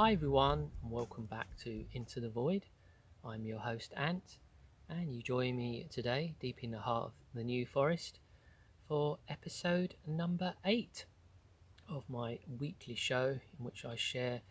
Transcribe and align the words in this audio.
Hi 0.00 0.12
everyone, 0.12 0.70
and 0.80 0.92
welcome 0.92 1.24
back 1.24 1.48
to 1.64 1.84
Into 1.92 2.20
the 2.20 2.28
Void. 2.28 2.66
I'm 3.24 3.44
your 3.44 3.58
host 3.58 3.92
Ant, 3.96 4.38
and 4.88 5.12
you 5.12 5.22
join 5.22 5.56
me 5.56 5.88
today, 5.90 6.36
deep 6.38 6.62
in 6.62 6.70
the 6.70 6.78
heart 6.78 7.06
of 7.06 7.12
the 7.34 7.42
New 7.42 7.66
Forest, 7.66 8.20
for 8.86 9.18
episode 9.28 9.96
number 10.06 10.54
eight 10.64 11.04
of 11.90 12.04
my 12.08 12.38
weekly 12.60 12.94
show, 12.94 13.40
in 13.58 13.64
which 13.64 13.84
I 13.84 13.96
share 13.96 14.42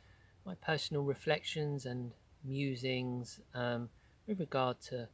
my 0.45 0.55
personal 0.55 1.03
reflections 1.03 1.85
and 1.85 2.11
musings 2.43 3.39
um, 3.53 3.87
with 4.27 4.41
regard 4.41 4.81
to 4.89 5.07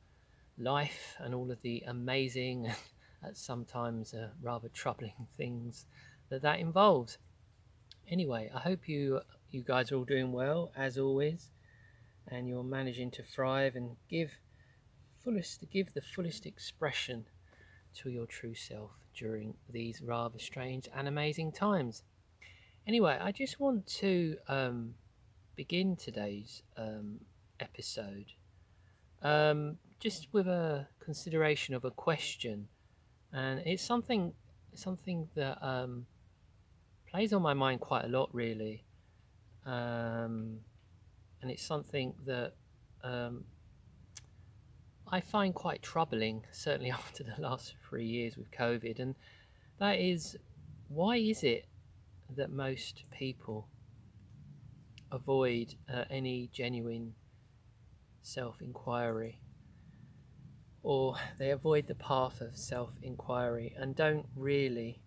life 0.58 1.16
and 1.20 1.36
all 1.36 1.52
of 1.52 1.62
the 1.62 1.84
amazing 1.86 2.72
and 3.22 3.38
sometimes 3.38 4.16
uh, 4.16 4.30
rather 4.42 4.70
troubling 4.70 5.28
things 5.38 5.86
that 6.30 6.42
that 6.42 6.58
involves. 6.58 7.20
Anyway, 8.10 8.50
I 8.52 8.60
hope 8.60 8.90
you 8.90 9.22
you 9.54 9.62
guys 9.62 9.92
are 9.92 9.96
all 9.96 10.04
doing 10.04 10.32
well 10.32 10.72
as 10.76 10.98
always, 10.98 11.50
and 12.28 12.48
you're 12.48 12.64
managing 12.64 13.12
to 13.12 13.24
thrive 13.24 13.76
and 13.76 13.96
give 14.10 14.32
fullest 15.24 15.64
give 15.72 15.94
the 15.94 16.02
fullest 16.02 16.46
expression 16.46 17.26
to 17.96 18.10
your 18.10 18.26
true 18.26 18.56
self 18.56 18.92
during 19.16 19.54
these 19.70 20.02
rather 20.02 20.40
strange 20.40 20.90
and 20.96 21.08
amazing 21.08 21.52
times. 21.52 22.04
Anyway, 22.88 23.18
I 23.22 23.32
just 23.32 23.60
want 23.60 23.86
to 23.88 24.38
um, 24.48 24.96
begin 25.56 25.96
today's 25.96 26.64
um, 26.76 27.20
episode 27.60 28.34
um, 29.22 29.78
just 30.00 30.28
with 30.34 30.48
a 30.48 30.88
consideration 31.00 31.74
of 31.74 31.86
a 31.86 31.92
question, 31.92 32.68
and 33.32 33.62
it's 33.66 33.84
something 33.84 34.34
something 34.76 35.30
that 35.36 35.64
um, 35.66 36.06
plays 37.10 37.32
on 37.32 37.42
my 37.42 37.54
mind 37.54 37.80
quite 37.80 38.04
a 38.04 38.08
lot, 38.08 38.30
really, 38.34 38.84
um, 39.66 40.60
and 41.42 41.52
it's 41.52 41.64
something 41.64 42.14
that 42.26 42.54
um, 43.04 43.44
I 45.08 45.22
find 45.22 45.54
quite 45.54 45.82
troubling, 45.82 46.46
certainly 46.52 46.92
after 47.02 47.24
the 47.24 47.40
last 47.42 47.76
three 47.88 48.06
years 48.06 48.38
with 48.38 48.52
COVID, 48.52 49.00
and 49.00 49.16
that 49.80 50.00
is 50.00 50.38
why 50.88 51.18
is 51.18 51.44
it 51.44 51.66
that 52.36 52.52
most 52.52 53.04
people 53.12 53.68
avoid 55.12 55.76
uh, 55.94 56.06
any 56.10 56.50
genuine 56.52 57.14
self 58.22 58.62
inquiry 58.62 59.40
or 60.82 61.16
they 61.40 61.52
avoid 61.52 61.88
the 61.88 61.96
path 61.96 62.42
of 62.42 62.56
self 62.58 62.92
inquiry 63.02 63.74
and 63.78 63.96
don't 63.96 64.26
really 64.36 65.02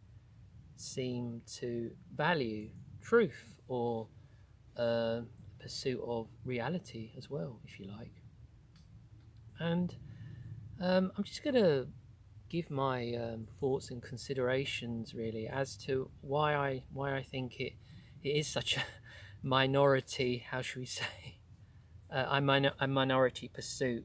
seem 0.76 1.42
to 1.46 1.90
value 2.14 2.68
truth 3.00 3.56
or 3.68 4.06
uh, 4.76 5.20
pursuit 5.60 6.00
of 6.06 6.28
reality 6.44 7.12
as 7.16 7.30
well, 7.30 7.60
if 7.64 7.78
you 7.80 7.86
like. 7.86 8.22
And 9.58 9.94
um, 10.80 11.12
I'm 11.16 11.24
just 11.24 11.42
going 11.42 11.54
to 11.54 11.86
give 12.48 12.70
my 12.70 13.14
um, 13.14 13.46
thoughts 13.58 13.90
and 13.90 14.02
considerations 14.02 15.14
really 15.14 15.48
as 15.48 15.76
to 15.76 16.10
why 16.20 16.54
I 16.54 16.82
why 16.92 17.16
I 17.16 17.22
think 17.22 17.58
it 17.60 17.72
it 18.22 18.28
is 18.30 18.46
such 18.46 18.76
a 18.76 18.82
minority. 19.42 20.44
How 20.50 20.62
should 20.62 20.80
we 20.80 20.86
say? 20.86 21.04
Uh, 22.08 22.40
a, 22.40 22.84
a 22.84 22.86
minority 22.86 23.50
pursuit 23.52 24.04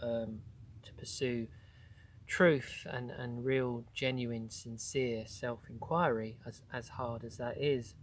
um, 0.00 0.40
to 0.82 0.90
pursue 0.94 1.46
truth 2.26 2.86
and, 2.90 3.10
and 3.10 3.44
real, 3.44 3.84
genuine, 3.92 4.48
sincere 4.48 5.24
self 5.26 5.60
inquiry, 5.68 6.38
as, 6.46 6.62
as 6.72 6.88
hard 6.88 7.24
as 7.24 7.36
that 7.36 7.58
is. 7.60 7.94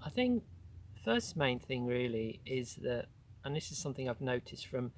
I 0.00 0.10
think 0.10 0.44
first 1.06 1.36
main 1.36 1.60
thing 1.60 1.86
really 1.86 2.40
is 2.44 2.74
that, 2.82 3.06
and 3.44 3.54
this 3.54 3.70
is 3.70 3.78
something 3.78 4.08
I've 4.08 4.20
noticed 4.20 4.66
from 4.66 4.90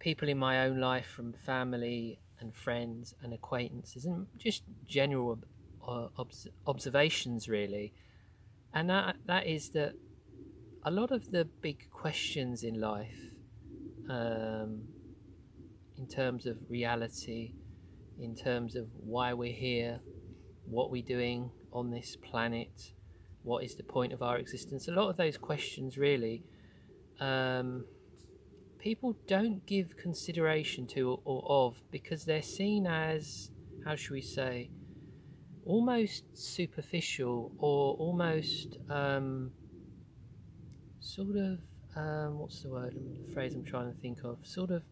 people 0.00 0.28
in 0.28 0.36
my 0.36 0.66
own 0.66 0.80
life, 0.80 1.06
from 1.06 1.32
family 1.32 2.18
and 2.40 2.52
friends 2.52 3.14
and 3.22 3.32
acquaintances, 3.32 4.04
and 4.06 4.26
just 4.36 4.64
general 4.86 5.38
uh, 5.86 6.08
observations 6.66 7.48
really, 7.48 7.92
and 8.74 8.90
that 8.90 9.16
that 9.26 9.46
is 9.46 9.70
that 9.70 9.92
a 10.82 10.90
lot 10.90 11.12
of 11.12 11.30
the 11.30 11.44
big 11.62 11.88
questions 11.90 12.64
in 12.64 12.80
life, 12.80 13.20
um, 14.10 14.82
in 15.96 16.08
terms 16.08 16.44
of 16.44 16.56
reality, 16.68 17.54
in 18.18 18.34
terms 18.34 18.74
of 18.74 18.88
why 18.98 19.32
we're 19.32 19.52
here, 19.52 20.00
what 20.64 20.90
we're 20.90 21.10
doing 21.16 21.50
on 21.72 21.92
this 21.92 22.16
planet, 22.16 22.93
what 23.44 23.62
is 23.62 23.74
the 23.76 23.82
point 23.82 24.12
of 24.12 24.22
our 24.22 24.38
existence, 24.38 24.88
a 24.88 24.92
lot 24.92 25.08
of 25.08 25.16
those 25.16 25.36
questions 25.36 25.96
really. 25.96 26.42
Um, 27.20 27.84
people 28.78 29.16
don't 29.28 29.64
give 29.66 29.96
consideration 29.96 30.86
to 30.86 31.20
or, 31.24 31.44
of 31.46 31.76
because 31.90 32.24
they're 32.24 32.42
seen 32.42 32.86
as, 32.86 33.50
how 33.84 33.94
should 33.94 34.12
we 34.12 34.22
say, 34.22 34.70
almost 35.64 36.24
superficial 36.32 37.52
or 37.58 37.94
almost 37.94 38.78
um, 38.90 39.52
sort 41.00 41.36
of 41.36 41.58
um, 41.96 42.38
what's 42.38 42.62
the 42.62 42.70
word 42.70 42.94
the 42.94 43.32
phrase 43.32 43.54
I'm 43.54 43.64
trying 43.64 43.92
to 43.92 43.98
think 44.00 44.24
of 44.24 44.38
sort 44.42 44.70
of 44.70 44.82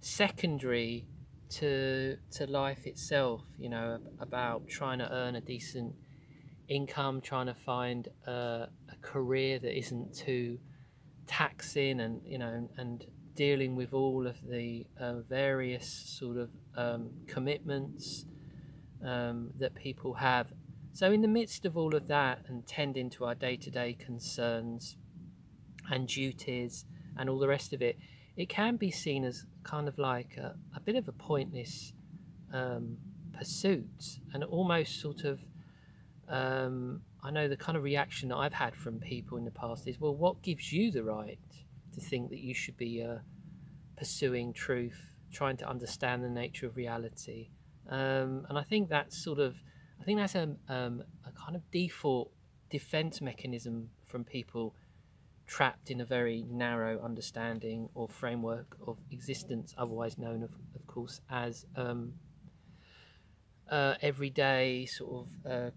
secondary 0.00 1.04
to 1.48 2.16
to 2.32 2.46
life 2.46 2.86
itself 2.86 3.42
you 3.58 3.68
know 3.68 3.98
about 4.18 4.66
trying 4.66 4.98
to 4.98 5.12
earn 5.12 5.36
a 5.36 5.40
decent 5.40 5.94
income 6.68 7.20
trying 7.20 7.46
to 7.46 7.54
find 7.54 8.08
a, 8.26 8.30
a 8.30 8.96
career 9.02 9.58
that 9.58 9.76
isn't 9.76 10.14
too 10.14 10.58
taxing 11.26 12.00
and 12.00 12.20
you 12.24 12.38
know 12.38 12.68
and 12.76 13.04
dealing 13.36 13.76
with 13.76 13.92
all 13.92 14.26
of 14.26 14.36
the 14.48 14.86
uh, 14.98 15.20
various 15.28 15.86
sort 16.18 16.38
of 16.38 16.50
um, 16.76 17.10
commitments 17.26 18.24
um, 19.04 19.50
that 19.58 19.74
people 19.74 20.14
have. 20.14 20.48
So, 20.92 21.12
in 21.12 21.20
the 21.20 21.28
midst 21.28 21.66
of 21.66 21.76
all 21.76 21.94
of 21.94 22.08
that 22.08 22.44
and 22.48 22.66
tending 22.66 23.10
to 23.10 23.26
our 23.26 23.34
day 23.34 23.56
to 23.56 23.70
day 23.70 23.92
concerns 23.92 24.96
and 25.90 26.08
duties 26.08 26.86
and 27.16 27.28
all 27.28 27.38
the 27.38 27.48
rest 27.48 27.72
of 27.72 27.82
it, 27.82 27.98
it 28.36 28.48
can 28.48 28.76
be 28.76 28.90
seen 28.90 29.24
as 29.24 29.44
kind 29.62 29.88
of 29.88 29.98
like 29.98 30.36
a, 30.36 30.56
a 30.74 30.80
bit 30.80 30.96
of 30.96 31.06
a 31.06 31.12
pointless 31.12 31.92
um, 32.52 32.96
pursuit 33.36 34.18
and 34.32 34.42
almost 34.42 35.00
sort 35.00 35.24
of. 35.24 35.40
Um, 36.28 37.02
I 37.22 37.30
know 37.30 37.48
the 37.48 37.56
kind 37.56 37.76
of 37.76 37.84
reaction 37.84 38.28
that 38.30 38.36
I've 38.36 38.52
had 38.52 38.74
from 38.74 38.98
people 38.98 39.38
in 39.38 39.44
the 39.44 39.50
past 39.50 39.86
is, 39.86 40.00
well, 40.00 40.14
what 40.14 40.42
gives 40.42 40.72
you 40.72 40.90
the 40.90 41.04
right 41.04 41.38
to 41.94 42.00
think 42.00 42.30
that 42.30 42.38
you 42.38 42.54
should 42.54 42.76
be 42.76 43.02
uh, 43.02 43.18
pursuing 43.96 44.52
truth, 44.52 45.00
trying 45.32 45.56
to 45.58 45.68
understand 45.68 46.22
the 46.22 46.28
nature 46.28 46.66
of 46.66 46.76
reality. 46.76 47.48
Um, 47.88 48.46
and 48.48 48.58
I 48.58 48.62
think 48.62 48.88
that's 48.88 49.16
sort 49.22 49.38
of, 49.38 49.54
I 50.00 50.04
think 50.04 50.18
that's 50.18 50.34
a, 50.34 50.54
um, 50.68 51.02
a 51.26 51.32
kind 51.32 51.56
of 51.56 51.62
default 51.70 52.30
defense 52.70 53.20
mechanism 53.20 53.90
from 54.04 54.24
people 54.24 54.74
trapped 55.46 55.90
in 55.90 56.00
a 56.00 56.04
very 56.04 56.44
narrow 56.50 57.00
understanding 57.00 57.88
or 57.94 58.08
framework 58.08 58.76
of 58.86 58.98
existence, 59.10 59.74
otherwise 59.78 60.18
known, 60.18 60.42
of, 60.42 60.50
of 60.74 60.86
course, 60.86 61.20
as 61.30 61.66
um, 61.76 62.14
uh, 63.70 63.94
everyday 64.00 64.86
sort 64.86 65.26
of 65.26 65.50
uh, 65.50 65.70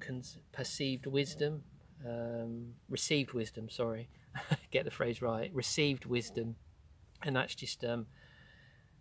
perceived 0.52 1.06
wisdom, 1.06 1.64
um, 2.06 2.74
received 2.90 3.34
wisdom, 3.34 3.70
sorry, 3.70 4.10
get 4.72 4.86
the 4.86 4.92
phrase 4.92 5.22
right, 5.22 5.52
received 5.54 6.06
wisdom. 6.06 6.56
And 7.24 7.36
that's 7.36 7.56
just 7.56 7.84
um, 7.84 8.08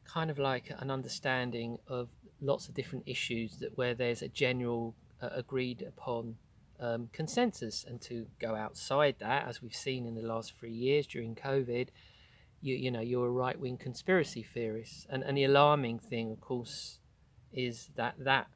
kind 0.05 0.31
of 0.31 0.38
like 0.38 0.73
an 0.79 0.90
understanding 0.90 1.79
of 1.87 2.08
lots 2.40 2.69
of 2.69 2.75
different 2.75 3.05
issues 3.06 3.58
that 3.58 3.76
where 3.76 3.94
there's 3.94 4.23
a 4.23 4.29
general 4.29 4.94
uh, 5.20 5.29
agreed 5.32 5.82
upon 5.82 6.37
um, 6.81 7.08
consensus 7.12 7.84
and 7.87 8.00
to 8.00 8.26
go 8.38 8.55
outside 8.55 9.17
that 9.19 9.46
as 9.49 9.61
we've 9.61 9.75
seen 9.75 10.06
in 10.06 10.14
the 10.14 10.23
last 10.23 10.55
three 10.58 10.73
years 10.73 11.08
during 11.08 11.34
covid 11.34 11.88
you, 12.61 12.76
you 12.76 12.91
know 12.91 13.00
you're 13.00 13.26
a 13.26 13.31
right-wing 13.31 13.76
conspiracy 13.76 14.44
theorist 14.44 15.06
and, 15.11 15.25
and 15.25 15.37
the 15.37 15.43
alarming 15.43 15.99
thing 15.99 16.31
of 16.31 16.41
course 16.41 17.00
is 17.52 17.91
that 17.96 18.14
that 18.19 18.46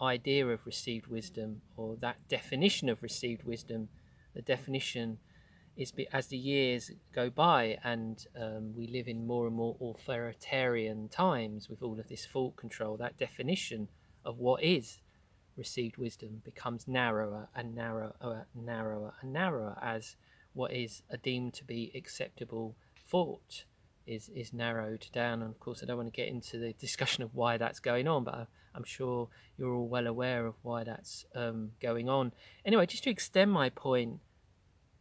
idea 0.00 0.46
of 0.46 0.66
received 0.66 1.06
wisdom 1.06 1.62
or 1.76 1.96
that 1.96 2.16
definition 2.28 2.88
of 2.88 3.02
received 3.02 3.44
wisdom 3.44 3.88
the 4.34 4.42
definition 4.42 5.18
is 5.76 5.92
as 6.12 6.26
the 6.26 6.36
years 6.36 6.90
go 7.14 7.30
by 7.30 7.78
and 7.82 8.26
um, 8.40 8.74
we 8.76 8.86
live 8.86 9.08
in 9.08 9.26
more 9.26 9.46
and 9.46 9.56
more 9.56 9.76
authoritarian 9.80 11.08
times 11.08 11.68
with 11.68 11.82
all 11.82 11.98
of 11.98 12.08
this 12.08 12.26
thought 12.26 12.56
control, 12.56 12.96
that 12.96 13.18
definition 13.18 13.88
of 14.24 14.38
what 14.38 14.62
is 14.62 14.98
received 15.56 15.96
wisdom 15.96 16.42
becomes 16.44 16.86
narrower 16.86 17.48
and 17.54 17.74
narrower 17.74 18.14
and 18.20 18.66
narrower 18.66 19.14
and 19.20 19.32
narrower 19.32 19.78
as 19.82 20.16
what 20.52 20.72
is 20.72 21.02
deemed 21.22 21.54
to 21.54 21.64
be 21.64 21.90
acceptable 21.94 22.76
thought 23.08 23.64
is 24.06 24.30
is 24.34 24.52
narrowed 24.52 25.06
down. 25.12 25.40
And 25.40 25.50
of 25.50 25.60
course, 25.60 25.82
I 25.82 25.86
don't 25.86 25.96
want 25.96 26.12
to 26.12 26.16
get 26.16 26.28
into 26.28 26.58
the 26.58 26.72
discussion 26.74 27.22
of 27.22 27.34
why 27.34 27.56
that's 27.56 27.80
going 27.80 28.08
on, 28.08 28.24
but 28.24 28.48
I'm 28.74 28.84
sure 28.84 29.28
you're 29.58 29.74
all 29.74 29.88
well 29.88 30.06
aware 30.06 30.46
of 30.46 30.54
why 30.62 30.84
that's 30.84 31.24
um, 31.34 31.72
going 31.80 32.08
on. 32.08 32.32
Anyway, 32.64 32.86
just 32.86 33.04
to 33.04 33.10
extend 33.10 33.52
my 33.52 33.68
point 33.68 34.20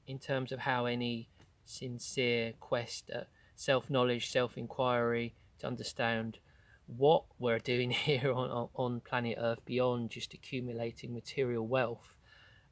in 0.08 0.20
terms 0.20 0.52
of 0.52 0.60
how 0.60 0.86
any 0.86 1.30
sincere 1.66 2.54
quest 2.60 3.10
at 3.10 3.28
self 3.56 3.90
knowledge, 3.90 4.30
self 4.30 4.58
inquiry 4.58 5.36
to 5.60 5.68
understand 5.68 6.40
what 6.88 7.24
we're 7.40 7.60
doing 7.74 7.92
here 7.92 8.32
on, 8.32 8.70
on 8.76 9.00
planet 9.02 9.38
Earth 9.40 9.64
beyond 9.66 10.10
just 10.10 10.34
accumulating 10.34 11.14
material 11.14 11.68
wealth 11.68 12.18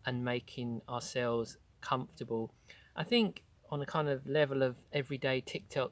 and 0.06 0.24
making 0.24 0.81
ourselves 0.90 1.57
comfortable. 1.81 2.54
I 2.96 3.04
think 3.04 3.44
on 3.72 3.81
a 3.81 3.86
kind 3.86 4.10
of 4.10 4.25
level 4.28 4.63
of 4.63 4.75
everyday 4.92 5.42
TikTok 5.42 5.92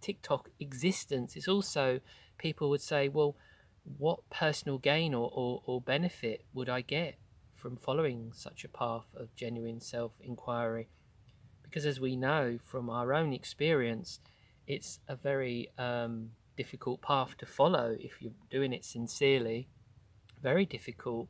TikTok 0.00 0.50
existence, 0.60 1.36
it's 1.36 1.48
also 1.48 2.00
people 2.38 2.70
would 2.70 2.80
say, 2.80 3.08
well, 3.08 3.36
what 3.96 4.28
personal 4.30 4.78
gain 4.78 5.14
or, 5.14 5.30
or, 5.34 5.62
or 5.66 5.80
benefit 5.80 6.44
would 6.52 6.68
I 6.68 6.80
get 6.80 7.16
from 7.56 7.76
following 7.76 8.32
such 8.34 8.64
a 8.64 8.68
path 8.68 9.06
of 9.16 9.34
genuine 9.34 9.80
self 9.80 10.12
inquiry? 10.20 10.88
Because 11.62 11.86
as 11.86 12.00
we 12.00 12.16
know 12.16 12.58
from 12.64 12.88
our 12.88 13.12
own 13.12 13.32
experience, 13.32 14.20
it's 14.66 15.00
a 15.08 15.16
very 15.16 15.70
um, 15.78 16.30
difficult 16.56 17.00
path 17.00 17.36
to 17.38 17.46
follow 17.46 17.96
if 17.98 18.20
you're 18.20 18.32
doing 18.50 18.72
it 18.72 18.84
sincerely. 18.84 19.68
Very 20.42 20.66
difficult. 20.66 21.28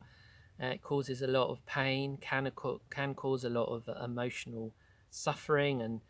Uh, 0.61 0.67
it 0.67 0.81
causes 0.81 1.21
a 1.21 1.27
lot 1.27 1.49
of 1.49 1.65
pain, 1.65 2.17
can 2.19 2.51
can 2.89 3.13
cause 3.13 3.45
a 3.45 3.49
lot 3.49 3.65
of 3.65 3.89
emotional 4.03 4.73
suffering 5.09 5.81
and 5.81 6.01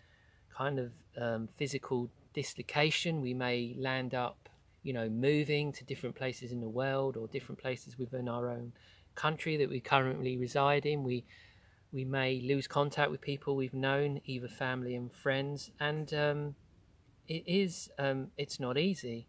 kind 0.55 0.79
of 0.79 0.91
um, 1.21 1.49
physical 1.57 2.09
dislocation. 2.33 3.21
We 3.21 3.33
may 3.33 3.75
land 3.77 4.15
up, 4.15 4.49
you 4.83 4.93
know, 4.93 5.09
moving 5.09 5.71
to 5.73 5.83
different 5.83 6.15
places 6.15 6.51
in 6.51 6.61
the 6.61 6.69
world 6.69 7.17
or 7.17 7.27
different 7.27 7.59
places 7.59 7.97
within 7.97 8.29
our 8.29 8.49
own 8.49 8.73
country 9.15 9.57
that 9.57 9.69
we 9.69 9.79
currently 9.79 10.37
reside 10.37 10.85
in. 10.85 11.03
We 11.03 11.25
we 11.91 12.05
may 12.05 12.39
lose 12.41 12.67
contact 12.67 13.09
with 13.09 13.19
people 13.19 13.55
we've 13.55 13.73
known, 13.73 14.21
either 14.25 14.47
family 14.47 14.95
and 14.95 15.11
friends, 15.11 15.71
and 15.79 16.13
um, 16.13 16.55
it 17.27 17.43
is 17.45 17.89
um, 17.97 18.27
it's 18.37 18.59
not 18.59 18.77
easy, 18.77 19.27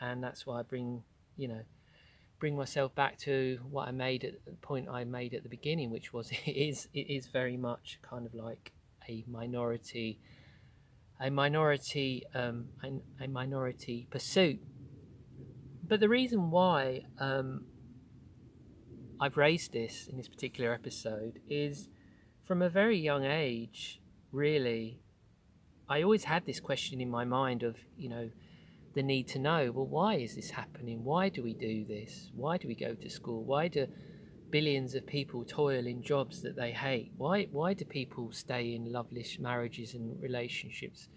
and 0.00 0.22
that's 0.22 0.46
why 0.46 0.60
I 0.60 0.62
bring 0.62 1.02
you 1.36 1.48
know 1.48 1.62
bring 2.38 2.56
myself 2.56 2.92
back 2.96 3.16
to 3.16 3.60
what 3.70 3.86
I 3.86 3.92
made 3.92 4.24
at 4.24 4.44
the 4.44 4.50
point 4.54 4.88
I 4.88 5.04
made 5.04 5.32
at 5.32 5.44
the 5.44 5.48
beginning, 5.48 5.90
which 5.90 6.12
was 6.12 6.30
it 6.46 6.50
is 6.50 6.88
it 6.92 7.08
is 7.08 7.26
very 7.26 7.56
much 7.56 7.98
kind 8.02 8.26
of 8.26 8.34
like 8.34 8.72
a 9.08 9.24
minority 9.26 10.20
a 11.22 11.30
minority 11.30 12.24
um, 12.34 12.66
a, 12.82 13.24
a, 13.24 13.28
minority 13.28 14.08
pursuit. 14.10 14.60
But 15.86 16.00
the 16.00 16.08
reason 16.08 16.50
why 16.50 17.02
um, 17.18 17.64
I've 19.20 19.36
raised 19.36 19.72
this 19.72 20.08
in 20.08 20.16
this 20.16 20.28
particular 20.28 20.74
episode 20.74 21.38
is 21.48 21.88
from 22.44 22.60
a 22.60 22.68
very 22.68 22.98
young 22.98 23.24
age, 23.24 24.00
really. 24.32 25.00
I 25.88 26.02
always 26.02 26.24
had 26.24 26.44
this 26.44 26.58
question 26.58 27.00
in 27.00 27.10
my 27.10 27.24
mind 27.24 27.62
of, 27.62 27.76
you 27.96 28.08
know, 28.08 28.30
the 28.94 29.02
need 29.02 29.28
to 29.28 29.38
know 29.38 29.70
well, 29.72 29.86
why 29.86 30.16
is 30.16 30.34
this 30.34 30.50
happening? 30.50 31.04
Why 31.04 31.28
do 31.28 31.42
we 31.42 31.54
do 31.54 31.84
this? 31.84 32.30
Why 32.34 32.56
do 32.56 32.66
we 32.66 32.74
go 32.74 32.94
to 32.94 33.08
school? 33.08 33.44
Why 33.44 33.68
do 33.68 33.86
billions 34.52 34.94
of 34.94 35.04
people 35.06 35.44
toil 35.44 35.86
in 35.86 36.02
jobs 36.02 36.42
that 36.42 36.54
they 36.54 36.70
hate? 36.70 37.10
Why, 37.16 37.48
why 37.50 37.72
do 37.72 37.84
people 37.84 38.30
stay 38.30 38.74
in 38.74 38.92
loveless 38.92 39.38
marriages 39.40 39.94
and 39.94 40.22
relationships? 40.22 41.08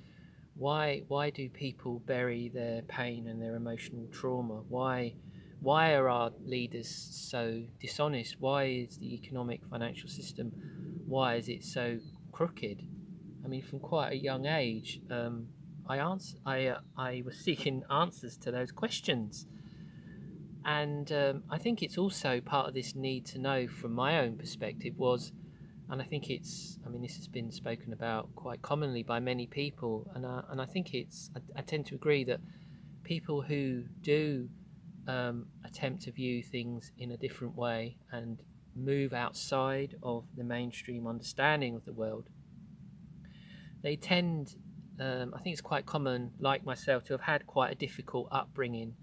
Why, 0.55 1.03
why 1.09 1.29
do 1.29 1.49
people 1.49 1.99
bury 1.99 2.49
their 2.49 2.81
pain 2.83 3.27
and 3.27 3.39
their 3.41 3.55
emotional 3.55 4.07
trauma? 4.11 4.63
Why, 4.69 5.13
why 5.59 5.93
are 5.93 6.09
our 6.09 6.31
leaders 6.45 6.89
so 6.89 7.61
dishonest? 7.79 8.37
Why 8.39 8.63
is 8.63 8.97
the 8.97 9.13
economic 9.13 9.61
financial 9.69 10.09
system, 10.09 10.51
why 11.05 11.35
is 11.35 11.49
it 11.49 11.63
so 11.63 11.99
crooked? 12.31 12.81
I 13.43 13.47
mean, 13.47 13.61
from 13.61 13.79
quite 13.79 14.13
a 14.13 14.17
young 14.17 14.45
age, 14.45 15.01
um, 15.11 15.47
I 15.87 15.97
answer, 15.97 16.37
I 16.45 16.67
uh, 16.67 16.79
I 16.97 17.21
was 17.25 17.37
seeking 17.47 17.83
answers 17.91 18.37
to 18.37 18.51
those 18.51 18.71
questions, 18.71 19.45
and 20.65 21.11
um, 21.11 21.43
I 21.49 21.57
think 21.57 21.83
it's 21.83 21.97
also 21.97 22.41
part 22.41 22.67
of 22.67 22.73
this 22.73 22.95
need 22.95 23.25
to 23.27 23.39
know 23.39 23.67
from 23.67 23.93
my 23.93 24.19
own 24.19 24.35
perspective 24.35 24.97
was, 24.97 25.31
and 25.89 26.01
I 26.01 26.05
think 26.05 26.29
it's 26.29 26.79
I 26.85 26.89
mean 26.89 27.01
this 27.01 27.17
has 27.17 27.27
been 27.27 27.51
spoken 27.51 27.93
about 27.93 28.35
quite 28.35 28.61
commonly 28.61 29.03
by 29.03 29.19
many 29.19 29.45
people, 29.45 30.09
and 30.15 30.25
I, 30.25 30.41
and 30.49 30.59
I 30.59 30.65
think 30.65 30.93
it's 30.93 31.29
I, 31.35 31.59
I 31.59 31.61
tend 31.61 31.85
to 31.87 31.95
agree 31.95 32.23
that 32.25 32.39
people 33.03 33.43
who 33.43 33.83
do 34.01 34.49
um, 35.07 35.45
attempt 35.63 36.03
to 36.03 36.11
view 36.11 36.41
things 36.41 36.91
in 36.97 37.11
a 37.11 37.17
different 37.17 37.55
way 37.55 37.97
and 38.11 38.41
move 38.75 39.13
outside 39.13 39.95
of 40.01 40.25
the 40.35 40.43
mainstream 40.43 41.07
understanding 41.07 41.75
of 41.75 41.85
the 41.85 41.93
world, 41.93 42.27
they 43.83 43.95
tend 43.95 44.55
um, 44.99 45.33
I 45.35 45.39
think 45.39 45.53
it's 45.53 45.61
quite 45.61 45.85
common, 45.85 46.31
like 46.39 46.63
myself, 46.63 47.03
to 47.05 47.13
have 47.13 47.21
had 47.21 47.45
quite 47.45 47.71
a 47.71 47.75
difficult 47.75 48.29
upbringing. 48.31 48.95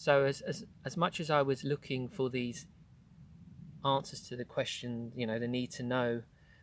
So, 0.00 0.24
as, 0.24 0.40
as, 0.40 0.64
as 0.82 0.96
much 0.96 1.20
as 1.20 1.28
I 1.28 1.42
was 1.42 1.62
looking 1.62 2.08
for 2.08 2.30
these 2.30 2.66
answers 3.84 4.22
to 4.28 4.36
the 4.36 4.46
question, 4.46 5.12
you 5.14 5.26
know, 5.26 5.38
the 5.38 5.46
need 5.46 5.72
to 5.72 5.82
know 5.82 6.22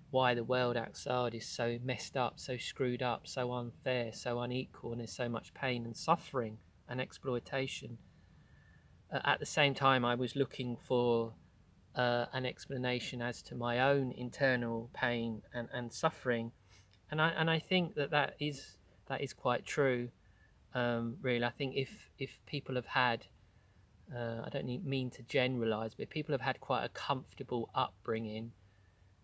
why 0.09 0.33
the 0.33 0.43
world 0.43 0.75
outside 0.75 1.35
is 1.35 1.45
so 1.45 1.77
messed 1.83 2.17
up, 2.17 2.39
so 2.39 2.57
screwed 2.57 3.03
up, 3.03 3.27
so 3.27 3.53
unfair, 3.53 4.11
so 4.11 4.39
unequal, 4.39 4.93
and 4.93 5.01
there's 5.01 5.15
so 5.15 5.29
much 5.29 5.53
pain 5.53 5.85
and 5.85 5.95
suffering 5.95 6.57
and 6.89 6.99
exploitation. 6.99 7.99
Uh, 9.13 9.19
at 9.23 9.39
the 9.39 9.45
same 9.45 9.75
time, 9.75 10.03
I 10.03 10.15
was 10.15 10.35
looking 10.35 10.75
for 10.75 11.33
uh, 11.93 12.25
an 12.33 12.43
explanation 12.43 13.21
as 13.21 13.43
to 13.43 13.53
my 13.53 13.79
own 13.79 14.13
internal 14.13 14.89
pain 14.95 15.43
and, 15.53 15.67
and 15.71 15.93
suffering 15.93 16.53
and 17.09 17.21
I 17.21 17.29
and 17.29 17.49
I 17.49 17.59
think 17.59 17.95
that 17.95 18.11
that 18.11 18.35
is 18.39 18.77
that 19.07 19.21
is 19.21 19.33
quite 19.33 19.65
true. 19.65 20.09
Um, 20.73 21.17
really, 21.21 21.43
I 21.43 21.49
think 21.49 21.75
if 21.75 21.89
if 22.19 22.29
people 22.45 22.75
have 22.75 22.85
had, 22.85 23.25
uh, 24.15 24.41
I 24.45 24.49
don't 24.49 24.85
mean 24.85 25.09
to 25.11 25.23
generalize, 25.23 25.93
but 25.95 26.09
people 26.09 26.33
have 26.33 26.41
had 26.41 26.59
quite 26.59 26.83
a 26.83 26.89
comfortable 26.89 27.69
upbringing, 27.73 28.51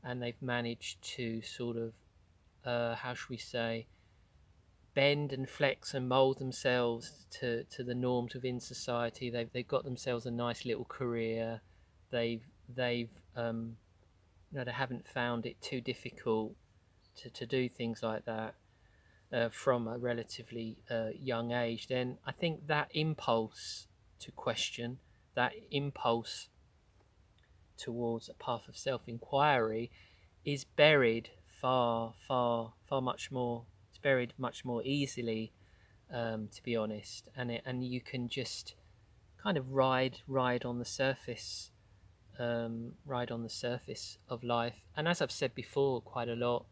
and 0.04 0.22
they've 0.22 0.42
managed 0.42 1.02
to 1.16 1.42
sort 1.42 1.78
of, 1.78 1.94
uh, 2.66 2.96
how 2.96 3.14
should 3.14 3.30
we 3.30 3.38
say, 3.38 3.88
bend 4.94 5.34
and 5.34 5.50
flex 5.50 5.94
and 5.94 6.08
mold 6.08 6.40
themselves 6.40 7.26
to, 7.40 7.64
to 7.66 7.84
the 7.84 7.96
norms 7.96 8.34
within 8.34 8.60
society. 8.60 9.30
They've 9.30 9.52
they've 9.52 9.68
got 9.68 9.84
themselves 9.84 10.26
a 10.26 10.32
nice 10.32 10.66
little 10.66 10.86
career. 10.86 11.62
They've 12.10 12.44
they've 12.74 13.12
um, 13.36 13.78
you 14.52 14.60
know 14.60 14.64
they 14.66 14.72
haven't 14.72 15.08
found 15.08 15.46
it 15.46 15.62
too 15.62 15.82
difficult 15.82 16.56
to, 17.18 17.30
to 17.30 17.46
do 17.46 17.70
things 17.70 18.02
like 18.02 18.26
that 18.26 18.56
uh, 19.34 19.50
from 19.50 19.88
a 19.88 19.98
relatively 19.98 20.78
uh, 20.92 21.10
young 21.20 21.52
age, 21.52 21.88
then 21.88 22.18
I 22.26 22.32
think 22.32 22.68
that 22.68 22.90
impulse 22.92 23.88
to 24.20 24.32
question, 24.32 25.00
that 25.34 25.54
impulse 25.72 26.50
towards 27.76 28.30
a 28.30 28.34
path 28.36 28.68
of 28.68 28.78
self 28.78 29.02
inquiry, 29.08 29.90
is 30.46 30.66
buried 30.66 31.30
far, 31.60 32.14
far, 32.28 32.74
far 32.88 33.02
much 33.02 33.32
more. 33.32 33.64
It's 33.90 33.98
buried 33.98 34.34
much 34.38 34.64
more 34.64 34.84
easily, 34.84 35.52
um, 36.12 36.50
to 36.54 36.62
be 36.62 36.76
honest, 36.76 37.28
and 37.36 37.50
it, 37.50 37.64
and 37.66 37.84
you 37.84 38.02
can 38.02 38.30
just 38.30 38.76
kind 39.42 39.58
of 39.58 39.72
ride 39.72 40.20
ride 40.28 40.64
on 40.64 40.78
the 40.78 40.86
surface, 40.86 41.72
um, 42.38 42.94
ride 43.04 43.32
on 43.32 43.42
the 43.42 43.50
surface 43.50 44.20
of 44.30 44.44
life. 44.44 44.76
And 44.96 45.08
as 45.08 45.22
I've 45.24 45.32
said 45.32 45.56
before, 45.56 46.02
quite 46.02 46.30
a 46.30 46.36
lot, 46.36 46.66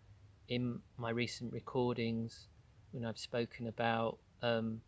in 0.48 0.80
my 0.98 1.10
recent 1.10 1.52
recordings 1.54 2.48
when 2.92 3.06
I've 3.06 3.18
spoken 3.18 3.68
about 3.68 4.18
um, 4.42 4.82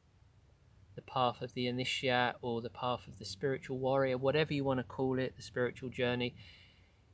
the 0.95 1.01
path 1.01 1.41
of 1.41 1.53
the 1.53 1.67
initiate 1.67 2.35
or 2.41 2.61
the 2.61 2.69
path 2.69 3.07
of 3.07 3.19
the 3.19 3.25
spiritual 3.25 3.77
warrior, 3.77 4.17
whatever 4.17 4.53
you 4.53 4.63
want 4.63 4.79
to 4.79 4.83
call 4.83 5.19
it, 5.19 5.35
the 5.35 5.43
spiritual 5.43 5.89
journey, 5.89 6.33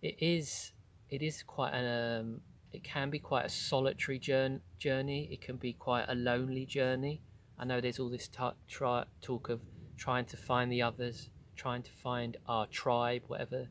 it 0.01 0.15
is 0.19 0.71
it 1.09 1.21
is 1.21 1.43
quite 1.43 1.73
an 1.73 2.19
um, 2.19 2.41
it 2.71 2.83
can 2.83 3.09
be 3.09 3.19
quite 3.19 3.45
a 3.45 3.49
solitary 3.49 4.19
journey. 4.19 5.29
It 5.31 5.41
can 5.41 5.57
be 5.57 5.73
quite 5.73 6.05
a 6.07 6.15
lonely 6.15 6.65
journey. 6.65 7.21
I 7.57 7.65
know 7.65 7.81
there's 7.81 7.99
all 7.99 8.09
this 8.09 8.27
t- 8.27 8.43
try, 8.67 9.05
talk 9.21 9.49
of 9.49 9.59
trying 9.97 10.25
to 10.25 10.37
find 10.37 10.71
the 10.71 10.81
others, 10.81 11.29
trying 11.55 11.81
to 11.83 11.91
find 11.91 12.37
our 12.47 12.67
tribe, 12.67 13.23
whatever 13.27 13.67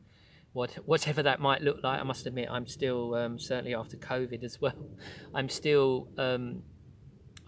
what 0.51 0.71
whatever 0.85 1.23
that 1.23 1.39
might 1.39 1.61
look 1.61 1.81
like. 1.83 1.99
I 1.99 2.03
must 2.03 2.25
admit, 2.25 2.49
I'm 2.51 2.67
still 2.67 3.15
um, 3.15 3.39
certainly 3.39 3.73
after 3.73 3.97
COVID 3.97 4.43
as 4.43 4.59
well. 4.59 4.73
I'm 5.33 5.49
still 5.49 6.07
um, 6.17 6.63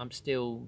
I'm 0.01 0.12
still 0.12 0.67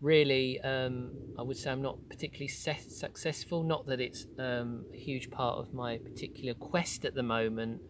really 0.00 0.60
um, 0.60 1.10
I 1.38 1.42
would 1.42 1.56
say 1.56 1.70
I'm 1.70 1.82
not 1.82 1.98
particularly 2.08 2.48
successful. 2.48 3.62
Not 3.62 3.86
that 3.86 4.00
it's 4.00 4.26
um, 4.38 4.86
a 4.94 4.96
huge 4.96 5.30
part 5.30 5.58
of 5.58 5.74
my 5.74 5.98
particular 5.98 6.54
quest 6.54 7.04
at 7.04 7.14
the 7.14 7.22
moment. 7.22 7.80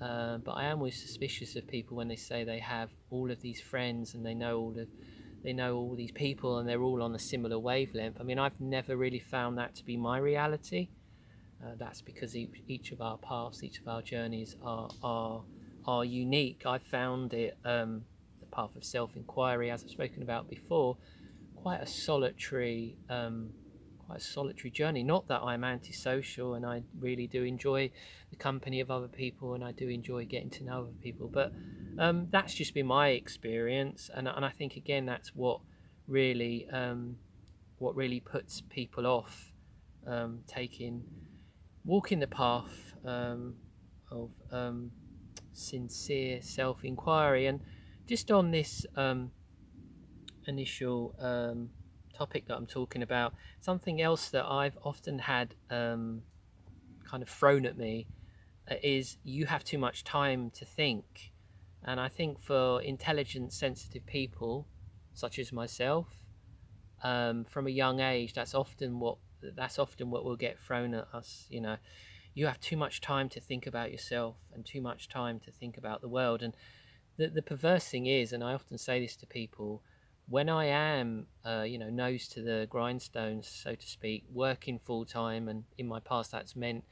Uh, 0.00 0.38
but 0.38 0.52
I 0.52 0.64
am 0.64 0.78
always 0.78 1.00
suspicious 1.00 1.56
of 1.56 1.66
people 1.66 1.96
when 1.96 2.08
they 2.08 2.16
say 2.16 2.44
they 2.44 2.60
have 2.60 2.90
all 3.10 3.30
of 3.30 3.40
these 3.40 3.60
friends 3.60 4.14
and 4.14 4.24
they 4.24 4.34
know 4.34 4.58
all 4.58 4.78
of 4.78 4.88
they 5.42 5.52
know 5.52 5.76
all 5.76 5.94
these 5.94 6.12
people 6.12 6.58
and 6.58 6.68
they're 6.68 6.82
all 6.82 7.02
on 7.02 7.14
a 7.14 7.18
similar 7.18 7.58
wavelength. 7.58 8.16
I 8.20 8.24
mean, 8.24 8.38
I've 8.38 8.60
never 8.60 8.96
really 8.96 9.20
found 9.20 9.58
that 9.58 9.74
to 9.76 9.84
be 9.84 9.96
my 9.96 10.18
reality. 10.18 10.88
Uh, 11.64 11.74
that's 11.78 12.02
because 12.02 12.36
each, 12.36 12.62
each 12.66 12.90
of 12.92 13.00
our 13.00 13.18
paths, 13.18 13.62
each 13.62 13.78
of 13.80 13.86
our 13.86 14.02
journeys 14.02 14.56
are, 14.62 14.90
are, 15.02 15.42
are 15.86 16.04
unique. 16.04 16.62
I 16.66 16.78
found 16.78 17.34
it 17.34 17.56
um, 17.64 18.02
path 18.58 18.74
of 18.74 18.84
self-inquiry, 18.84 19.70
as 19.70 19.84
I've 19.84 19.90
spoken 19.90 20.22
about 20.22 20.50
before, 20.50 20.96
quite 21.54 21.80
a 21.80 21.86
solitary, 21.86 22.96
um, 23.08 23.50
quite 24.04 24.18
a 24.18 24.20
solitary 24.20 24.70
journey. 24.70 25.04
Not 25.04 25.28
that 25.28 25.42
I'm 25.42 25.62
antisocial, 25.62 26.54
and 26.54 26.66
I 26.66 26.82
really 26.98 27.28
do 27.28 27.44
enjoy 27.44 27.90
the 28.30 28.36
company 28.36 28.80
of 28.80 28.90
other 28.90 29.06
people, 29.06 29.54
and 29.54 29.62
I 29.62 29.70
do 29.70 29.88
enjoy 29.88 30.24
getting 30.24 30.50
to 30.50 30.64
know 30.64 30.80
other 30.80 30.98
people. 31.00 31.28
But 31.28 31.52
um, 31.98 32.26
that's 32.30 32.52
just 32.52 32.74
been 32.74 32.86
my 32.86 33.08
experience, 33.10 34.10
and 34.12 34.26
and 34.26 34.44
I 34.44 34.50
think 34.50 34.74
again 34.76 35.06
that's 35.06 35.34
what 35.36 35.60
really 36.08 36.66
um, 36.72 37.16
what 37.78 37.94
really 37.94 38.20
puts 38.20 38.62
people 38.68 39.06
off 39.06 39.52
um, 40.04 40.40
taking 40.48 41.04
walking 41.84 42.18
the 42.18 42.26
path 42.26 42.94
um, 43.04 43.54
of 44.10 44.30
um, 44.50 44.90
sincere 45.52 46.42
self 46.42 46.82
inquiry. 46.82 47.46
And 47.46 47.60
just 48.08 48.30
on 48.30 48.50
this 48.50 48.86
um, 48.96 49.30
initial 50.46 51.14
um, 51.20 51.68
topic 52.16 52.46
that 52.48 52.56
I'm 52.56 52.66
talking 52.66 53.02
about, 53.02 53.34
something 53.60 54.00
else 54.00 54.30
that 54.30 54.46
I've 54.46 54.78
often 54.82 55.20
had 55.20 55.54
um, 55.70 56.22
kind 57.08 57.22
of 57.22 57.28
thrown 57.28 57.66
at 57.66 57.76
me 57.76 58.06
uh, 58.68 58.76
is 58.82 59.18
you 59.22 59.46
have 59.46 59.62
too 59.62 59.76
much 59.78 60.04
time 60.04 60.50
to 60.52 60.64
think. 60.64 61.32
And 61.84 62.00
I 62.00 62.08
think 62.08 62.40
for 62.40 62.80
intelligent, 62.80 63.52
sensitive 63.52 64.06
people, 64.06 64.66
such 65.12 65.38
as 65.38 65.52
myself, 65.52 66.08
um, 67.02 67.44
from 67.44 67.66
a 67.66 67.70
young 67.70 68.00
age, 68.00 68.32
that's 68.32 68.54
often 68.54 68.98
what 68.98 69.18
that's 69.40 69.78
often 69.78 70.10
what 70.10 70.24
will 70.24 70.36
get 70.36 70.58
thrown 70.58 70.94
at 70.94 71.06
us. 71.12 71.46
You 71.48 71.60
know, 71.60 71.76
you 72.34 72.46
have 72.46 72.58
too 72.58 72.76
much 72.76 73.00
time 73.00 73.28
to 73.28 73.40
think 73.40 73.66
about 73.66 73.92
yourself 73.92 74.36
and 74.52 74.64
too 74.64 74.80
much 74.80 75.08
time 75.08 75.38
to 75.40 75.52
think 75.52 75.76
about 75.76 76.00
the 76.00 76.08
world. 76.08 76.42
And 76.42 76.54
the 77.18 77.28
the 77.28 77.42
perverse 77.42 77.88
thing 77.88 78.06
is, 78.06 78.32
and 78.32 78.42
I 78.42 78.54
often 78.54 78.78
say 78.78 79.00
this 79.00 79.16
to 79.16 79.26
people, 79.26 79.82
when 80.28 80.48
I 80.48 80.66
am, 80.66 81.26
uh, 81.44 81.62
you 81.62 81.78
know, 81.78 81.90
nose 81.90 82.28
to 82.28 82.42
the 82.42 82.66
grindstones, 82.70 83.44
so 83.44 83.74
to 83.74 83.86
speak, 83.86 84.24
working 84.32 84.78
full 84.78 85.04
time, 85.04 85.48
and 85.48 85.64
in 85.76 85.86
my 85.86 86.00
past 86.00 86.32
that's 86.32 86.56
meant 86.56 86.84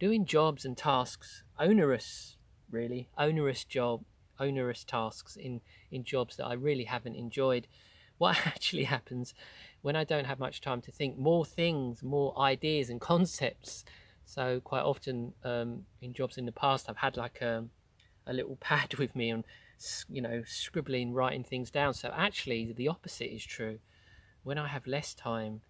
doing 0.00 0.24
jobs 0.24 0.64
and 0.64 0.76
tasks, 0.76 1.44
onerous, 1.58 2.36
really 2.70 3.08
onerous 3.16 3.64
job, 3.64 4.04
onerous 4.40 4.82
tasks 4.84 5.36
in 5.36 5.60
in 5.90 6.04
jobs 6.04 6.36
that 6.36 6.46
I 6.46 6.54
really 6.54 6.84
haven't 6.84 7.14
enjoyed 7.14 7.68
what 8.18 8.36
actually 8.46 8.84
happens 8.84 9.34
when 9.82 9.96
I 9.96 10.04
don't 10.04 10.24
have 10.26 10.38
much 10.38 10.60
time 10.60 10.80
to 10.82 10.90
think, 10.90 11.18
more 11.18 11.44
things, 11.44 12.02
more 12.02 12.36
ideas 12.38 12.90
and 12.90 13.00
concepts. 13.00 13.84
So 14.24 14.60
quite 14.60 14.82
often 14.82 15.34
um, 15.44 15.82
in 16.00 16.12
jobs 16.12 16.38
in 16.38 16.46
the 16.46 16.52
past, 16.52 16.86
I've 16.88 16.96
had 16.96 17.16
like 17.16 17.40
a, 17.40 17.64
a 18.26 18.32
little 18.32 18.56
pad 18.60 18.94
with 18.94 19.14
me 19.14 19.30
and 19.30 19.44
you 20.08 20.22
know 20.22 20.42
scribbling, 20.46 21.12
writing 21.12 21.44
things 21.44 21.70
down. 21.70 21.94
So 21.94 22.12
actually, 22.14 22.72
the 22.72 22.88
opposite 22.88 23.32
is 23.32 23.44
true. 23.44 23.78
When 24.42 24.58
I 24.58 24.68
have 24.68 24.86
less 24.86 25.14
time 25.14 25.62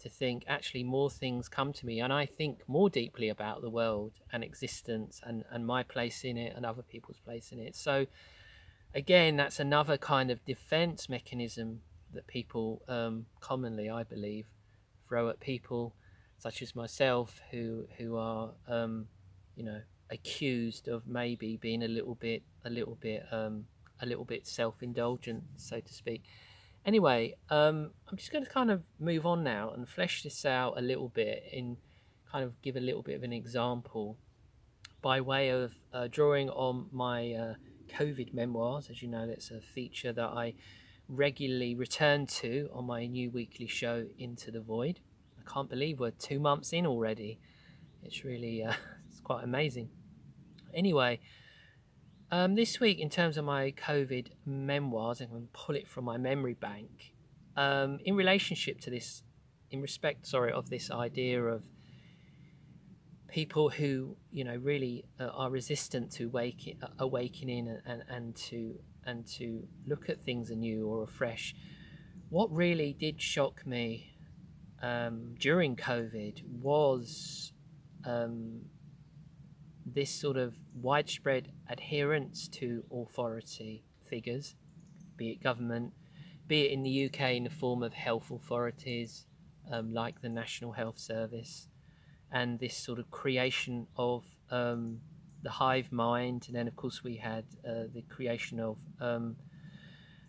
to 0.00 0.08
think, 0.08 0.44
actually 0.46 0.84
more 0.84 1.10
things 1.10 1.48
come 1.48 1.72
to 1.74 1.86
me, 1.86 2.00
and 2.00 2.12
I 2.12 2.26
think 2.26 2.60
more 2.66 2.88
deeply 2.88 3.28
about 3.28 3.60
the 3.60 3.70
world 3.70 4.12
and 4.32 4.42
existence 4.42 5.20
and 5.22 5.44
and 5.50 5.66
my 5.66 5.82
place 5.82 6.24
in 6.24 6.36
it 6.36 6.54
and 6.56 6.64
other 6.64 6.82
people's 6.82 7.18
place 7.18 7.52
in 7.52 7.58
it. 7.58 7.76
So 7.76 8.06
again, 8.94 9.36
that's 9.36 9.60
another 9.60 9.96
kind 9.96 10.30
of 10.30 10.44
defense 10.44 11.08
mechanism 11.08 11.82
that 12.12 12.26
people 12.26 12.82
um, 12.88 13.26
commonly, 13.40 13.88
I 13.88 14.02
believe, 14.02 14.46
throw 15.08 15.28
at 15.28 15.40
people 15.40 15.94
such 16.38 16.62
as 16.62 16.74
myself 16.74 17.40
who 17.50 17.86
who 17.98 18.16
are 18.16 18.52
um, 18.66 19.06
you 19.54 19.64
know 19.64 19.80
accused 20.10 20.88
of 20.88 21.06
maybe 21.06 21.56
being 21.56 21.82
a 21.82 21.88
little 21.88 22.14
bit 22.14 22.42
a 22.64 22.70
little 22.70 22.96
bit 23.00 23.24
um, 23.30 23.66
a 24.02 24.06
little 24.06 24.24
bit 24.24 24.46
self-indulgent, 24.46 25.42
so 25.56 25.80
to 25.80 25.92
speak. 25.92 26.24
Anyway, 26.86 27.34
um, 27.50 27.90
I'm 28.08 28.16
just 28.16 28.32
going 28.32 28.44
to 28.44 28.50
kind 28.50 28.70
of 28.70 28.82
move 28.98 29.26
on 29.26 29.44
now 29.44 29.70
and 29.70 29.86
flesh 29.86 30.22
this 30.22 30.44
out 30.46 30.78
a 30.78 30.80
little 30.80 31.08
bit 31.08 31.44
in 31.52 31.76
kind 32.30 32.44
of 32.44 32.60
give 32.62 32.76
a 32.76 32.80
little 32.80 33.02
bit 33.02 33.16
of 33.16 33.22
an 33.22 33.32
example 33.32 34.16
by 35.02 35.20
way 35.20 35.50
of 35.50 35.74
uh, 35.92 36.08
drawing 36.10 36.48
on 36.50 36.86
my 36.92 37.32
uh, 37.32 37.54
COVID 37.90 38.32
memoirs. 38.32 38.88
As 38.90 39.02
you 39.02 39.08
know, 39.08 39.26
that's 39.26 39.50
a 39.50 39.60
feature 39.60 40.12
that 40.12 40.28
I 40.28 40.54
regularly 41.08 41.74
return 41.74 42.26
to 42.26 42.68
on 42.72 42.86
my 42.86 43.06
new 43.06 43.30
weekly 43.30 43.66
show 43.66 44.06
Into 44.18 44.50
the 44.50 44.60
Void. 44.60 45.00
I 45.38 45.50
can't 45.50 45.68
believe 45.68 46.00
we're 46.00 46.12
two 46.12 46.38
months 46.38 46.72
in 46.72 46.86
already. 46.86 47.38
It's 48.02 48.24
really 48.24 48.62
uh, 48.62 48.72
it's 49.10 49.20
quite 49.20 49.44
amazing. 49.44 49.90
Anyway, 50.74 51.20
um, 52.30 52.54
this 52.54 52.78
week 52.78 52.98
in 52.98 53.10
terms 53.10 53.36
of 53.36 53.44
my 53.44 53.72
COVID 53.72 54.28
memoirs, 54.46 55.20
I'm 55.20 55.30
going 55.30 55.42
to 55.42 55.48
pull 55.52 55.74
it 55.74 55.88
from 55.88 56.04
my 56.04 56.16
memory 56.16 56.54
bank. 56.54 57.12
Um, 57.56 57.98
in 58.04 58.14
relationship 58.14 58.80
to 58.82 58.90
this, 58.90 59.22
in 59.70 59.82
respect, 59.82 60.26
sorry, 60.26 60.52
of 60.52 60.70
this 60.70 60.90
idea 60.90 61.42
of 61.42 61.64
people 63.28 63.70
who 63.70 64.16
you 64.32 64.42
know 64.44 64.56
really 64.56 65.04
uh, 65.20 65.26
are 65.26 65.50
resistant 65.50 66.10
to 66.12 66.28
wake, 66.28 66.76
uh, 66.82 66.86
awakening 66.98 67.68
and, 67.68 67.82
and, 67.86 68.02
and 68.08 68.36
to 68.36 68.78
and 69.06 69.26
to 69.26 69.66
look 69.86 70.08
at 70.08 70.22
things 70.22 70.50
anew 70.50 70.86
or 70.86 71.02
afresh. 71.02 71.54
What 72.28 72.52
really 72.52 72.92
did 72.92 73.20
shock 73.20 73.66
me 73.66 74.12
um, 74.82 75.34
during 75.38 75.74
COVID 75.74 76.44
was 76.62 77.52
um, 78.04 78.60
this 79.86 80.10
sort 80.10 80.36
of 80.36 80.54
widespread 80.74 81.52
adherence 81.68 82.48
to 82.48 82.84
authority 82.92 83.84
figures, 84.08 84.54
be 85.16 85.30
it 85.30 85.42
government, 85.42 85.92
be 86.46 86.62
it 86.62 86.72
in 86.72 86.82
the 86.82 87.06
UK 87.06 87.32
in 87.32 87.44
the 87.44 87.50
form 87.50 87.82
of 87.82 87.92
health 87.92 88.30
authorities 88.30 89.26
um, 89.70 89.92
like 89.92 90.20
the 90.20 90.28
National 90.28 90.72
Health 90.72 90.98
Service, 90.98 91.68
and 92.32 92.58
this 92.58 92.76
sort 92.76 92.98
of 92.98 93.10
creation 93.10 93.86
of 93.96 94.24
um, 94.50 95.00
the 95.42 95.50
hive 95.50 95.92
mind, 95.92 96.44
and 96.48 96.56
then 96.56 96.68
of 96.68 96.76
course 96.76 97.02
we 97.02 97.16
had 97.16 97.44
uh, 97.66 97.84
the 97.94 98.02
creation 98.08 98.60
of 98.60 98.78
um, 99.00 99.36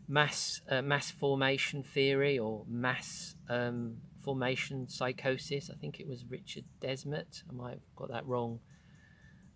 mass 0.08 0.62
uh, 0.70 0.82
mass 0.82 1.12
formation 1.12 1.84
theory 1.84 2.38
or 2.38 2.66
mass 2.68 3.36
um, 3.50 3.98
formation 4.24 4.88
psychosis. 4.88 5.70
I 5.70 5.76
think 5.76 6.00
it 6.00 6.08
was 6.08 6.26
Richard 6.30 6.66
Desmond. 6.80 7.44
I 7.50 7.54
might 7.54 7.72
have 7.72 7.96
got 7.96 8.10
that 8.10 8.26
wrong. 8.26 8.60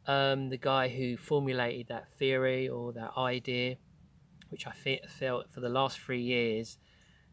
Um, 0.07 0.49
the 0.49 0.57
guy 0.57 0.87
who 0.89 1.17
formulated 1.17 1.87
that 1.87 2.11
theory 2.13 2.69
or 2.69 2.93
that 2.93 3.11
idea, 3.17 3.77
which 4.49 4.67
I 4.67 4.71
fe- 4.71 5.01
felt 5.07 5.51
for 5.51 5.61
the 5.61 5.69
last 5.69 5.99
three 5.99 6.21
years 6.21 6.77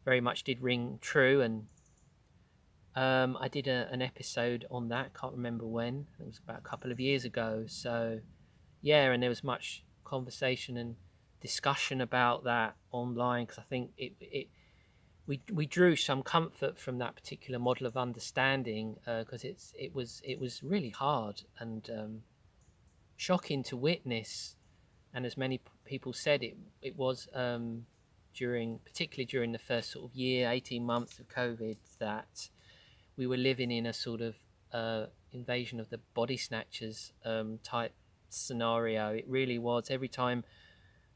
very 0.04 0.20
much 0.20 0.42
did 0.42 0.60
ring 0.60 0.98
true 1.00 1.42
and 1.42 1.66
um, 2.94 3.38
I 3.40 3.48
did 3.48 3.68
a, 3.68 3.88
an 3.90 4.02
episode 4.02 4.66
on 4.70 4.88
that. 4.88 5.14
Can't 5.14 5.32
remember 5.32 5.66
when. 5.66 6.06
It 6.20 6.26
was 6.26 6.38
about 6.38 6.58
a 6.58 6.62
couple 6.62 6.92
of 6.92 7.00
years 7.00 7.24
ago. 7.24 7.64
So, 7.66 8.20
yeah, 8.82 9.10
and 9.10 9.22
there 9.22 9.30
was 9.30 9.42
much 9.42 9.84
conversation 10.04 10.76
and 10.76 10.96
discussion 11.40 12.00
about 12.00 12.44
that 12.44 12.76
online 12.90 13.46
because 13.46 13.58
I 13.58 13.62
think 13.62 13.90
it, 13.96 14.12
it 14.20 14.48
we 15.26 15.40
we 15.52 15.66
drew 15.66 15.96
some 15.96 16.22
comfort 16.22 16.78
from 16.78 16.98
that 16.98 17.14
particular 17.14 17.58
model 17.58 17.86
of 17.86 17.96
understanding 17.96 18.96
because 19.06 19.44
uh, 19.44 19.48
it's 19.48 19.72
it 19.78 19.94
was 19.94 20.20
it 20.24 20.38
was 20.38 20.62
really 20.62 20.90
hard 20.90 21.42
and 21.58 21.88
um, 21.90 22.20
shocking 23.22 23.62
to 23.62 23.76
witness, 23.76 24.56
and 25.14 25.24
as 25.24 25.36
many 25.36 25.60
people 25.84 26.12
said, 26.12 26.42
it 26.42 26.56
it 26.80 26.96
was 26.96 27.28
um, 27.34 27.86
during 28.34 28.80
particularly 28.84 29.26
during 29.26 29.52
the 29.52 29.64
first 29.70 29.92
sort 29.92 30.04
of 30.10 30.14
year, 30.14 30.50
eighteen 30.50 30.84
months 30.84 31.18
of 31.20 31.28
COVID 31.28 31.76
that 31.98 32.48
we 33.16 33.26
were 33.26 33.36
living 33.36 33.70
in 33.70 33.86
a 33.86 33.92
sort 33.92 34.20
of 34.20 34.34
uh, 34.72 35.06
invasion 35.32 35.78
of 35.78 35.88
the 35.90 35.98
body 36.14 36.36
snatchers 36.36 37.12
um, 37.24 37.58
type 37.62 37.92
scenario. 38.28 39.10
It 39.10 39.26
really 39.28 39.58
was. 39.58 39.90
Every 39.90 40.08
time 40.08 40.44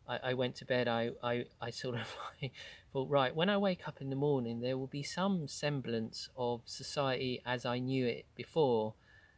I, 0.09 0.19
I 0.31 0.35
went 0.35 0.55
to 0.57 0.65
bed, 0.65 0.87
I, 0.89 1.11
I, 1.23 1.47
I 1.61 1.71
sort 1.71 1.97
of 1.97 2.07
thought, 2.93 3.11
right, 3.11 3.35
when 3.35 3.49
I 3.49 3.57
wake 3.57 3.89
up 3.89 4.01
in 4.01 4.11
the 4.11 4.17
morning, 4.17 4.61
there 4.61 4.77
will 4.79 4.87
be 4.87 5.03
some 5.03 5.49
semblance 5.49 6.29
of 6.37 6.61
society 6.67 7.43
as 7.45 7.65
I 7.65 7.79
knew 7.79 8.07
it 8.07 8.27
before. 8.37 8.95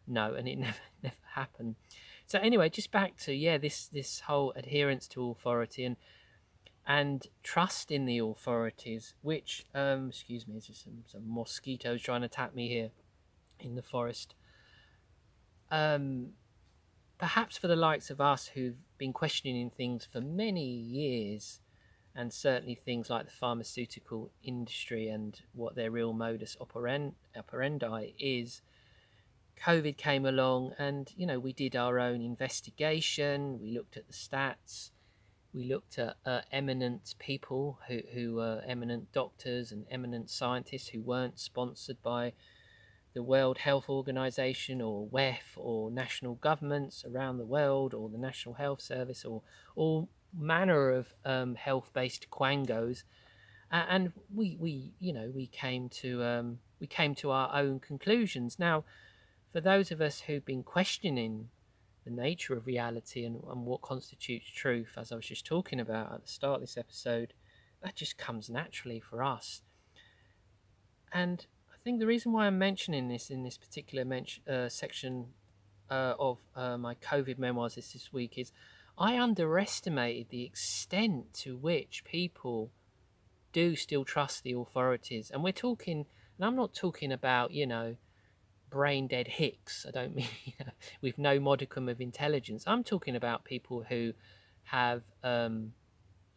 No, 0.07 0.35
and 0.35 0.49
it 0.49 0.59
never 0.67 0.85
never 1.03 1.17
happened. 1.35 1.77
So 2.29 2.39
anyway, 2.39 2.69
just 2.69 2.93
back 2.93 3.17
to 3.21 3.33
yeah, 3.33 3.57
this 3.57 3.89
this 3.89 4.21
whole 4.21 4.53
adherence 4.55 5.09
to 5.09 5.31
authority 5.31 5.85
and 5.85 5.97
and 6.87 7.27
trust 7.43 7.91
in 7.91 8.07
the 8.07 8.19
authorities, 8.19 9.15
which, 9.21 9.67
um, 9.75 10.09
excuse 10.09 10.49
me, 10.49 10.55
there's 10.55 10.83
some, 10.83 11.05
some 11.07 11.23
mosquitoes 11.27 12.01
trying 12.01 12.23
to 12.23 12.27
attack 12.27 12.55
me 12.55 12.69
here 12.69 12.91
in 13.61 13.75
the 13.75 13.83
forest. 13.83 14.35
Um, 15.71 16.31
perhaps 17.19 17.59
for 17.59 17.69
the 17.69 17.77
likes 17.77 18.09
of 18.09 18.23
us 18.23 18.47
who've 18.47 18.79
been 18.97 19.13
questioning 19.13 19.69
things 19.69 20.09
for 20.11 20.23
many 20.23 20.65
years, 20.65 21.61
and 22.15 22.33
certainly 22.33 22.75
things 22.75 23.11
like 23.11 23.27
the 23.27 23.33
pharmaceutical 23.33 24.31
industry 24.43 25.09
and 25.09 25.43
what 25.53 25.75
their 25.75 25.91
real 25.91 26.15
modus 26.15 26.57
operandi 26.59 28.15
is, 28.19 28.63
COVID 29.65 29.97
came 29.97 30.25
along, 30.25 30.73
and 30.79 31.13
you 31.17 31.27
know, 31.27 31.39
we 31.39 31.53
did 31.53 31.77
our 31.77 31.99
own 31.99 32.21
investigation. 32.21 33.61
We 33.61 33.73
looked 33.73 33.97
at 33.97 34.07
the 34.07 34.13
stats. 34.13 34.91
We 35.53 35.65
looked 35.65 35.99
at 35.99 36.17
uh, 36.25 36.41
eminent 36.53 37.15
people 37.19 37.79
who 37.89 38.01
who 38.13 38.35
were 38.37 38.63
eminent 38.67 39.13
doctors 39.13 39.73
and 39.73 39.87
eminent 39.91 40.31
scientists 40.31 40.89
who 40.89 41.01
weren't 41.03 41.39
sponsored 41.39 42.03
by 42.03 42.33
the 43.15 43.23
World 43.23 43.59
Health 43.59 43.89
Organization 43.89 44.81
or 44.81 45.09
WEF 45.09 45.57
or 45.57 45.91
national 45.91 46.37
governments 46.37 47.05
around 47.05 47.39
the 47.39 47.47
world 47.47 47.95
or 47.95 48.09
the 48.09 48.19
National 48.19 48.55
Health 48.55 48.81
Service 48.81 49.25
or 49.25 49.43
all 49.75 50.09
manner 50.37 50.91
of 50.91 51.15
um, 51.25 51.55
health-based 51.55 52.29
quangos, 52.31 53.05
uh, 53.73 53.85
and 53.89 54.13
we 54.35 54.57
we 54.61 54.93
you 55.01 55.13
know 55.13 55.33
we 55.35 55.47
came 55.47 55.89
to 55.89 56.23
um, 56.23 56.59
we 56.81 56.87
came 56.87 57.15
to 57.17 57.31
our 57.31 57.51
own 57.55 57.81
conclusions. 57.81 58.59
Now, 58.59 58.85
for 59.53 59.61
those 59.61 59.91
of 59.91 60.01
us 60.01 60.21
who've 60.21 60.45
been 60.45 60.63
questioning 60.63 61.49
the 62.05 62.11
nature 62.11 62.55
of 62.55 62.67
reality 62.67 63.25
and, 63.25 63.43
and 63.51 63.67
what 63.67 63.83
constitutes 63.83 64.49
truth, 64.49 64.91
as 64.97 65.13
I 65.13 65.17
was 65.17 65.27
just 65.27 65.47
talking 65.47 65.81
about 65.81 66.13
at 66.13 66.23
the 66.23 66.29
start 66.29 66.57
of 66.57 66.61
this 66.63 66.77
episode, 66.77 67.35
that 67.83 67.95
just 67.95 68.19
comes 68.19 68.51
naturally 68.51 69.01
for 69.01 69.23
us. 69.23 69.63
And 71.13 71.47
I 71.73 71.77
think 71.83 71.99
the 71.99 72.07
reason 72.07 72.33
why 72.33 72.47
I'm 72.47 72.59
mentioning 72.59 73.09
this 73.09 73.31
in 73.31 73.43
this 73.43 73.57
particular 73.57 74.05
men- 74.05 74.27
uh, 74.49 74.69
section 74.69 75.27
uh, 75.91 76.15
of 76.19 76.39
uh, 76.55 76.77
my 76.77 76.95
COVID 76.97 77.39
memoirs 77.39 77.77
this, 77.77 77.93
this 77.93 78.13
week 78.13 78.37
is 78.37 78.53
I 78.99 79.19
underestimated 79.19 80.29
the 80.29 80.45
extent 80.45 81.33
to 81.35 81.57
which 81.57 82.05
people 82.05 82.71
do 83.53 83.77
still 83.77 84.05
trust 84.05 84.43
the 84.43 84.53
authorities. 84.53 85.31
And 85.31 85.43
we're 85.43 85.53
talking, 85.53 86.05
and 86.37 86.45
I'm 86.45 86.57
not 86.57 86.75
talking 86.75 87.13
about, 87.13 87.53
you 87.53 87.67
know, 87.67 87.97
brain 88.71 89.07
dead 89.07 89.29
hicks. 89.29 89.87
I 89.87 89.91
don't 89.91 90.15
mean 90.21 90.29
with 91.01 91.19
no 91.19 91.41
modicum 91.41 91.89
of 91.89 92.01
intelligence. 92.01 92.65
I'm 92.67 92.85
talking 92.85 93.17
about 93.17 93.45
people 93.45 93.85
who 93.89 94.13
have, 94.65 95.03
um, 95.23 95.73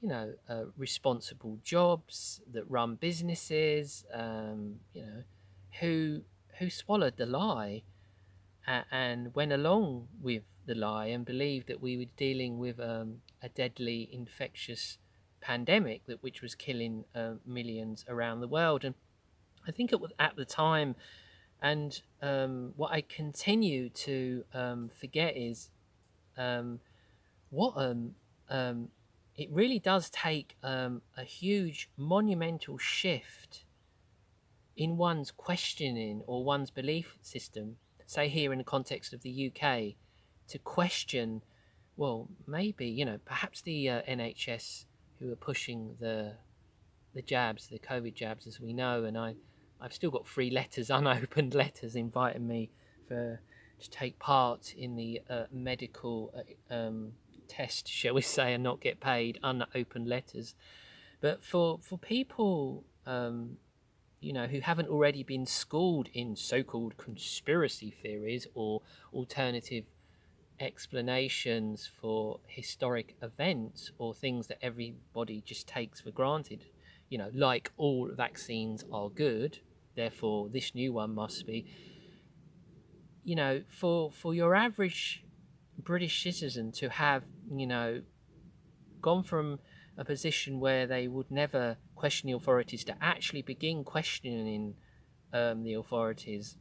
you 0.02 0.10
know, 0.10 0.34
uh, 0.50 0.64
responsible 0.78 1.60
jobs 1.64 2.42
that 2.52 2.70
run 2.70 2.96
businesses. 2.96 4.06
Um, 4.14 4.80
you 4.94 5.02
know, 5.02 5.24
who 5.80 6.22
who 6.60 6.70
swallowed 6.70 7.18
the 7.18 7.26
lie 7.26 7.84
and, 8.68 8.86
and 8.92 9.36
went 9.36 9.52
along 9.52 10.08
with 10.22 10.44
the 10.66 10.76
lie 10.76 11.08
and 11.08 11.26
believed 11.26 11.68
that 11.68 11.82
we 11.82 11.98
were 11.98 12.12
dealing 12.18 12.60
with 12.60 12.80
um, 12.80 13.18
a 13.42 13.50
deadly 13.50 14.10
infectious 14.12 14.98
pandemic 15.42 16.06
that 16.06 16.22
which 16.22 16.42
was 16.42 16.56
killing 16.56 17.04
uh, 17.16 17.34
millions 17.46 18.06
around 18.08 18.42
the 18.42 18.48
world. 18.48 18.86
And 18.86 18.96
I 19.68 19.72
think 19.72 19.92
it 19.92 20.00
was 20.00 20.12
at 20.20 20.36
the 20.36 20.46
time, 20.46 20.96
and 21.62 22.02
um, 22.22 22.74
what 22.76 22.92
I 22.92 23.02
continue 23.02 23.90
to 23.90 24.44
um, 24.54 24.90
forget 25.00 25.38
is 25.38 25.70
um, 26.38 26.80
what 27.50 27.74
um, 27.76 28.16
um, 28.50 28.90
it 29.38 29.50
really 29.52 29.80
does 29.80 30.10
take 30.10 30.56
a 30.64 31.00
huge 31.24 31.90
monumental 31.98 32.78
shift 32.78 33.66
in 34.76 34.98
one's 34.98 35.32
questioning 35.32 36.22
or 36.26 36.44
one's 36.44 36.72
belief 36.72 37.18
system. 37.22 37.78
Say 38.06 38.28
here 38.28 38.52
in 38.52 38.58
the 38.58 38.64
context 38.64 39.14
of 39.14 39.22
the 39.22 39.52
UK, 39.52 39.96
to 40.48 40.60
question, 40.60 41.44
well, 41.96 42.28
maybe 42.48 42.88
you 42.88 43.06
know, 43.06 43.20
perhaps 43.24 43.62
the 43.62 43.90
uh, 43.90 44.02
NHS 44.10 44.86
who 45.20 45.32
are 45.32 45.38
pushing 45.38 45.96
the 46.00 46.34
the 47.14 47.22
jabs, 47.22 47.68
the 47.68 47.80
COVID 47.80 48.14
jabs, 48.14 48.48
as 48.48 48.60
we 48.60 48.74
know, 48.74 49.04
and 49.04 49.18
I, 49.18 49.36
I've 49.82 49.94
still 49.94 50.12
got 50.12 50.28
three 50.28 50.50
letters, 50.50 50.90
unopened 50.92 51.54
letters, 51.54 51.96
inviting 51.96 52.48
me 52.48 52.70
for 53.08 53.40
to 53.80 53.90
take 53.90 54.20
part 54.20 54.76
in 54.78 54.96
the 54.96 55.22
uh, 55.28 55.46
medical 55.52 56.32
uh, 56.38 56.74
um, 56.74 57.14
test, 57.48 57.88
shall 57.88 58.14
we 58.14 58.22
say, 58.38 58.54
and 58.54 58.64
not 58.64 58.80
get 58.80 59.00
paid, 59.00 59.40
unopened 59.44 60.08
letters. 60.08 60.56
But 61.20 61.44
for 61.44 61.80
for 61.82 61.98
people, 61.98 62.84
um, 63.06 63.58
you 64.20 64.34
know, 64.34 64.48
who 64.48 64.60
haven't 64.62 64.88
already 64.88 65.24
been 65.24 65.46
schooled 65.46 66.10
in 66.14 66.36
so-called 66.36 66.96
conspiracy 66.98 67.90
theories 67.90 68.48
or 68.54 68.82
alternative 69.14 69.86
explanations 70.60 71.90
for 72.00 72.40
historic 72.46 73.16
events 73.22 73.92
or 73.98 74.14
things 74.14 74.46
that 74.48 74.60
everybody 74.62 75.42
just 75.42 75.68
takes 75.68 76.02
for 76.02 76.12
granted. 76.12 76.66
You 77.10 77.18
know, 77.18 77.32
like 77.34 77.72
all 77.78 78.10
vaccines 78.14 78.86
are 78.92 79.10
good, 79.10 79.60
therefore 79.96 80.50
this 80.50 80.74
new 80.76 80.94
one 80.94 81.14
must 81.16 81.46
be. 81.46 81.66
You 83.24 83.36
know, 83.36 83.64
for 83.68 84.12
for 84.12 84.34
your 84.34 84.56
average 84.56 85.24
British 85.78 86.24
citizen 86.24 86.72
to 86.74 86.90
have, 86.90 87.24
you 87.52 87.68
know, 87.68 88.02
gone 89.02 89.24
from 89.24 89.60
a 89.98 90.06
position 90.06 90.60
where 90.60 90.88
they 90.88 91.08
would 91.08 91.30
never 91.30 91.78
question 91.96 92.28
the 92.28 92.36
authorities 92.36 92.84
to 92.86 92.96
actually 93.02 93.42
begin 93.42 93.84
questioning 93.84 94.76
um, 95.34 95.64
the 95.64 95.74
authorities 95.74 96.58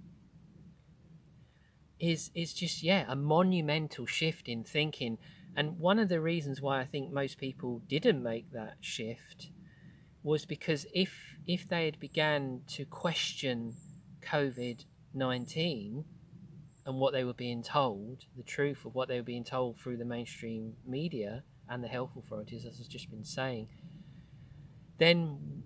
is 1.99 2.31
is 2.35 2.53
just 2.55 2.83
yeah 2.83 3.05
a 3.09 3.16
monumental 3.16 4.07
shift 4.07 4.49
in 4.49 4.64
thinking 4.64 5.19
and 5.55 5.79
one 5.79 5.99
of 5.99 6.09
the 6.09 6.21
reasons 6.21 6.61
why 6.61 6.81
i 6.81 6.85
think 6.85 7.12
most 7.12 7.38
people 7.38 7.83
didn't 7.88 8.23
make 8.23 8.51
that 8.53 8.77
shift 8.81 9.51
was 10.23 10.45
because 10.45 10.87
if 10.95 11.37
if 11.47 11.69
they 11.69 11.87
had 11.87 11.99
began 11.99 12.61
to 12.67 12.85
question 12.85 13.75
covid-19 14.23 16.05
and 16.87 16.97
what 16.99 17.13
they 17.13 17.25
were 17.25 17.35
being 17.35 17.63
told 17.63 18.25
the 18.37 18.43
truth 18.43 18.85
of 18.85 18.95
what 18.95 19.09
they 19.09 19.17
were 19.17 19.23
being 19.23 19.45
told 19.45 19.79
through 19.79 19.97
the 19.97 20.05
mainstream 20.05 20.75
media 20.87 21.43
and 21.69 21.83
the 21.83 21.89
health 21.89 22.11
authorities 22.17 22.65
as 22.67 22.81
i've 22.81 22.89
just 22.89 23.11
been 23.11 23.25
saying 23.25 23.69
then 24.99 25.63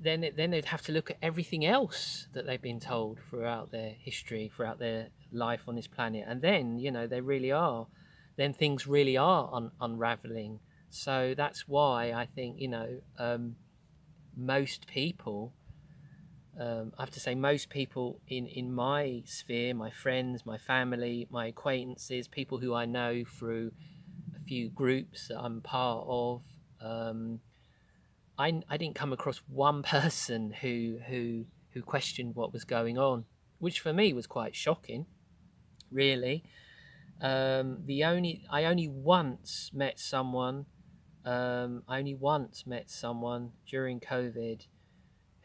then 0.00 0.24
then 0.36 0.50
they'd 0.50 0.66
have 0.66 0.82
to 0.82 0.92
look 0.92 1.10
at 1.10 1.16
everything 1.20 1.66
else 1.66 2.28
that 2.32 2.46
they've 2.46 2.62
been 2.62 2.78
told 2.78 3.18
throughout 3.28 3.72
their 3.72 3.90
history 3.98 4.50
throughout 4.54 4.78
their 4.78 5.08
life 5.32 5.62
on 5.66 5.74
this 5.74 5.88
planet. 5.88 6.24
And 6.26 6.40
then 6.40 6.78
you 6.78 6.90
know 6.90 7.06
they 7.06 7.20
really 7.20 7.50
are 7.50 7.86
then 8.36 8.52
things 8.52 8.86
really 8.86 9.16
are 9.16 9.50
un- 9.52 9.72
unraveling. 9.80 10.60
So 10.88 11.34
that's 11.36 11.66
why 11.66 12.12
i 12.12 12.26
think 12.26 12.60
you 12.60 12.68
know 12.68 13.00
um, 13.18 13.56
most 14.36 14.86
people 14.86 15.52
um, 16.60 16.92
i 16.98 17.02
have 17.02 17.10
to 17.10 17.20
say 17.20 17.34
most 17.34 17.70
people 17.70 18.20
in 18.28 18.46
in 18.46 18.72
my 18.72 19.22
sphere 19.24 19.74
my 19.74 19.90
friends 19.90 20.44
my 20.44 20.58
family 20.58 21.26
my 21.30 21.46
acquaintances 21.46 22.28
people 22.28 22.58
who 22.58 22.74
i 22.74 22.84
know 22.84 23.24
through 23.24 23.70
a 24.36 24.44
few 24.46 24.68
groups 24.70 25.28
that 25.28 25.38
i'm 25.38 25.60
part 25.60 26.04
of 26.08 26.42
um, 26.80 27.40
I, 28.38 28.60
I 28.68 28.76
didn't 28.76 28.94
come 28.94 29.14
across 29.14 29.40
one 29.48 29.82
person 29.96 30.52
who 30.60 30.98
who 31.08 31.46
who 31.72 31.82
questioned 31.82 32.34
what 32.34 32.52
was 32.52 32.64
going 32.64 32.98
on 32.98 33.24
which 33.58 33.80
for 33.80 33.92
me 33.92 34.12
was 34.12 34.26
quite 34.26 34.54
shocking 34.54 35.06
really. 35.90 36.44
Um, 37.20 37.78
the 37.86 38.04
only 38.04 38.44
I 38.50 38.64
only 38.64 38.88
once 38.88 39.70
met 39.72 39.98
someone. 39.98 40.66
Um, 41.26 41.82
I 41.88 41.98
only 41.98 42.14
once 42.14 42.66
met 42.66 42.88
someone 42.88 43.50
during 43.68 43.98
COVID 43.98 44.66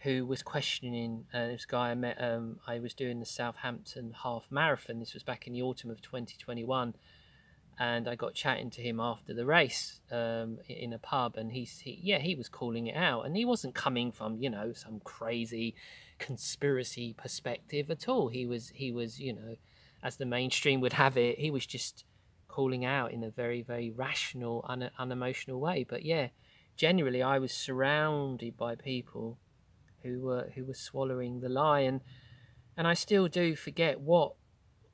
who 0.03 0.25
was 0.25 0.43
questioning. 0.43 1.25
Uh, 1.33 1.47
this 1.47 1.65
guy 1.65 1.89
I 1.89 1.95
met. 1.95 2.21
Um, 2.21 2.59
I 2.67 2.79
was 2.79 2.93
doing 2.93 3.19
the 3.19 3.25
Southampton 3.25 4.13
half 4.23 4.45
marathon. 4.51 4.99
This 4.99 5.15
was 5.15 5.23
back 5.23 5.47
in 5.47 5.53
the 5.53 5.63
autumn 5.63 5.89
of 5.89 5.99
2021, 6.01 6.93
and 7.79 8.07
I 8.07 8.15
got 8.15 8.35
chatting 8.35 8.69
to 8.71 8.81
him 8.81 8.99
after 8.99 9.33
the 9.33 9.45
race 9.45 9.99
um, 10.11 10.59
in 10.69 10.93
a 10.93 10.99
pub, 10.99 11.35
and 11.35 11.51
he's 11.51 11.79
he, 11.79 11.99
yeah 12.01 12.19
he 12.19 12.35
was 12.35 12.47
calling 12.47 12.85
it 12.85 12.95
out, 12.95 13.25
and 13.25 13.35
he 13.35 13.43
wasn't 13.43 13.73
coming 13.73 14.11
from 14.11 14.37
you 14.37 14.51
know 14.51 14.73
some 14.73 15.01
crazy 15.03 15.73
conspiracy 16.19 17.15
perspective 17.17 17.89
at 17.89 18.07
all. 18.07 18.27
He 18.27 18.45
was 18.45 18.69
he 18.69 18.91
was 18.91 19.19
you 19.19 19.33
know 19.33 19.55
as 20.03 20.17
the 20.17 20.25
mainstream 20.25 20.79
would 20.81 20.93
have 20.93 21.17
it, 21.17 21.39
he 21.39 21.49
was 21.49 21.65
just 21.65 22.05
calling 22.51 22.83
out 22.83 23.11
in 23.11 23.23
a 23.23 23.29
very, 23.29 23.61
very 23.61 23.89
rational, 23.89 24.65
un- 24.67 24.91
unemotional 24.99 25.59
way. 25.59 25.85
But 25.87 26.03
yeah, 26.03 26.27
generally, 26.75 27.23
I 27.23 27.39
was 27.39 27.53
surrounded 27.53 28.57
by 28.57 28.75
people 28.75 29.37
who 30.03 30.19
were 30.21 30.51
who 30.55 30.65
were 30.65 30.73
swallowing 30.73 31.39
the 31.39 31.49
lie, 31.49 31.81
and 31.81 32.01
and 32.75 32.87
I 32.87 32.93
still 32.93 33.27
do 33.27 33.55
forget 33.55 34.01
what 34.01 34.33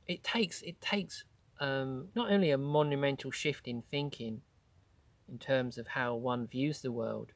it 0.06 0.24
takes. 0.24 0.62
It 0.62 0.80
takes 0.82 1.24
um, 1.60 2.10
not 2.16 2.32
only 2.32 2.52
a 2.52 2.58
monumental 2.58 3.32
shift 3.32 3.68
in 3.68 3.84
thinking, 3.90 4.42
in 5.28 5.40
terms 5.40 5.78
of 5.78 5.88
how 5.88 6.16
one 6.16 6.48
views 6.48 6.82
the 6.82 6.92
world, 6.92 7.32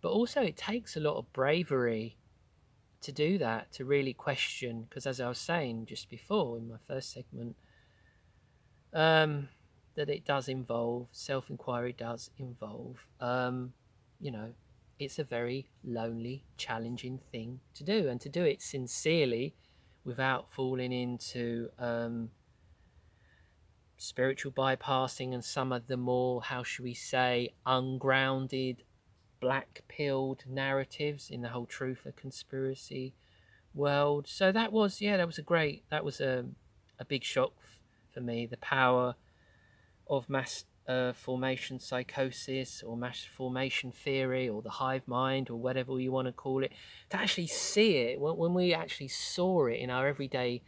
but 0.00 0.10
also 0.10 0.40
it 0.40 0.56
takes 0.56 0.96
a 0.96 1.00
lot 1.00 1.16
of 1.16 1.32
bravery 1.32 2.16
to 3.02 3.12
do 3.12 3.38
that, 3.38 3.72
to 3.72 3.84
really 3.84 4.12
question, 4.12 4.86
because 4.88 5.06
as 5.06 5.20
I 5.20 5.28
was 5.28 5.38
saying 5.38 5.86
just 5.86 6.10
before 6.10 6.58
in 6.58 6.68
my 6.68 6.76
first 6.86 7.12
segment, 7.12 7.56
um, 8.92 9.48
that 9.94 10.08
it 10.08 10.24
does 10.24 10.48
involve 10.48 11.08
self 11.12 11.50
inquiry, 11.50 11.94
does 11.96 12.30
involve, 12.38 12.96
um, 13.20 13.72
you 14.20 14.30
know, 14.30 14.52
it's 14.98 15.18
a 15.18 15.24
very 15.24 15.68
lonely, 15.82 16.44
challenging 16.56 17.20
thing 17.32 17.60
to 17.74 17.84
do, 17.84 18.08
and 18.08 18.20
to 18.20 18.28
do 18.28 18.44
it 18.44 18.62
sincerely 18.62 19.54
without 20.04 20.52
falling 20.52 20.92
into 20.92 21.68
um, 21.78 22.30
spiritual 23.96 24.52
bypassing 24.52 25.32
and 25.34 25.44
some 25.44 25.72
of 25.72 25.86
the 25.86 25.96
more, 25.96 26.42
how 26.42 26.62
should 26.62 26.84
we 26.84 26.94
say, 26.94 27.50
ungrounded, 27.66 28.82
black 29.40 29.82
pilled 29.88 30.44
narratives 30.46 31.30
in 31.30 31.40
the 31.42 31.48
whole 31.48 31.66
truth 31.66 32.02
truther 32.04 32.16
conspiracy 32.16 33.14
world. 33.74 34.26
So 34.28 34.52
that 34.52 34.72
was, 34.72 35.00
yeah, 35.00 35.16
that 35.16 35.26
was 35.26 35.38
a 35.38 35.42
great, 35.42 35.84
that 35.90 36.04
was 36.04 36.20
a, 36.20 36.44
a 36.98 37.04
big 37.04 37.24
shock 37.24 37.52
for 38.12 38.20
me. 38.20 38.46
The 38.46 38.56
power 38.58 39.14
of 40.08 40.28
mass 40.28 40.64
uh, 40.88 41.12
formation 41.12 41.78
psychosis 41.78 42.82
or 42.82 42.96
mass 42.96 43.24
formation 43.24 43.92
theory 43.92 44.48
or 44.48 44.60
the 44.62 44.70
hive 44.70 45.06
mind 45.06 45.48
or 45.48 45.56
whatever 45.56 45.98
you 46.00 46.10
want 46.10 46.26
to 46.26 46.32
call 46.32 46.64
it, 46.64 46.72
to 47.10 47.16
actually 47.16 47.46
see 47.46 47.96
it 47.96 48.20
when, 48.20 48.36
when 48.36 48.54
we 48.54 48.74
actually 48.74 49.08
saw 49.08 49.66
it 49.66 49.78
in 49.78 49.90
our 49.90 50.06
everyday 50.06 50.62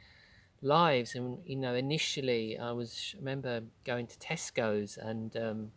lives. 0.61 1.15
And 1.15 1.39
you 1.45 1.57
know, 1.57 1.75
initially 1.75 2.59
I 2.59 2.73
was 2.73 3.15
I 3.17 3.19
remember 3.19 3.63
going 3.85 4.07
to 4.07 4.17
Tesco's 4.19 4.97
and 4.97 5.37
um, 5.37 5.73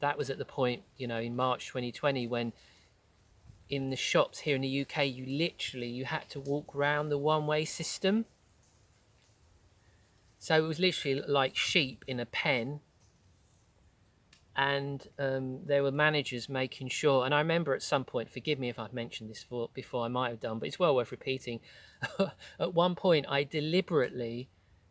that 0.00 0.16
was 0.16 0.30
at 0.30 0.38
the 0.38 0.44
point 0.44 0.82
you 0.96 1.06
know 1.06 1.18
in 1.18 1.34
March 1.34 1.68
2020 1.68 2.26
when 2.26 2.52
in 3.68 3.90
the 3.90 3.96
shops 3.96 4.40
here 4.40 4.56
in 4.56 4.62
the 4.62 4.80
UK 4.82 5.06
you 5.06 5.26
literally 5.26 5.88
you 5.88 6.04
had 6.04 6.28
to 6.30 6.40
walk 6.40 6.74
around 6.74 7.08
the 7.08 7.18
one 7.18 7.46
way 7.46 7.64
system 7.64 8.24
so 10.38 10.56
it 10.56 10.66
was 10.66 10.78
literally 10.78 11.20
like 11.26 11.56
sheep 11.56 12.04
in 12.06 12.20
a 12.20 12.26
pen. 12.26 12.80
And 14.56 15.06
um, 15.18 15.60
there 15.66 15.82
were 15.84 15.92
managers 15.92 16.48
making 16.48 16.88
sure. 16.88 17.24
And 17.24 17.32
I 17.32 17.38
remember 17.38 17.74
at 17.74 17.82
some 17.82 18.04
point, 18.04 18.28
forgive 18.28 18.58
me 18.58 18.68
if 18.68 18.78
I've 18.78 18.92
mentioned 18.92 19.30
this 19.30 19.46
before, 19.72 20.04
I 20.04 20.08
might 20.08 20.30
have 20.30 20.40
done, 20.40 20.58
but 20.58 20.66
it's 20.66 20.78
well 20.78 20.96
worth 20.96 21.12
repeating. 21.12 21.60
at 22.58 22.74
one 22.74 22.96
point, 22.96 23.26
I 23.28 23.44
deliberately 23.44 24.48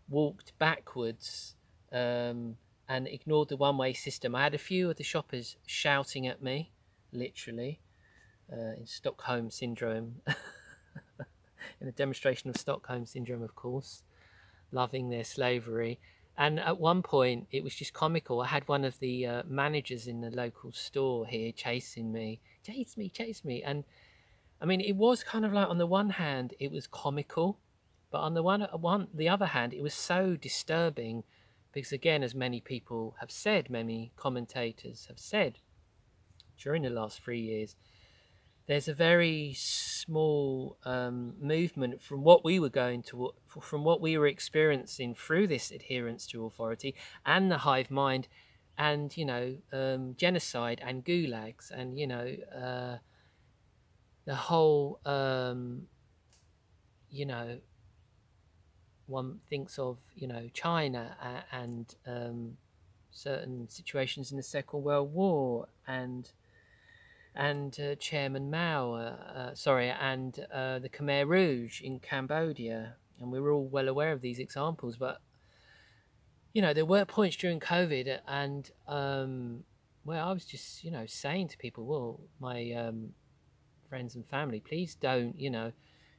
walked 0.07 0.57
backwards 0.57 1.55
um, 1.91 2.55
and 2.87 3.07
ignored 3.07 3.49
the 3.49 3.57
one 3.57 3.77
way 3.77 3.91
system. 3.91 4.35
I 4.35 4.43
had 4.43 4.53
a 4.53 4.59
few 4.59 4.89
of 4.89 4.95
the 4.95 5.03
shoppers 5.03 5.57
shouting 5.65 6.27
at 6.27 6.41
me, 6.41 6.71
literally, 7.11 7.81
uh, 8.51 8.75
in 8.79 8.85
Stockholm 8.85 9.49
Syndrome, 9.49 10.21
in 11.81 11.89
a 11.89 11.91
demonstration 11.91 12.49
of 12.49 12.55
Stockholm 12.55 13.05
Syndrome, 13.05 13.43
of 13.43 13.53
course 13.53 14.03
loving 14.71 15.09
their 15.09 15.23
slavery. 15.23 15.99
And 16.37 16.59
at 16.59 16.79
one 16.79 17.01
point, 17.01 17.47
it 17.51 17.63
was 17.63 17.73
just 17.73 17.93
comical. 17.93 18.41
I 18.41 18.47
had 18.47 18.67
one 18.67 18.85
of 18.85 18.99
the 18.99 19.25
uh, 19.25 19.43
managers 19.47 20.07
in 20.07 20.21
the 20.21 20.29
local 20.29 20.71
store 20.71 21.25
here 21.25 21.51
chasing 21.51 22.11
me, 22.11 22.39
chase 22.63 22.95
me, 22.95 23.09
chase 23.09 23.43
me. 23.43 23.63
And 23.63 23.83
I 24.61 24.65
mean, 24.65 24.81
it 24.81 24.95
was 24.95 25.23
kind 25.23 25.45
of 25.45 25.53
like 25.53 25.67
on 25.67 25.77
the 25.77 25.87
one 25.87 26.11
hand, 26.11 26.53
it 26.59 26.71
was 26.71 26.87
comical, 26.87 27.57
but 28.11 28.19
on 28.19 28.33
the 28.33 28.43
one, 28.43 28.61
one 28.73 29.07
the 29.13 29.29
other 29.29 29.47
hand, 29.47 29.73
it 29.73 29.81
was 29.81 29.93
so 29.93 30.35
disturbing 30.35 31.23
because, 31.73 31.91
again, 31.91 32.23
as 32.23 32.33
many 32.33 32.59
people 32.61 33.15
have 33.19 33.31
said, 33.31 33.69
many 33.69 34.11
commentators 34.15 35.05
have 35.07 35.19
said 35.19 35.59
during 36.57 36.81
the 36.83 36.89
last 36.89 37.21
three 37.21 37.41
years, 37.41 37.75
there's 38.67 38.89
a 38.89 38.93
very 38.93 39.53
small 39.55 40.77
um, 40.83 41.33
movement 41.41 42.03
from 42.03 42.23
what 42.23 42.43
we 42.43 42.59
were 42.59 42.69
going 42.69 43.01
to, 43.01 43.31
from 43.61 43.83
what 43.85 44.01
we 44.01 44.17
were 44.17 44.27
experiencing 44.27 45.15
through 45.15 45.47
this 45.47 45.71
adherence 45.71 46.27
to 46.27 46.45
authority 46.45 46.93
and 47.25 47.49
the 47.49 47.59
hive 47.59 47.89
mind, 47.89 48.27
and 48.77 49.15
you 49.15 49.25
know 49.25 49.55
um, 49.71 50.15
genocide 50.17 50.81
and 50.85 51.05
gulags 51.05 51.71
and 51.71 51.97
you 51.97 52.05
know 52.05 52.35
uh, 52.55 52.97
the 54.25 54.35
whole 54.35 54.99
um, 55.05 55.87
you 57.09 57.25
know 57.25 57.59
one 59.07 59.39
thinks 59.49 59.79
of 59.79 59.97
you 60.13 60.27
know 60.27 60.49
China 60.53 61.15
and 61.53 61.95
um, 62.05 62.57
certain 63.11 63.69
situations 63.69 64.31
in 64.31 64.37
the 64.37 64.43
Second 64.43 64.83
World 64.83 65.13
War 65.13 65.69
and 65.87 66.29
and 67.37 67.79
uh, 67.79 67.95
Chairman 67.95 68.49
Mao, 68.49 68.93
uh, 68.93 69.15
uh, 69.37 69.55
sorry, 69.55 69.89
and 69.89 70.45
uh, 70.51 70.79
the 70.79 70.89
Khmer 70.89 71.27
Rouge 71.27 71.81
in 71.81 71.99
Cambodia. 71.99 72.95
And 73.19 73.31
we 73.31 73.39
were 73.39 73.51
all 73.51 73.67
well 73.67 73.87
aware 73.87 74.11
of 74.11 74.21
these 74.21 74.39
examples, 74.39 74.97
but 74.97 75.21
you 76.53 76.61
know, 76.63 76.73
there 76.73 76.85
were 76.85 77.05
points 77.05 77.37
during 77.37 77.59
COVID, 77.59 78.19
and 78.27 78.71
um, 78.87 79.63
well, 80.03 80.27
I 80.27 80.31
was 80.31 80.45
just, 80.45 80.83
you 80.83 80.89
know, 80.89 81.05
saying 81.05 81.49
to 81.49 81.57
people, 81.57 81.85
well, 81.85 82.19
my 82.39 82.71
um, 82.71 83.09
friends 83.87 84.15
and 84.15 84.25
family, 84.25 84.59
please 84.59 84.95
don't, 84.95 85.39
you 85.39 85.51
know, 85.51 85.73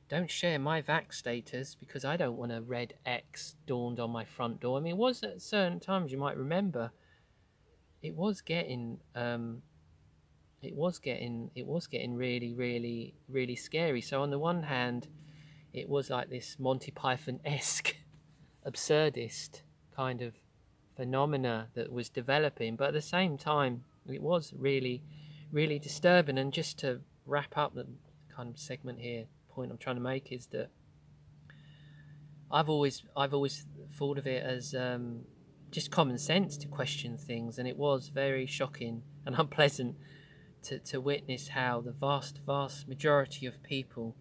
don't 0.08 0.30
share 0.30 0.58
my 0.60 0.80
vax 0.80 1.14
status 1.14 1.74
because 1.74 2.04
I 2.04 2.16
don't 2.16 2.36
want 2.36 2.52
a 2.52 2.62
red 2.62 2.94
X 3.04 3.56
dawned 3.66 3.98
on 3.98 4.10
my 4.10 4.24
front 4.24 4.60
door. 4.60 4.78
I 4.78 4.80
mean, 4.80 4.92
it 4.92 4.98
was 4.98 5.24
at 5.24 5.42
certain 5.42 5.80
times 5.80 6.12
you 6.12 6.18
might 6.18 6.36
remember, 6.36 6.92
it 8.02 8.14
was 8.14 8.40
getting 8.40 8.98
um, 9.16 9.62
it 10.62 10.74
was 10.74 10.98
getting 10.98 11.50
it 11.54 11.66
was 11.66 11.86
getting 11.86 12.14
really 12.14 12.52
really 12.52 13.14
really 13.28 13.56
scary. 13.56 14.00
So 14.00 14.22
on 14.22 14.30
the 14.30 14.38
one 14.38 14.64
hand 14.64 15.08
it 15.72 15.88
was 15.88 16.10
like 16.10 16.30
this 16.30 16.56
monty 16.58 16.90
python-esque 16.90 17.96
absurdist 18.66 19.62
kind 19.94 20.22
of 20.22 20.34
phenomena 20.96 21.68
that 21.74 21.92
was 21.92 22.08
developing. 22.08 22.76
But 22.76 22.88
at 22.88 22.94
the 22.94 23.02
same 23.02 23.38
time 23.38 23.84
it 24.06 24.22
was 24.22 24.52
really 24.56 25.02
really 25.52 25.78
disturbing. 25.78 26.38
And 26.38 26.52
just 26.52 26.78
to 26.80 27.00
wrap 27.26 27.56
up 27.56 27.74
the 27.74 27.86
kind 28.34 28.50
of 28.50 28.58
segment 28.58 29.00
here 29.00 29.24
point 29.50 29.70
i'm 29.70 29.78
trying 29.78 29.96
to 29.96 30.02
make 30.02 30.30
is 30.30 30.46
that 30.46 30.68
i've 32.50 32.68
always 32.68 33.02
i've 33.16 33.34
always 33.34 33.66
thought 33.92 34.16
of 34.16 34.26
it 34.26 34.44
as 34.44 34.72
um, 34.74 35.24
just 35.70 35.90
common 35.90 36.18
sense 36.18 36.56
to 36.58 36.68
question 36.68 37.16
things. 37.16 37.58
And 37.58 37.68
it 37.68 37.76
was 37.76 38.08
very 38.08 38.46
shocking 38.46 39.02
and 39.26 39.34
unpleasant 39.38 39.96
to, 40.64 40.78
to 40.78 41.00
witness 41.00 41.48
how 41.48 41.80
the 41.80 41.92
vast, 41.92 42.40
vast 42.46 42.88
majority 42.88 43.46
of 43.46 43.62
people 43.62 44.16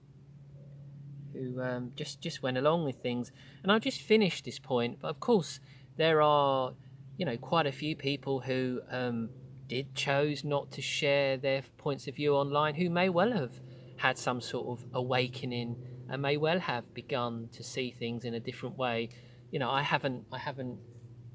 who 1.34 1.62
um, 1.62 1.92
just 1.96 2.22
just 2.22 2.42
went 2.42 2.58
along 2.58 2.86
with 2.86 2.98
things. 2.98 3.32
And 3.64 3.72
I'll 3.72 3.80
just 3.80 4.02
finish 4.02 4.42
this 4.42 4.60
point. 4.60 5.00
But 5.02 5.10
of 5.10 5.20
course, 5.20 5.60
there 5.98 6.22
are 6.22 6.74
you 7.18 7.26
know 7.26 7.38
quite 7.38 7.68
a 7.68 7.72
few 7.72 7.96
people 7.96 8.42
who 8.42 8.82
um, 8.90 9.30
did 9.68 9.94
chose 9.96 10.44
not 10.44 10.72
to 10.72 10.82
share 10.82 11.38
their 11.38 11.64
points 11.78 12.08
of 12.08 12.16
view 12.16 12.36
online, 12.36 12.76
who 12.76 12.90
may 12.90 13.10
well 13.10 13.32
have 13.32 13.60
had 13.98 14.18
some 14.18 14.42
sort 14.42 14.68
of 14.80 14.86
awakening 14.94 15.76
and 16.10 16.22
may 16.22 16.38
well 16.38 16.60
have 16.60 16.94
begun 16.94 17.50
to 17.52 17.64
see 17.64 17.92
things 17.92 18.24
in 18.24 18.34
a 18.34 18.40
different 18.40 18.78
way. 18.78 19.10
You 19.52 19.60
know, 19.60 19.70
I 19.70 19.82
haven't 19.82 20.26
I 20.32 20.38
haven't 20.38 20.80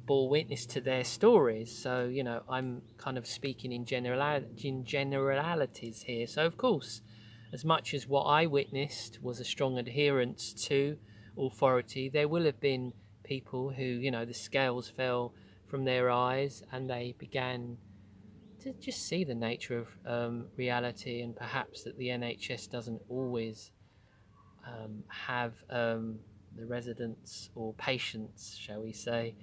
bore 0.07 0.29
witness 0.29 0.67
to 0.67 0.81
their 0.81 1.05
stories. 1.05 1.77
So, 1.77 2.05
you 2.05 2.25
know, 2.25 2.43
I'm 2.49 2.83
kind 2.99 3.19
of 3.19 3.27
speaking 3.27 3.73
in, 3.73 3.85
general, 3.85 4.43
in 4.63 4.85
generalities 4.85 6.03
here. 6.03 6.27
So, 6.27 6.45
of 6.45 6.57
course, 6.57 7.03
as 7.53 7.65
much 7.65 7.95
as 7.95 8.09
what 8.09 8.25
I 8.25 8.47
witnessed 8.47 9.19
was 9.23 9.41
a 9.41 9.45
strong 9.45 9.79
adherence 9.79 10.53
to 10.67 10.97
authority, 11.39 12.09
there 12.09 12.29
will 12.29 12.45
have 12.45 12.61
been 12.61 12.93
people 13.23 13.71
who, 13.71 13.85
you 13.85 14.11
know, 14.11 14.25
the 14.25 14.35
scales 14.35 14.89
fell 14.89 15.35
from 15.69 15.85
their 15.85 16.11
eyes 16.11 16.63
and 16.73 16.89
they 16.89 17.15
began 17.19 17.77
to 18.61 18.73
just 18.75 19.09
see 19.09 19.25
the 19.25 19.35
nature 19.35 19.79
of 19.79 19.89
um, 20.07 20.47
reality 20.57 21.23
and 21.23 21.35
perhaps 21.37 21.83
that 21.83 21.99
the 21.99 22.09
NHS 22.09 22.71
doesn't 22.71 23.01
always 23.09 23.73
um, 24.67 25.03
have 25.09 25.55
um, 25.71 26.19
the 26.57 26.67
residents 26.67 27.51
or 27.55 27.75
patients, 27.75 28.57
shall 28.57 28.83
we 28.83 28.93
say, 28.93 29.35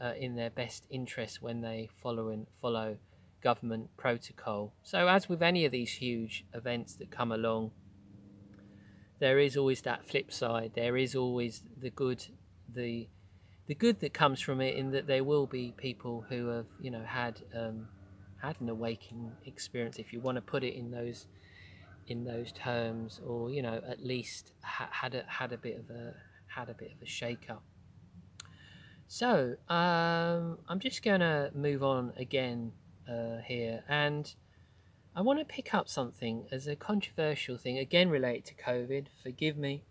uh, 0.00 0.12
in 0.18 0.36
their 0.36 0.50
best 0.50 0.86
interest 0.90 1.42
when 1.42 1.60
they 1.60 1.88
follow 2.02 2.28
and 2.28 2.46
follow 2.60 2.98
government 3.42 3.90
protocol. 3.96 4.72
So, 4.82 5.08
as 5.08 5.28
with 5.28 5.42
any 5.42 5.64
of 5.64 5.72
these 5.72 5.92
huge 5.92 6.44
events 6.54 6.94
that 6.94 7.10
come 7.10 7.30
along, 7.30 7.72
there 9.20 9.38
is 9.38 9.56
always 9.56 9.82
that 9.82 10.08
flip 10.08 10.32
side. 10.32 10.72
There 10.74 10.96
is 10.96 11.14
always 11.14 11.62
the 11.80 11.90
good, 11.90 12.24
the 12.72 13.08
the 13.66 13.74
good 13.74 14.00
that 14.00 14.12
comes 14.12 14.40
from 14.40 14.60
it, 14.60 14.76
in 14.76 14.90
that 14.90 15.06
there 15.06 15.24
will 15.24 15.46
be 15.46 15.72
people 15.76 16.26
who 16.28 16.48
have, 16.48 16.66
you 16.80 16.90
know, 16.90 17.02
had 17.04 17.40
um, 17.54 17.88
had 18.42 18.60
an 18.60 18.68
awakening 18.68 19.32
experience, 19.46 19.98
if 19.98 20.12
you 20.12 20.20
want 20.20 20.36
to 20.36 20.42
put 20.42 20.62
it 20.64 20.74
in 20.74 20.90
those 20.90 21.26
in 22.06 22.24
those 22.24 22.52
terms, 22.52 23.20
or 23.26 23.50
you 23.50 23.62
know, 23.62 23.80
at 23.88 24.04
least 24.04 24.52
ha- 24.62 24.88
had 24.90 25.14
a 25.14 25.24
had 25.26 25.52
a 25.52 25.58
bit 25.58 25.78
of 25.78 25.90
a 25.90 26.14
had 26.46 26.68
a 26.68 26.74
bit 26.74 26.92
of 26.92 27.00
a 27.02 27.06
shake 27.06 27.48
up. 27.48 27.62
So 29.06 29.56
um, 29.68 30.58
I'm 30.68 30.80
just 30.80 31.02
going 31.02 31.20
to 31.20 31.50
move 31.54 31.82
on 31.82 32.12
again 32.16 32.72
uh, 33.08 33.38
here, 33.44 33.84
and 33.88 34.34
I 35.14 35.20
want 35.20 35.38
to 35.38 35.44
pick 35.44 35.74
up 35.74 35.88
something 35.88 36.46
as 36.50 36.66
a 36.66 36.74
controversial 36.74 37.56
thing, 37.56 37.78
again 37.78 38.10
related 38.10 38.44
to 38.46 38.54
COVID. 38.54 39.06
Forgive 39.22 39.56
me. 39.56 39.82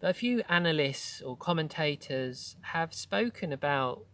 But 0.00 0.10
a 0.10 0.14
few 0.14 0.42
analysts 0.48 1.20
or 1.20 1.36
commentators 1.36 2.56
have 2.62 2.94
spoken 2.94 3.52
about 3.52 4.04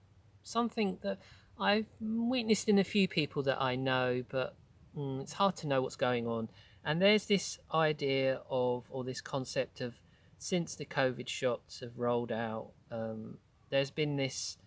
something 0.42 0.99
that 1.03 1.18
I've 1.59 1.87
witnessed 2.01 2.68
in 2.68 2.79
a 2.79 2.85
few 2.85 3.09
people 3.09 3.42
that 3.44 3.61
I 3.61 3.77
know, 3.77 4.25
but 4.29 4.55
mm, 4.97 5.21
it's 5.23 5.35
hard 5.35 5.57
to 5.57 5.66
know 5.66 5.83
what's 5.83 5.97
going 5.97 6.27
on. 6.27 6.49
And 6.85 7.01
there's 7.01 7.27
this 7.27 7.59
idea 7.73 8.40
of, 8.51 8.85
or 8.90 9.05
this 9.05 9.21
concept 9.21 9.81
of 9.81 9.94
since 10.38 10.75
the 10.75 10.85
COVID 10.85 11.29
shots 11.29 11.81
have 11.81 11.99
rolled 11.99 12.33
out, 12.33 12.71
um, 12.90 13.38
there's 13.70 13.90
been 13.90 14.16
this 14.16 14.59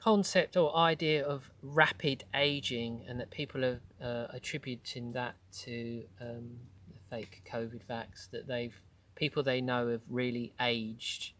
concept 0.00 0.56
or 0.56 0.76
idea 0.76 1.24
of 1.24 1.50
rapid 1.62 2.24
aging, 2.34 3.04
and 3.08 3.18
that 3.20 3.30
people 3.30 3.64
are 3.64 3.80
uh, 4.02 4.26
attributing 4.30 5.12
that 5.12 5.34
to 5.64 6.04
um, 6.20 6.58
the 6.92 7.00
fake 7.10 7.42
COVID 7.50 7.80
vax 7.88 8.30
that 8.30 8.46
they've 8.46 8.80
people 9.16 9.42
they 9.42 9.60
know 9.60 9.88
have 9.88 10.02
really 10.08 10.52
aged 10.60 11.32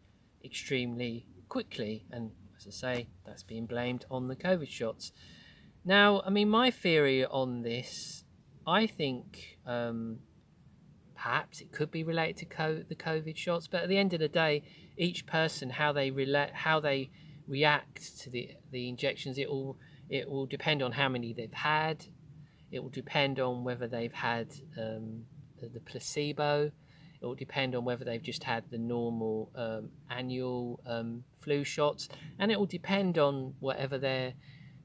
extremely 0.43 1.25
quickly, 1.47 2.03
and 2.11 2.31
as 2.57 2.67
I 2.67 2.71
say, 2.71 3.07
that's 3.25 3.43
being 3.43 3.65
blamed 3.65 4.05
on 4.11 4.27
the 4.27 4.35
COVID 4.35 4.69
shots. 4.69 5.13
Now, 5.85 6.21
I 6.25 6.29
mean, 6.29 6.49
my 6.49 6.71
theory 6.71 7.25
on 7.25 7.61
this, 7.61 8.25
I 8.67 8.85
think 8.85 9.57
um, 9.65 10.19
perhaps 11.21 11.59
it 11.59 11.71
could 11.71 11.91
be 11.91 12.03
related 12.03 12.37
to 12.37 12.45
co- 12.45 12.83
the 12.87 12.95
COVID 12.95 13.35
shots, 13.35 13.67
but 13.67 13.83
at 13.83 13.89
the 13.89 13.97
end 13.97 14.13
of 14.13 14.19
the 14.19 14.29
day, 14.29 14.63
each 14.97 15.25
person 15.25 15.69
how 15.69 15.91
they 15.91 16.11
relate, 16.11 16.51
how 16.53 16.79
they 16.79 17.09
react 17.47 18.19
to 18.19 18.29
the 18.29 18.51
the 18.71 18.87
injections, 18.87 19.37
it 19.37 19.49
will 19.49 19.77
it 20.09 20.29
will 20.29 20.45
depend 20.45 20.81
on 20.81 20.93
how 20.93 21.09
many 21.09 21.33
they've 21.33 21.53
had. 21.53 22.05
It 22.71 22.81
will 22.81 22.89
depend 22.89 23.39
on 23.39 23.63
whether 23.63 23.87
they've 23.87 24.13
had 24.13 24.47
um, 24.77 25.25
the, 25.59 25.67
the 25.67 25.79
placebo. 25.81 26.71
It 27.21 27.25
will 27.25 27.35
depend 27.35 27.75
on 27.75 27.83
whether 27.83 28.05
they've 28.05 28.23
just 28.23 28.43
had 28.43 28.63
the 28.69 28.77
normal 28.77 29.51
um, 29.55 29.89
annual 30.09 30.79
um, 30.85 31.25
flu 31.41 31.65
shots, 31.65 32.07
and 32.39 32.49
it 32.49 32.57
will 32.57 32.65
depend 32.79 33.17
on 33.17 33.55
whatever 33.59 33.97
their 33.97 34.35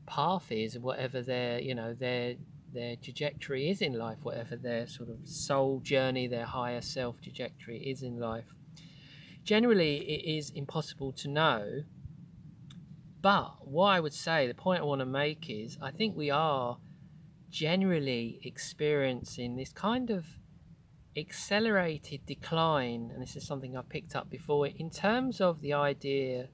path 0.07 0.51
is, 0.51 0.79
whatever 0.79 1.23
their 1.23 1.61
you 1.61 1.77
know 1.77 1.95
their 1.95 2.35
their 2.75 2.97
trajectory 2.97 3.71
is 3.71 3.81
in 3.81 3.95
life, 3.95 4.19
whatever 4.23 4.57
their 4.57 4.87
sort 4.87 5.09
of 5.09 5.27
soul 5.27 5.81
journey, 5.81 6.27
their 6.27 6.45
higher 6.45 6.83
self 6.83 7.21
trajectory 7.21 7.79
is 7.79 8.03
in 8.03 8.19
life. 8.19 8.55
Generally, 9.45 9.99
it 9.99 10.39
is 10.39 10.51
impossible 10.51 11.13
to 11.13 11.29
know. 11.29 11.85
But 13.21 13.67
what 13.67 13.87
I 13.87 14.01
would 14.01 14.13
say, 14.13 14.47
the 14.47 14.55
point 14.55 14.81
I 14.81 14.85
want 14.85 15.01
to 15.01 15.07
make 15.07 15.49
is, 15.49 15.79
I 15.81 15.91
think 15.91 16.17
we 16.17 16.31
are 16.31 16.79
generally 17.49 18.41
experiencing 18.43 19.57
this 19.57 19.73
kind 19.73 20.11
of 20.11 20.27
accelerated 21.17 22.27
decline, 22.27 23.11
and 23.13 23.23
this 23.23 23.37
is 23.37 23.47
something 23.47 23.77
I've 23.77 23.89
picked 23.89 24.17
up 24.17 24.29
before, 24.29 24.67
in 24.67 24.91
terms 24.91 25.41
of 25.41 25.61
the 25.61 25.73
idea 25.73 26.49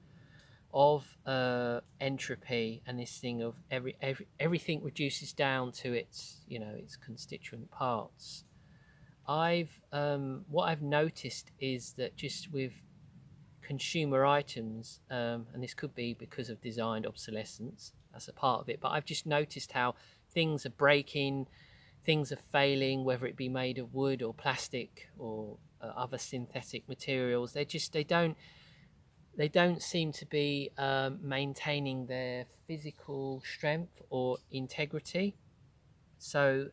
of 0.73 1.17
uh, 1.25 1.81
entropy 1.99 2.81
and 2.85 2.99
this 2.99 3.17
thing 3.17 3.41
of 3.41 3.55
every, 3.69 3.95
every 4.01 4.27
everything 4.39 4.83
reduces 4.83 5.33
down 5.33 5.71
to 5.71 5.93
its 5.93 6.41
you 6.47 6.59
know 6.59 6.73
its 6.77 6.95
constituent 6.95 7.69
parts. 7.71 8.45
I've 9.27 9.81
um, 9.91 10.45
what 10.49 10.65
I've 10.65 10.81
noticed 10.81 11.51
is 11.59 11.93
that 11.93 12.15
just 12.15 12.51
with 12.51 12.73
consumer 13.61 14.25
items, 14.25 14.99
um, 15.09 15.47
and 15.53 15.63
this 15.63 15.73
could 15.73 15.95
be 15.95 16.13
because 16.13 16.49
of 16.49 16.61
designed 16.61 17.05
obsolescence, 17.05 17.93
that's 18.11 18.27
a 18.27 18.33
part 18.33 18.61
of 18.61 18.69
it. 18.69 18.79
But 18.81 18.89
I've 18.89 19.05
just 19.05 19.25
noticed 19.25 19.71
how 19.71 19.95
things 20.33 20.65
are 20.65 20.71
breaking, 20.71 21.47
things 22.03 22.31
are 22.31 22.39
failing, 22.51 23.03
whether 23.03 23.25
it 23.25 23.35
be 23.35 23.49
made 23.49 23.77
of 23.77 23.93
wood 23.93 24.21
or 24.21 24.33
plastic 24.33 25.09
or 25.17 25.57
uh, 25.81 25.87
other 25.95 26.17
synthetic 26.17 26.87
materials. 26.89 27.53
They 27.53 27.65
just 27.65 27.93
they 27.93 28.03
don't 28.03 28.37
they 29.35 29.47
don't 29.47 29.81
seem 29.81 30.11
to 30.13 30.25
be 30.25 30.71
um, 30.77 31.19
maintaining 31.21 32.07
their 32.07 32.45
physical 32.67 33.41
strength 33.45 34.01
or 34.09 34.37
integrity. 34.51 35.35
So 36.17 36.69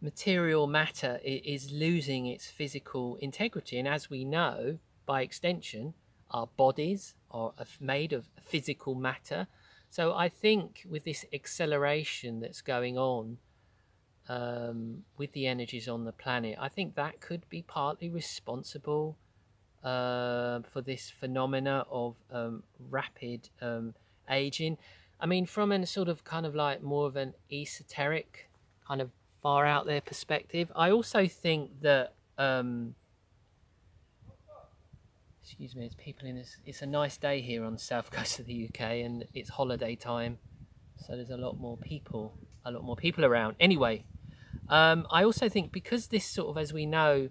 material 0.00 0.66
matter 0.66 1.20
is 1.22 1.70
losing 1.70 2.26
its 2.26 2.46
physical 2.50 3.16
integrity, 3.16 3.78
and 3.78 3.86
as 3.86 4.10
we 4.10 4.24
know, 4.24 4.78
by 5.06 5.22
extension, 5.22 5.94
our 6.30 6.48
bodies 6.56 7.14
are 7.30 7.52
made 7.80 8.12
of 8.12 8.28
physical 8.42 8.94
matter. 8.94 9.46
So 9.90 10.14
I 10.14 10.28
think 10.28 10.86
with 10.88 11.04
this 11.04 11.24
acceleration 11.32 12.40
that's 12.40 12.62
going 12.62 12.96
on 12.96 13.38
um, 14.28 15.04
with 15.18 15.32
the 15.32 15.46
energies 15.46 15.88
on 15.88 16.04
the 16.04 16.12
planet, 16.12 16.56
I 16.58 16.68
think 16.68 16.94
that 16.94 17.20
could 17.20 17.48
be 17.50 17.62
partly 17.62 18.08
responsible 18.08 19.18
uh, 19.84 20.60
for 20.70 20.80
this 20.80 21.10
phenomena 21.10 21.84
of 21.90 22.16
um, 22.30 22.62
rapid 22.90 23.48
um, 23.60 23.94
aging. 24.30 24.78
I 25.20 25.26
mean, 25.26 25.46
from 25.46 25.72
a 25.72 25.86
sort 25.86 26.08
of 26.08 26.24
kind 26.24 26.46
of 26.46 26.54
like 26.54 26.82
more 26.82 27.06
of 27.06 27.16
an 27.16 27.34
esoteric 27.50 28.50
kind 28.86 29.00
of 29.00 29.10
far 29.42 29.66
out 29.66 29.86
there 29.86 30.00
perspective, 30.00 30.70
I 30.74 30.90
also 30.90 31.26
think 31.26 31.82
that. 31.82 32.14
Um, 32.38 32.94
excuse 35.42 35.76
me, 35.76 35.84
it's 35.84 35.94
people 35.96 36.26
in 36.26 36.36
this. 36.36 36.56
It's 36.64 36.82
a 36.82 36.86
nice 36.86 37.16
day 37.16 37.40
here 37.40 37.64
on 37.64 37.74
the 37.74 37.78
south 37.78 38.10
coast 38.12 38.38
of 38.38 38.46
the 38.46 38.68
UK, 38.68 38.80
and 38.80 39.26
it's 39.34 39.50
holiday 39.50 39.94
time, 39.94 40.38
so 40.96 41.14
there's 41.14 41.30
a 41.30 41.36
lot 41.36 41.58
more 41.58 41.76
people, 41.76 42.32
a 42.64 42.70
lot 42.70 42.84
more 42.84 42.96
people 42.96 43.24
around. 43.24 43.56
Anyway, 43.60 44.04
um, 44.68 45.06
I 45.10 45.24
also 45.24 45.48
think 45.48 45.72
because 45.72 46.08
this 46.08 46.24
sort 46.24 46.48
of, 46.48 46.58
as 46.58 46.72
we 46.72 46.86
know, 46.86 47.28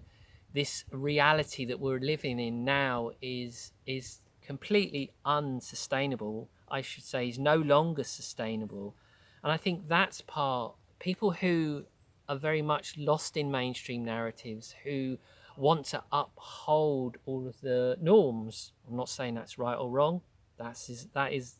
this 0.54 0.84
reality 0.90 1.64
that 1.64 1.80
we're 1.80 1.98
living 2.00 2.38
in 2.38 2.64
now 2.64 3.10
is 3.20 3.72
is 3.86 4.20
completely 4.44 5.12
unsustainable. 5.24 6.48
I 6.70 6.80
should 6.80 7.04
say 7.04 7.28
is 7.28 7.38
no 7.38 7.56
longer 7.56 8.04
sustainable, 8.04 8.94
and 9.42 9.52
I 9.52 9.56
think 9.56 9.88
that's 9.88 10.20
part 10.20 10.74
people 10.98 11.32
who 11.32 11.84
are 12.28 12.36
very 12.36 12.62
much 12.62 12.96
lost 12.96 13.36
in 13.36 13.50
mainstream 13.50 14.04
narratives 14.04 14.74
who 14.84 15.18
want 15.56 15.84
to 15.84 16.02
uphold 16.12 17.18
all 17.26 17.46
of 17.46 17.60
the 17.60 17.96
norms. 18.00 18.72
I'm 18.88 18.96
not 18.96 19.08
saying 19.08 19.34
that's 19.34 19.58
right 19.58 19.74
or 19.74 19.90
wrong. 19.90 20.22
That's 20.58 20.88
is 20.88 21.08
that 21.12 21.32
is 21.32 21.56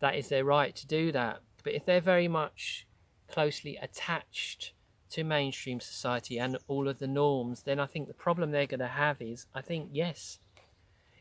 that 0.00 0.16
is 0.16 0.28
their 0.28 0.44
right 0.44 0.74
to 0.74 0.86
do 0.86 1.12
that. 1.12 1.40
But 1.62 1.74
if 1.74 1.84
they're 1.84 2.00
very 2.00 2.28
much 2.28 2.86
closely 3.28 3.78
attached 3.80 4.72
to 5.12 5.24
mainstream 5.24 5.80
society 5.80 6.38
and 6.38 6.56
all 6.68 6.88
of 6.88 6.98
the 6.98 7.06
norms, 7.06 7.62
then 7.62 7.78
I 7.78 7.86
think 7.86 8.08
the 8.08 8.14
problem 8.14 8.50
they're 8.50 8.66
going 8.66 8.80
to 8.80 8.88
have 8.88 9.20
is 9.20 9.46
I 9.54 9.60
think, 9.60 9.90
yes, 9.92 10.38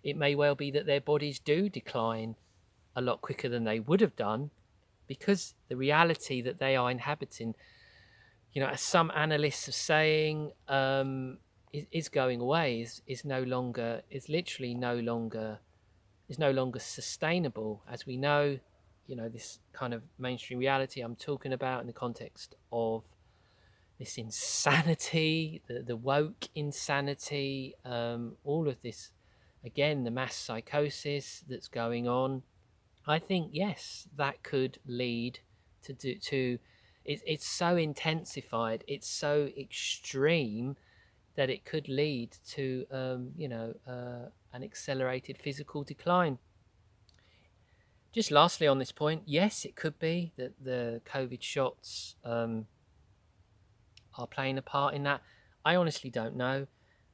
it 0.04 0.18
may 0.18 0.36
well 0.36 0.56
be 0.56 0.72
that 0.72 0.86
their 0.86 1.02
bodies 1.02 1.40
do 1.40 1.70
decline 1.70 2.36
a 2.96 3.02
lot 3.02 3.22
quicker 3.22 3.50
than 3.50 3.64
they 3.64 3.80
would 3.80 4.02
have 4.02 4.16
done 4.16 4.50
because 5.08 5.56
the 5.68 5.76
reality 5.76 6.42
that 6.42 6.60
they 6.60 6.76
are 6.76 6.90
inhabiting, 6.90 7.54
you 8.54 8.62
know, 8.62 8.70
as 8.70 8.82
some 8.82 9.12
analysts 9.16 9.68
are 9.68 9.74
saying, 9.74 10.52
um, 10.68 11.38
is, 11.74 11.86
is 11.92 12.10
going 12.10 12.42
away, 12.42 12.82
is, 12.82 13.02
is 13.08 13.26
no 13.26 13.44
longer, 13.44 14.02
is 14.10 14.30
literally 14.30 14.74
no 14.74 14.96
longer, 14.96 15.60
is 16.30 16.40
no 16.40 16.52
longer 16.52 16.80
sustainable. 16.80 17.84
As 17.90 18.06
we 18.06 18.18
know, 18.18 18.58
you 19.08 19.16
know, 19.16 19.30
this 19.30 19.60
kind 19.74 19.94
of 19.94 20.02
mainstream 20.18 20.60
reality 20.60 21.02
I'm 21.02 21.16
talking 21.16 21.54
about 21.54 21.82
in 21.82 21.88
the 21.88 21.94
context 21.94 22.56
of 22.72 23.04
this 24.02 24.18
insanity, 24.18 25.62
the, 25.68 25.84
the 25.84 25.96
woke 25.96 26.48
insanity, 26.56 27.76
um, 27.86 28.34
all 28.44 28.68
of 28.68 28.82
this, 28.82 29.12
again, 29.64 30.04
the 30.04 30.10
mass 30.10 30.36
psychosis 30.36 31.44
that's 31.48 31.68
going 31.68 32.08
on. 32.08 32.42
I 33.06 33.20
think 33.20 33.52
yes, 33.54 34.08
that 34.18 34.42
could 34.42 34.80
lead 34.88 35.40
to 35.84 35.94
do 35.94 36.16
to. 36.16 36.58
It, 37.06 37.22
it's 37.28 37.48
so 37.48 37.78
intensified, 37.78 38.84
it's 38.88 39.08
so 39.08 39.50
extreme 39.56 40.78
that 41.36 41.52
it 41.52 41.64
could 41.64 41.88
lead 41.88 42.38
to 42.50 42.86
um, 42.92 43.32
you 43.38 43.48
know 43.48 43.76
uh, 43.88 44.30
an 44.52 44.64
accelerated 44.64 45.38
physical 45.38 45.84
decline. 45.84 46.40
Just 48.12 48.32
lastly 48.32 48.66
on 48.66 48.80
this 48.80 48.92
point, 48.92 49.22
yes, 49.28 49.64
it 49.64 49.76
could 49.76 50.00
be 50.00 50.32
that 50.38 50.54
the 50.64 51.02
COVID 51.06 51.44
shots 51.44 52.16
um, 52.26 52.66
are 54.17 54.28
playing 54.28 54.58
a 54.58 54.62
part 54.62 54.93
in 54.93 55.04
that. 55.04 55.21
I 55.63 55.76
honestly 55.76 56.10
don't 56.10 56.36
know. 56.36 56.67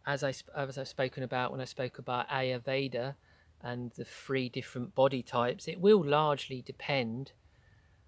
As 0.05 0.23
I 0.23 0.33
as 0.55 0.77
I've 0.77 0.87
spoken 0.87 1.23
about 1.23 1.51
when 1.51 1.61
I 1.61 1.65
spoke 1.65 1.99
about 1.99 2.29
Ayurveda 2.29 3.15
and 3.61 3.91
the 3.91 4.05
three 4.05 4.47
different 4.49 4.95
body 4.95 5.21
types, 5.21 5.67
it 5.67 5.79
will 5.81 6.03
largely 6.03 6.61
depend 6.61 7.33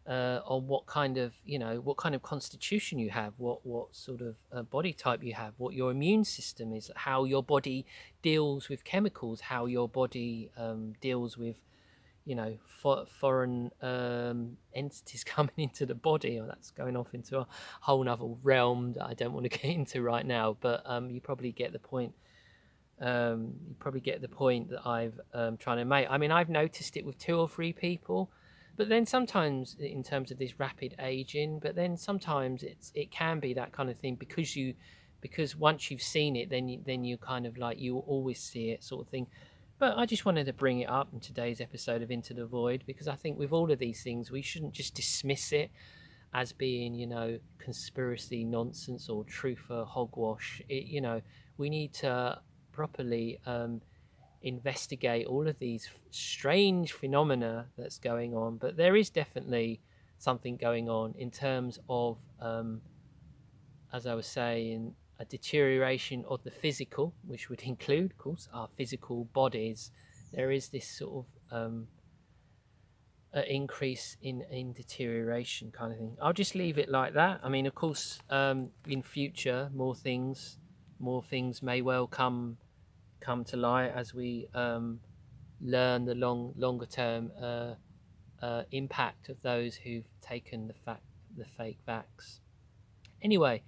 uh, 0.07 0.39
on 0.45 0.67
what 0.67 0.87
kind 0.87 1.17
of 1.17 1.33
you 1.45 1.59
know 1.59 1.79
what 1.79 1.97
kind 1.97 2.15
of 2.15 2.21
constitution 2.23 2.97
you 2.99 3.09
have, 3.09 3.33
what 3.37 3.65
what 3.65 3.95
sort 3.95 4.21
of 4.21 4.35
uh, 4.51 4.63
body 4.63 4.93
type 4.93 5.23
you 5.23 5.33
have, 5.33 5.53
what 5.57 5.73
your 5.73 5.91
immune 5.91 6.23
system 6.23 6.73
is, 6.73 6.89
how 6.95 7.25
your 7.25 7.43
body 7.43 7.85
deals 8.21 8.69
with 8.69 8.83
chemicals, 8.83 9.41
how 9.41 9.65
your 9.65 9.87
body 9.87 10.49
um, 10.57 10.93
deals 11.01 11.37
with 11.37 11.57
you 12.29 12.35
know 12.35 12.55
for, 12.67 13.05
foreign 13.07 13.71
um, 13.81 14.55
entities 14.75 15.23
coming 15.35 15.51
into 15.57 15.85
the 15.85 15.95
body 15.95 16.39
or 16.39 16.45
that's 16.45 16.69
going 16.69 16.95
off 16.95 17.13
into 17.13 17.39
a 17.39 17.47
whole 17.81 18.07
other 18.07 18.27
realm 18.43 18.93
that 18.93 19.05
I 19.05 19.15
don't 19.15 19.33
want 19.33 19.45
to 19.45 19.49
get 19.61 19.65
into 19.65 20.03
right 20.03 20.25
now 20.25 20.55
but 20.61 20.83
um, 20.85 21.09
you 21.09 21.19
probably 21.19 21.51
get 21.51 21.73
the 21.73 21.79
point 21.79 22.13
um, 23.01 23.53
you 23.67 23.75
probably 23.79 24.01
get 24.01 24.21
the 24.21 24.27
point 24.27 24.69
that 24.69 24.85
I've 24.85 25.19
um, 25.33 25.57
trying 25.57 25.77
to 25.77 25.85
make 25.85 26.07
I 26.07 26.19
mean 26.19 26.31
I've 26.31 26.49
noticed 26.49 26.95
it 26.95 27.05
with 27.05 27.17
two 27.17 27.39
or 27.39 27.49
three 27.49 27.73
people 27.73 28.29
but 28.77 28.89
then 28.89 29.07
sometimes 29.07 29.75
in 29.79 30.03
terms 30.03 30.29
of 30.29 30.37
this 30.37 30.59
rapid 30.59 30.95
aging 30.99 31.59
but 31.59 31.75
then 31.75 31.97
sometimes 31.97 32.61
it's 32.61 32.91
it 32.93 33.09
can 33.09 33.39
be 33.39 33.55
that 33.55 33.71
kind 33.71 33.89
of 33.89 33.97
thing 33.97 34.15
because 34.15 34.55
you 34.55 34.75
because 35.21 35.55
once 35.55 35.91
you've 35.91 36.01
seen 36.01 36.35
it, 36.35 36.49
then 36.49 36.67
you, 36.67 36.79
then 36.85 37.03
you 37.03 37.17
kind 37.17 37.45
of 37.45 37.57
like 37.57 37.79
you 37.79 37.97
always 37.97 38.39
see 38.39 38.69
it 38.69 38.83
sort 38.83 39.05
of 39.05 39.11
thing. 39.11 39.27
But 39.79 39.97
I 39.97 40.05
just 40.05 40.25
wanted 40.25 40.45
to 40.47 40.53
bring 40.53 40.81
it 40.81 40.89
up 40.89 41.07
in 41.13 41.21
today's 41.21 41.61
episode 41.61 42.01
of 42.01 42.11
Into 42.11 42.33
the 42.33 42.45
Void 42.45 42.83
because 42.85 43.07
I 43.07 43.15
think 43.15 43.39
with 43.39 43.53
all 43.53 43.71
of 43.71 43.79
these 43.79 44.03
things, 44.03 44.29
we 44.29 44.41
shouldn't 44.41 44.73
just 44.73 44.93
dismiss 44.93 45.53
it 45.53 45.71
as 46.33 46.51
being, 46.51 46.93
you 46.93 47.07
know, 47.07 47.39
conspiracy 47.59 48.43
nonsense 48.43 49.07
or 49.07 49.23
truth 49.23 49.67
or 49.69 49.85
hogwash. 49.85 50.61
It, 50.67 50.83
you 50.87 50.99
know, 50.99 51.21
we 51.57 51.69
need 51.69 51.93
to 51.93 52.41
properly 52.73 53.39
um, 53.45 53.79
investigate 54.41 55.27
all 55.27 55.47
of 55.47 55.57
these 55.59 55.89
strange 56.11 56.91
phenomena 56.91 57.67
that's 57.77 57.99
going 57.99 58.35
on. 58.35 58.57
But 58.57 58.75
there 58.75 58.97
is 58.97 59.09
definitely 59.09 59.79
something 60.17 60.57
going 60.57 60.89
on 60.89 61.15
in 61.17 61.31
terms 61.31 61.79
of, 61.87 62.17
um, 62.41 62.81
as 63.93 64.05
I 64.05 64.13
was 64.13 64.27
saying, 64.27 64.93
a 65.19 65.25
deterioration 65.25 66.23
of 66.29 66.43
the 66.43 66.51
physical, 66.51 67.13
which 67.27 67.49
would 67.49 67.61
include, 67.63 68.11
of 68.11 68.17
course, 68.17 68.47
our 68.53 68.69
physical 68.77 69.25
bodies. 69.25 69.91
There 70.33 70.51
is 70.51 70.69
this 70.69 70.87
sort 70.87 71.25
of 71.51 71.57
um, 71.57 71.87
increase 73.47 74.17
in, 74.21 74.43
in 74.51 74.73
deterioration 74.73 75.71
kind 75.71 75.91
of 75.91 75.97
thing. 75.97 76.17
I'll 76.21 76.33
just 76.33 76.55
leave 76.55 76.77
it 76.77 76.89
like 76.89 77.13
that. 77.13 77.41
I 77.43 77.49
mean, 77.49 77.65
of 77.65 77.75
course, 77.75 78.19
um, 78.29 78.69
in 78.87 79.01
future, 79.01 79.69
more 79.73 79.95
things, 79.95 80.57
more 80.99 81.23
things 81.23 81.61
may 81.61 81.81
well 81.81 82.07
come 82.07 82.57
come 83.21 83.43
to 83.43 83.57
light 83.57 83.91
as 83.93 84.13
we 84.13 84.47
um, 84.53 85.01
learn 85.61 86.05
the 86.05 86.15
long 86.15 86.53
longer 86.57 86.85
term 86.85 87.31
uh, 87.41 87.73
uh, 88.41 88.63
impact 88.71 89.27
of 89.27 89.41
those 89.41 89.75
who've 89.75 90.07
taken 90.21 90.67
the 90.67 90.73
fact 90.73 91.03
the 91.37 91.45
fake 91.57 91.79
vax. 91.87 92.39
Anyway 93.21 93.61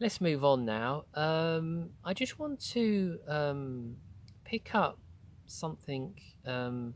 let's 0.00 0.20
move 0.20 0.44
on 0.44 0.64
now. 0.64 1.04
Um, 1.14 1.90
I 2.04 2.14
just 2.14 2.38
want 2.38 2.60
to 2.72 3.18
um, 3.28 3.96
pick 4.44 4.74
up 4.74 4.98
something 5.46 6.14
um, 6.46 6.94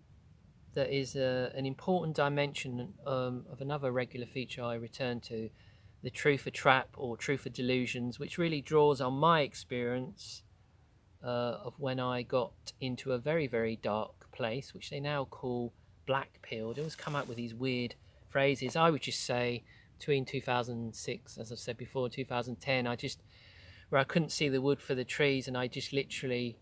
that 0.74 0.90
is 0.94 1.16
a, 1.16 1.52
an 1.54 1.66
important 1.66 2.16
dimension 2.16 2.94
um, 3.06 3.44
of 3.50 3.60
another 3.60 3.92
regular 3.92 4.26
feature 4.26 4.62
I 4.62 4.74
return 4.74 5.20
to 5.22 5.50
the 6.02 6.10
truther 6.10 6.52
trap 6.52 6.88
or 6.96 7.16
truther 7.16 7.52
delusions, 7.52 8.18
which 8.18 8.38
really 8.38 8.60
draws 8.60 9.00
on 9.00 9.14
my 9.14 9.40
experience 9.40 10.42
uh, 11.22 11.58
of 11.64 11.74
when 11.78 11.98
I 11.98 12.22
got 12.22 12.72
into 12.80 13.12
a 13.12 13.18
very, 13.18 13.46
very 13.46 13.76
dark 13.76 14.30
place, 14.32 14.72
which 14.72 14.90
they 14.90 15.00
now 15.00 15.24
call 15.24 15.72
black 16.06 16.38
pill. 16.42 16.72
They 16.72 16.80
always 16.80 16.94
come 16.94 17.16
up 17.16 17.26
with 17.26 17.36
these 17.36 17.54
weird 17.54 17.94
phrases. 18.30 18.76
I 18.76 18.90
would 18.90 19.02
just 19.02 19.24
say 19.24 19.64
between 19.98 20.24
2006, 20.24 21.38
as 21.38 21.52
I've 21.52 21.58
said 21.58 21.76
before, 21.76 22.08
2010, 22.08 22.86
I 22.86 22.96
just 22.96 23.20
where 23.88 24.00
I 24.00 24.04
couldn't 24.04 24.30
see 24.30 24.48
the 24.48 24.60
wood 24.60 24.80
for 24.80 24.94
the 24.94 25.04
trees, 25.04 25.48
and 25.48 25.56
I 25.56 25.66
just 25.66 25.92
literally 25.92 26.58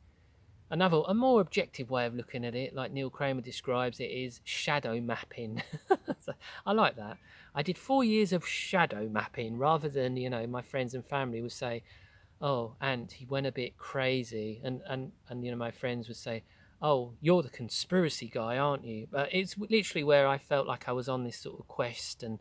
another 0.70 1.03
a 1.07 1.14
more 1.14 1.40
objective 1.40 1.90
way 1.90 2.07
of 2.07 2.14
looking 2.14 2.44
at 2.44 2.55
it, 2.55 2.75
like 2.75 2.92
Neil 2.92 3.11
Kramer 3.11 3.40
describes 3.40 4.01
it, 4.01 4.05
is 4.11 4.40
shadow 4.44 5.01
mapping. 5.01 5.62
so 6.20 6.33
I 6.64 6.72
like 6.72 6.96
that. 6.96 7.18
I 7.55 7.62
did 7.62 7.79
four 7.79 8.05
years 8.05 8.33
of 8.33 8.46
shadow 8.46 9.09
mapping 9.09 9.59
rather 9.59 9.88
than 9.88 10.16
you 10.16 10.31
know 10.31 10.46
my 10.46 10.62
friends 10.62 10.94
and 10.94 11.05
family 11.05 11.42
would 11.42 11.53
say, 11.53 11.83
"Oh, 12.40 12.75
and 12.81 13.11
he 13.11 13.27
went 13.27 13.46
a 13.46 13.53
bit 13.53 13.77
crazy," 13.77 14.61
and 14.64 14.83
and 14.88 15.12
and 15.29 15.44
you 15.44 15.51
know 15.51 15.59
my 15.59 15.70
friends 15.70 16.09
would 16.09 16.16
say. 16.16 16.42
Oh, 16.83 17.14
you're 17.22 17.42
the 17.42 17.49
conspiracy 17.49 18.29
guy, 18.29 18.59
aren't 18.59 18.85
you? 18.85 19.09
But 19.11 19.31
it's 19.33 19.57
literally 19.57 20.05
where 20.05 20.29
I 20.29 20.37
felt 20.37 20.66
like 20.66 20.87
I 20.87 20.92
was 20.92 21.09
on 21.09 21.25
this 21.25 21.38
sort 21.38 21.59
of 21.59 21.66
quest, 21.66 22.22
and 22.22 22.38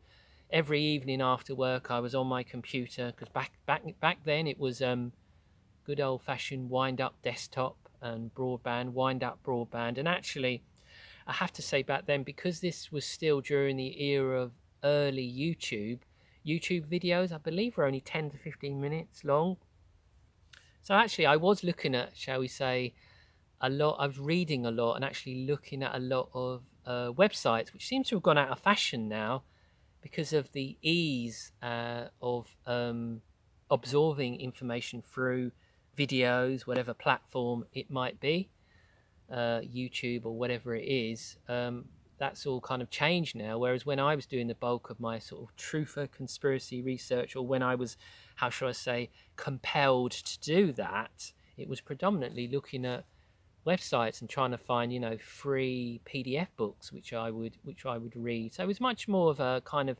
every 0.51 0.81
evening 0.81 1.21
after 1.21 1.55
work 1.55 1.89
I 1.89 1.99
was 1.99 2.13
on 2.13 2.27
my 2.27 2.43
computer 2.43 3.11
because 3.15 3.29
back 3.29 3.51
back 3.65 3.83
back 3.99 4.19
then 4.23 4.47
it 4.47 4.59
was 4.59 4.81
um, 4.81 5.11
good 5.85 5.99
old 5.99 6.21
fashioned 6.21 6.69
wind 6.69 7.01
up 7.01 7.15
desktop 7.23 7.77
and 8.01 8.33
broadband 8.33 8.91
wind 8.91 9.23
up 9.23 9.39
broadband. 9.43 9.97
And 9.97 10.07
actually 10.07 10.63
I 11.27 11.33
have 11.33 11.51
to 11.53 11.61
say 11.61 11.81
back 11.81 12.05
then 12.05 12.23
because 12.23 12.59
this 12.59 12.91
was 12.91 13.05
still 13.05 13.41
during 13.41 13.77
the 13.77 14.03
era 14.03 14.41
of 14.41 14.51
early 14.83 15.27
YouTube 15.27 15.99
YouTube 16.45 16.85
videos 16.87 17.31
I 17.31 17.37
believe 17.37 17.77
were 17.77 17.85
only 17.85 18.01
10 18.01 18.31
to 18.31 18.37
15 18.37 18.79
minutes 18.79 19.23
long. 19.23 19.57
So 20.83 20.93
actually 20.93 21.25
I 21.25 21.37
was 21.37 21.63
looking 21.63 21.95
at 21.95 22.15
shall 22.15 22.39
we 22.39 22.47
say 22.47 22.93
a 23.59 23.69
lot 23.69 23.95
I 23.99 24.07
was 24.07 24.19
reading 24.19 24.65
a 24.65 24.71
lot 24.71 24.95
and 24.95 25.03
actually 25.03 25.45
looking 25.45 25.81
at 25.81 25.95
a 25.95 25.99
lot 25.99 26.29
of 26.33 26.61
uh, 26.85 27.11
websites 27.11 27.73
which 27.73 27.87
seems 27.87 28.09
to 28.09 28.15
have 28.17 28.23
gone 28.23 28.37
out 28.37 28.49
of 28.49 28.59
fashion 28.59 29.09
now 29.09 29.41
because 30.05 30.33
of 30.33 30.51
the 30.51 30.77
ease 30.83 31.51
uh, 31.63 32.03
of 32.21 32.55
um, 32.67 33.21
absorbing 33.71 34.39
information 34.39 35.01
through 35.01 35.51
videos, 35.97 36.67
whatever 36.67 36.93
platform 36.93 37.65
it 37.73 37.89
might 37.89 38.19
be, 38.19 38.47
uh, 39.31 39.61
YouTube 39.61 40.23
or 40.25 40.37
whatever 40.37 40.75
it 40.75 40.83
is. 40.83 41.37
Um, 41.49 41.85
that's 42.19 42.45
all 42.45 42.61
kind 42.61 42.83
of 42.83 42.91
changed 42.91 43.35
now. 43.35 43.57
Whereas 43.57 43.83
when 43.83 43.99
I 43.99 44.15
was 44.15 44.27
doing 44.27 44.45
the 44.45 44.53
bulk 44.53 44.91
of 44.91 44.99
my 44.99 45.17
sort 45.17 45.41
of 45.41 45.57
truther 45.57 46.09
conspiracy 46.11 46.83
research, 46.83 47.35
or 47.35 47.43
when 47.43 47.63
I 47.63 47.73
was, 47.73 47.97
how 48.35 48.51
shall 48.51 48.67
I 48.67 48.73
say, 48.73 49.09
compelled 49.37 50.11
to 50.11 50.39
do 50.39 50.71
that, 50.73 51.33
it 51.57 51.67
was 51.67 51.81
predominantly 51.81 52.47
looking 52.47 52.85
at 52.85 53.05
websites 53.65 54.21
and 54.21 54.29
trying 54.29 54.51
to 54.51 54.57
find 54.57 54.93
you 54.93 54.99
know 54.99 55.17
free 55.17 56.01
PDF 56.05 56.47
books 56.55 56.91
which 56.91 57.13
I 57.13 57.31
would 57.31 57.57
which 57.63 57.85
I 57.85 57.97
would 57.97 58.15
read. 58.15 58.53
So 58.53 58.63
it 58.63 58.67
was 58.67 58.81
much 58.81 59.07
more 59.07 59.31
of 59.31 59.39
a 59.39 59.61
kind 59.65 59.89
of 59.89 59.97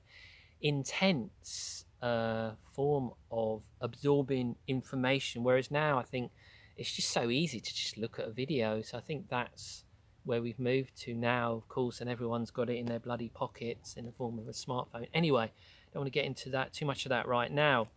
intense 0.62 1.86
uh, 2.01 2.51
form 2.73 3.12
of 3.32 3.63
absorbing 3.82 4.56
information. 4.67 5.43
Whereas 5.43 5.71
now 5.71 5.97
I 5.97 6.04
think 6.04 6.32
it's 6.78 6.91
just 6.91 7.10
so 7.10 7.30
easy 7.30 7.60
to 7.60 7.73
just 7.73 7.97
look 7.97 8.19
at 8.19 8.28
a 8.28 8.32
video. 8.32 8.82
So 8.82 8.97
I 8.97 9.01
think 9.01 9.30
that's 9.30 9.84
where 10.23 10.41
we've 10.41 10.60
moved 10.60 10.95
to 10.97 11.13
now, 11.13 11.54
of 11.54 11.67
course, 11.67 12.01
and 12.01 12.10
everyone's 12.10 12.51
got 12.51 12.69
it 12.69 12.78
in 12.78 12.88
their 12.88 12.99
bloody 12.99 13.30
pockets 13.30 13.93
in 13.95 14.06
the 14.06 14.12
form 14.12 14.39
of 14.39 14.47
a 14.47 14.51
smartphone. 14.51 15.08
Anyway, 15.13 15.51
don't 15.93 16.01
want 16.01 16.08
to 16.12 16.19
get 16.19 16.25
into 16.25 16.49
that 16.49 16.73
too 16.73 16.86
much 16.86 17.06
of 17.06 17.10
that 17.10 17.28
right 17.28 17.51
now. 17.51 17.88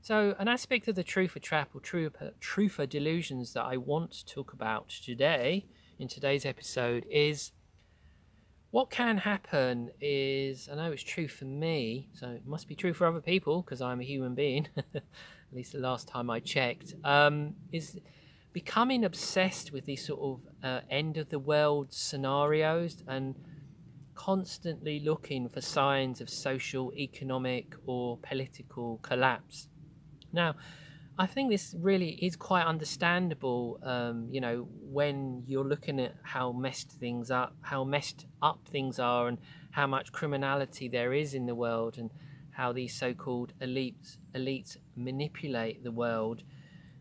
So, 0.00 0.34
an 0.38 0.48
aspect 0.48 0.88
of 0.88 0.94
the 0.94 1.04
truther 1.04 1.42
trap 1.42 1.70
or 1.74 1.80
truth, 1.80 2.16
truther 2.40 2.88
delusions 2.88 3.52
that 3.52 3.64
I 3.64 3.76
want 3.76 4.12
to 4.12 4.26
talk 4.26 4.52
about 4.52 4.88
today 4.88 5.66
in 5.98 6.08
today's 6.08 6.46
episode 6.46 7.04
is 7.10 7.52
what 8.70 8.90
can 8.90 9.18
happen 9.18 9.90
is 10.00 10.68
I 10.70 10.76
know 10.76 10.92
it's 10.92 11.02
true 11.02 11.28
for 11.28 11.46
me, 11.46 12.08
so 12.12 12.28
it 12.28 12.46
must 12.46 12.68
be 12.68 12.74
true 12.74 12.92
for 12.92 13.06
other 13.06 13.20
people 13.20 13.62
because 13.62 13.80
I'm 13.80 14.00
a 14.00 14.04
human 14.04 14.34
being. 14.34 14.68
At 14.94 15.02
least 15.52 15.72
the 15.72 15.78
last 15.78 16.06
time 16.06 16.30
I 16.30 16.40
checked, 16.40 16.94
um, 17.04 17.54
is 17.72 17.98
becoming 18.52 19.04
obsessed 19.04 19.72
with 19.72 19.86
these 19.86 20.06
sort 20.06 20.20
of 20.20 20.40
uh, 20.62 20.80
end 20.90 21.16
of 21.16 21.30
the 21.30 21.38
world 21.38 21.92
scenarios 21.92 23.02
and 23.06 23.34
constantly 24.14 25.00
looking 25.00 25.48
for 25.48 25.60
signs 25.60 26.20
of 26.20 26.28
social, 26.28 26.92
economic, 26.94 27.74
or 27.86 28.18
political 28.18 28.98
collapse. 29.02 29.68
Now, 30.32 30.54
I 31.18 31.26
think 31.26 31.50
this 31.50 31.74
really 31.76 32.10
is 32.10 32.36
quite 32.36 32.64
understandable. 32.64 33.80
Um, 33.82 34.28
you 34.30 34.40
know, 34.40 34.68
when 34.80 35.42
you're 35.46 35.64
looking 35.64 35.98
at 35.98 36.14
how 36.22 36.52
messed 36.52 36.92
things 36.92 37.30
up, 37.30 37.56
how 37.60 37.82
messed 37.82 38.26
up 38.40 38.60
things 38.68 39.00
are, 39.00 39.26
and 39.26 39.38
how 39.72 39.88
much 39.88 40.12
criminality 40.12 40.88
there 40.88 41.12
is 41.12 41.34
in 41.34 41.46
the 41.46 41.56
world, 41.56 41.98
and 41.98 42.12
how 42.52 42.72
these 42.72 42.94
so-called 42.94 43.52
elites 43.60 44.18
elites 44.34 44.76
manipulate 44.94 45.82
the 45.82 45.90
world. 45.90 46.42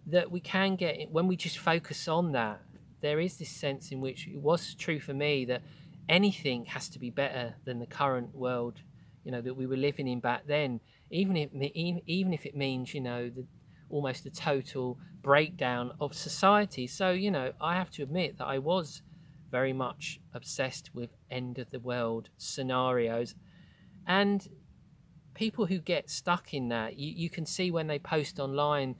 That 0.07 0.31
we 0.31 0.39
can 0.39 0.77
get 0.77 1.11
when 1.11 1.27
we 1.27 1.35
just 1.35 1.59
focus 1.59 2.07
on 2.07 2.31
that. 2.31 2.61
There 3.01 3.19
is 3.19 3.37
this 3.37 3.49
sense 3.49 3.91
in 3.91 4.01
which 4.01 4.27
it 4.27 4.41
was 4.41 4.73
true 4.73 4.99
for 4.99 5.13
me 5.13 5.45
that 5.45 5.61
anything 6.09 6.65
has 6.65 6.89
to 6.89 6.97
be 6.99 7.11
better 7.11 7.55
than 7.65 7.77
the 7.77 7.85
current 7.85 8.33
world, 8.33 8.81
you 9.23 9.31
know, 9.31 9.41
that 9.41 9.55
we 9.55 9.67
were 9.67 9.77
living 9.77 10.07
in 10.07 10.19
back 10.21 10.47
then 10.47 10.79
even 11.09 11.37
if 11.37 11.49
even 11.53 12.33
if 12.33 12.45
it 12.45 12.55
means 12.55 12.93
you 12.93 13.01
know 13.01 13.29
the 13.29 13.45
almost 13.89 14.25
a 14.25 14.29
total 14.29 14.97
breakdown 15.21 15.91
of 15.99 16.13
society. 16.13 16.87
So 16.87 17.11
you 17.11 17.31
know, 17.31 17.53
I 17.61 17.75
have 17.75 17.89
to 17.91 18.03
admit 18.03 18.37
that 18.37 18.45
I 18.45 18.57
was 18.59 19.01
very 19.49 19.73
much 19.73 20.19
obsessed 20.33 20.93
with 20.93 21.09
end 21.31 21.57
of 21.57 21.69
the 21.69 21.79
world 21.79 22.29
scenarios, 22.37 23.35
and 24.05 24.47
people 25.33 25.67
who 25.67 25.79
get 25.79 26.09
stuck 26.09 26.53
in 26.53 26.69
that, 26.69 26.97
you, 26.97 27.13
you 27.15 27.29
can 27.29 27.45
see 27.45 27.71
when 27.71 27.87
they 27.87 27.99
post 27.99 28.39
online. 28.39 28.95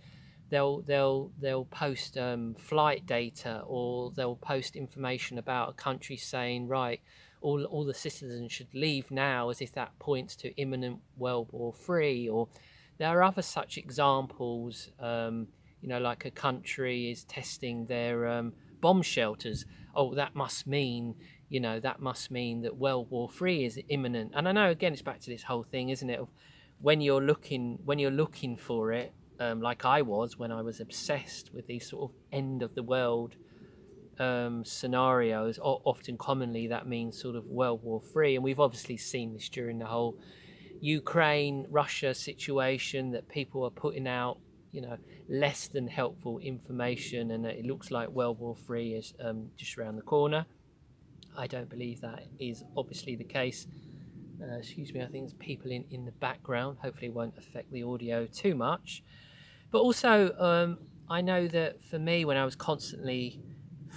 They'll 0.50 0.82
they'll 0.82 1.34
they'll 1.42 1.66
post 1.66 2.18
um, 2.18 2.56
flight 2.56 3.06
data 3.06 3.64
or 3.68 4.12
they'll 4.12 4.38
post 4.38 4.78
information 4.78 5.38
about 5.38 5.70
a 5.72 5.74
country 5.74 6.16
saying 6.16 6.70
right 6.70 7.02
all, 7.42 7.64
all 7.66 7.86
the 7.86 7.94
citizens 7.94 8.52
should 8.52 8.74
leave 8.74 9.12
now 9.12 9.50
as 9.50 9.62
if 9.62 9.72
that 9.74 9.98
points 10.00 10.36
to 10.38 10.56
imminent 10.56 11.00
World 11.18 11.50
War 11.52 11.74
Three. 11.74 12.28
Or 12.28 12.48
there 12.98 13.10
are 13.10 13.24
other 13.24 13.42
such 13.42 13.78
examples, 13.78 14.92
um, 15.00 15.48
you 15.82 15.90
know, 15.90 16.00
like 16.00 16.26
a 16.26 16.32
country 16.32 17.12
is 17.12 17.24
testing 17.24 17.86
their 17.86 18.28
um, 18.28 18.54
bomb 18.82 19.02
shelters. 19.02 19.66
Oh, 19.96 20.14
that 20.16 20.36
must 20.36 20.68
mean, 20.68 21.16
you 21.50 21.60
know, 21.60 21.80
that 21.80 22.00
must 22.00 22.32
mean 22.32 22.62
that 22.62 22.78
World 22.78 23.10
War 23.10 23.30
Three 23.30 23.66
is 23.66 23.80
imminent. 23.90 24.32
And 24.36 24.48
I 24.48 24.52
know 24.52 24.70
again, 24.70 24.94
it's 24.94 25.02
back 25.02 25.20
to 25.22 25.30
this 25.30 25.44
whole 25.44 25.64
thing, 25.64 25.90
isn't 25.90 26.10
it? 26.10 26.20
Of 26.20 26.30
when 26.80 27.02
you're 27.02 27.22
looking 27.24 27.80
when 27.86 28.00
you're 28.00 28.12
looking 28.12 28.58
for 28.58 28.92
it, 28.92 29.14
um, 29.40 29.62
like 29.62 29.86
I 29.86 30.02
was 30.02 30.38
when 30.38 30.52
I 30.52 30.62
was 30.62 30.80
obsessed 30.80 31.54
with 31.54 31.68
these 31.68 31.90
sort 31.90 32.12
of 32.12 32.18
end 32.32 32.62
of 32.62 32.76
the 32.76 32.84
world 32.84 33.36
um, 34.20 34.66
scenarios. 34.66 35.60
Often, 35.62 36.18
commonly, 36.18 36.68
that 36.68 36.88
means 36.88 37.22
sort 37.22 37.36
of 37.36 37.46
World 37.46 37.84
War 37.84 38.02
Three, 38.02 38.36
and 38.36 38.44
we've 38.44 38.60
obviously 38.60 38.98
seen 38.98 39.34
this 39.34 39.50
during 39.50 39.80
the 39.80 39.86
whole 39.86 40.18
Ukraine 40.80 41.66
Russia 41.70 42.14
situation 42.14 43.12
that 43.12 43.28
people 43.30 43.64
are 43.64 43.72
putting 43.72 44.08
out, 44.08 44.38
you 44.72 44.82
know, 44.82 44.98
less 45.30 45.68
than 45.68 45.88
helpful 45.88 46.40
information, 46.40 47.32
and 47.32 47.46
it 47.46 47.66
looks 47.66 47.92
like 47.92 48.10
World 48.10 48.40
War 48.40 48.56
Three 48.56 48.94
is 48.94 49.14
um, 49.24 49.50
just 49.58 49.78
around 49.78 49.96
the 49.96 50.02
corner. 50.02 50.46
I 51.38 51.48
don't 51.48 51.70
believe 51.70 52.02
that 52.02 52.24
is 52.40 52.64
obviously 52.76 53.16
the 53.16 53.24
case. 53.24 53.68
Uh, 54.42 54.58
excuse 54.58 54.94
me, 54.94 55.02
I 55.02 55.08
think 55.08 55.26
there's 55.26 55.34
people 55.34 55.72
in, 55.72 55.84
in 55.90 56.06
the 56.06 56.12
background. 56.12 56.78
Hopefully, 56.82 57.10
won't 57.10 57.38
affect 57.38 57.72
the 57.72 57.84
audio 57.84 58.26
too 58.26 58.56
much. 58.56 59.04
But 59.72 59.80
also, 59.80 60.34
um, 60.38 60.78
I 61.10 61.22
know 61.22 61.48
that 61.48 61.84
for 61.84 62.00
me, 62.00 62.26
when 62.26 62.38
I 62.38 62.46
was 62.46 62.56
constantly 62.56 63.42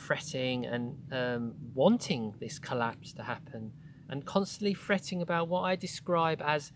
fretting 0.01 0.67
and 0.67 0.97
um, 1.13 1.55
wanting 1.75 2.35
this 2.41 2.59
collapse 2.59 3.13
to 3.15 3.23
happen, 3.23 3.73
and 4.09 4.25
constantly 4.25 4.75
fretting 4.75 5.23
about 5.23 5.49
what 5.49 5.63
I 5.63 5.77
describe 5.77 6.41
as, 6.43 6.73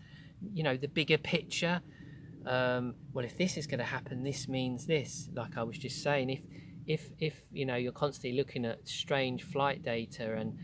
you 0.53 0.63
know, 0.63 0.77
the 0.77 0.87
bigger 0.87 1.17
picture. 1.17 1.81
Um, 2.45 2.95
well, 3.11 3.25
if 3.25 3.37
this 3.37 3.57
is 3.57 3.65
going 3.67 3.79
to 3.79 3.85
happen, 3.85 4.23
this 4.23 4.47
means 4.47 4.85
this. 4.85 5.29
Like 5.33 5.57
I 5.57 5.63
was 5.63 5.77
just 5.77 6.03
saying, 6.03 6.29
if 6.29 6.41
if 6.87 7.09
if 7.19 7.41
you 7.51 7.65
know 7.65 7.75
you're 7.75 7.91
constantly 7.91 8.37
looking 8.37 8.65
at 8.65 8.87
strange 8.87 9.43
flight 9.43 9.83
data 9.83 10.35
and 10.35 10.57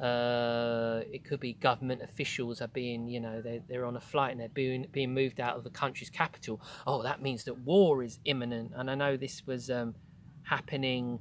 uh, 0.00 1.00
it 1.12 1.24
could 1.24 1.40
be 1.40 1.54
government 1.54 2.02
officials 2.02 2.60
are 2.60 2.68
being, 2.68 3.08
you 3.08 3.20
know, 3.20 3.40
they're, 3.42 3.62
they're 3.68 3.84
on 3.84 3.96
a 3.96 4.00
flight 4.00 4.30
and 4.30 4.40
they're 4.40 4.48
being, 4.48 4.86
being 4.92 5.12
moved 5.12 5.40
out 5.40 5.56
of 5.56 5.64
the 5.64 5.70
country's 5.70 6.10
capital. 6.10 6.60
Oh, 6.86 7.02
that 7.02 7.20
means 7.20 7.44
that 7.44 7.58
war 7.58 8.04
is 8.04 8.20
imminent. 8.24 8.72
And 8.76 8.90
I 8.90 8.94
know 8.94 9.16
this 9.16 9.44
was 9.46 9.70
um, 9.70 9.96
happening 10.44 11.18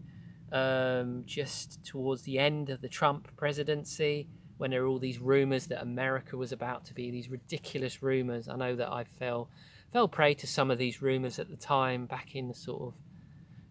um, 0.52 1.24
just 1.26 1.84
towards 1.86 2.24
the 2.24 2.40
end 2.40 2.70
of 2.70 2.82
the 2.82 2.90
Trump 2.90 3.28
presidency 3.36 4.28
when 4.58 4.72
there 4.72 4.82
were 4.82 4.88
all 4.88 5.00
these 5.00 5.20
rumors 5.20 5.68
that 5.68 5.82
America 5.82 6.36
was 6.36 6.52
about 6.52 6.86
to 6.86 6.94
be 6.94 7.12
these 7.12 7.30
ridiculous 7.30 8.02
rumors. 8.02 8.48
I 8.48 8.56
know 8.56 8.76
that 8.76 8.90
I 8.90 9.04
fell 9.04 9.50
fell 9.94 10.08
prey 10.08 10.34
to 10.34 10.48
some 10.48 10.70
of 10.70 10.78
these 10.78 11.02
rumors 11.02 11.40
at 11.40 11.50
the 11.50 11.56
time 11.56 12.06
back 12.06 12.36
in 12.36 12.48
the 12.48 12.54
sort 12.54 12.82
of 12.82 12.94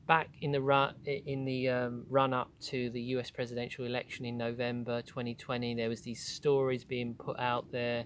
back 0.06 0.28
in 0.40 0.52
the 0.52 0.60
run 0.60 0.94
in 1.04 1.44
the 1.44 1.68
um, 1.68 2.06
run 2.08 2.32
up 2.32 2.50
to 2.60 2.90
the 2.90 3.00
U.S. 3.00 3.30
presidential 3.30 3.84
election 3.84 4.24
in 4.24 4.36
November 4.36 5.02
2020, 5.02 5.74
there 5.74 5.88
was 5.88 6.02
these 6.02 6.24
stories 6.24 6.84
being 6.84 7.14
put 7.14 7.38
out 7.38 7.70
there. 7.72 8.04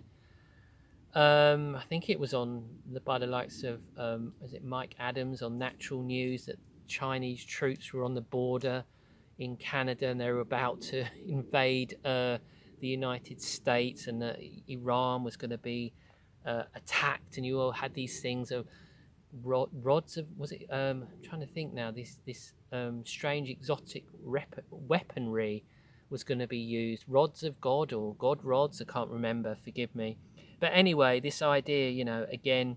Um, 1.14 1.74
I 1.74 1.82
think 1.88 2.08
it 2.08 2.18
was 2.18 2.34
on 2.34 2.64
the 2.90 3.00
by 3.00 3.18
the 3.18 3.26
likes 3.26 3.62
of 3.64 3.80
um, 3.98 4.32
it 4.52 4.64
Mike 4.64 4.94
Adams 4.98 5.42
on 5.42 5.58
Natural 5.58 6.02
News 6.02 6.46
that 6.46 6.56
Chinese 6.90 7.44
troops 7.44 7.92
were 7.92 8.04
on 8.04 8.14
the 8.14 8.20
border 8.20 8.84
in 9.38 9.56
Canada 9.56 10.08
and 10.08 10.20
they 10.20 10.30
were 10.30 10.40
about 10.40 10.82
to 10.82 11.04
invade 11.26 11.96
uh, 12.04 12.36
the 12.80 12.88
United 12.88 13.40
States 13.40 14.06
and 14.08 14.20
that 14.20 14.38
Iran 14.68 15.24
was 15.24 15.36
going 15.36 15.50
to 15.50 15.58
be 15.58 15.92
uh, 16.44 16.64
attacked, 16.74 17.36
and 17.36 17.44
you 17.44 17.60
all 17.60 17.72
had 17.72 17.94
these 17.94 18.20
things 18.20 18.50
of 18.50 18.66
rod, 19.42 19.68
rods 19.82 20.16
of 20.16 20.26
was 20.36 20.52
it? 20.52 20.66
Um, 20.70 21.04
I'm 21.12 21.22
trying 21.22 21.40
to 21.40 21.46
think 21.46 21.72
now. 21.72 21.90
This 21.90 22.18
this 22.26 22.54
um, 22.72 23.04
strange 23.04 23.48
exotic 23.48 24.04
rep- 24.22 24.64
weaponry 24.70 25.64
was 26.08 26.24
going 26.24 26.38
to 26.38 26.46
be 26.46 26.58
used. 26.58 27.04
Rods 27.06 27.42
of 27.42 27.60
God 27.60 27.92
or 27.92 28.14
God 28.14 28.42
rods. 28.42 28.80
I 28.80 28.90
can't 28.90 29.10
remember. 29.10 29.56
Forgive 29.62 29.94
me. 29.94 30.16
But 30.58 30.70
anyway, 30.72 31.20
this 31.20 31.42
idea, 31.42 31.90
you 31.90 32.04
know, 32.04 32.26
again, 32.32 32.76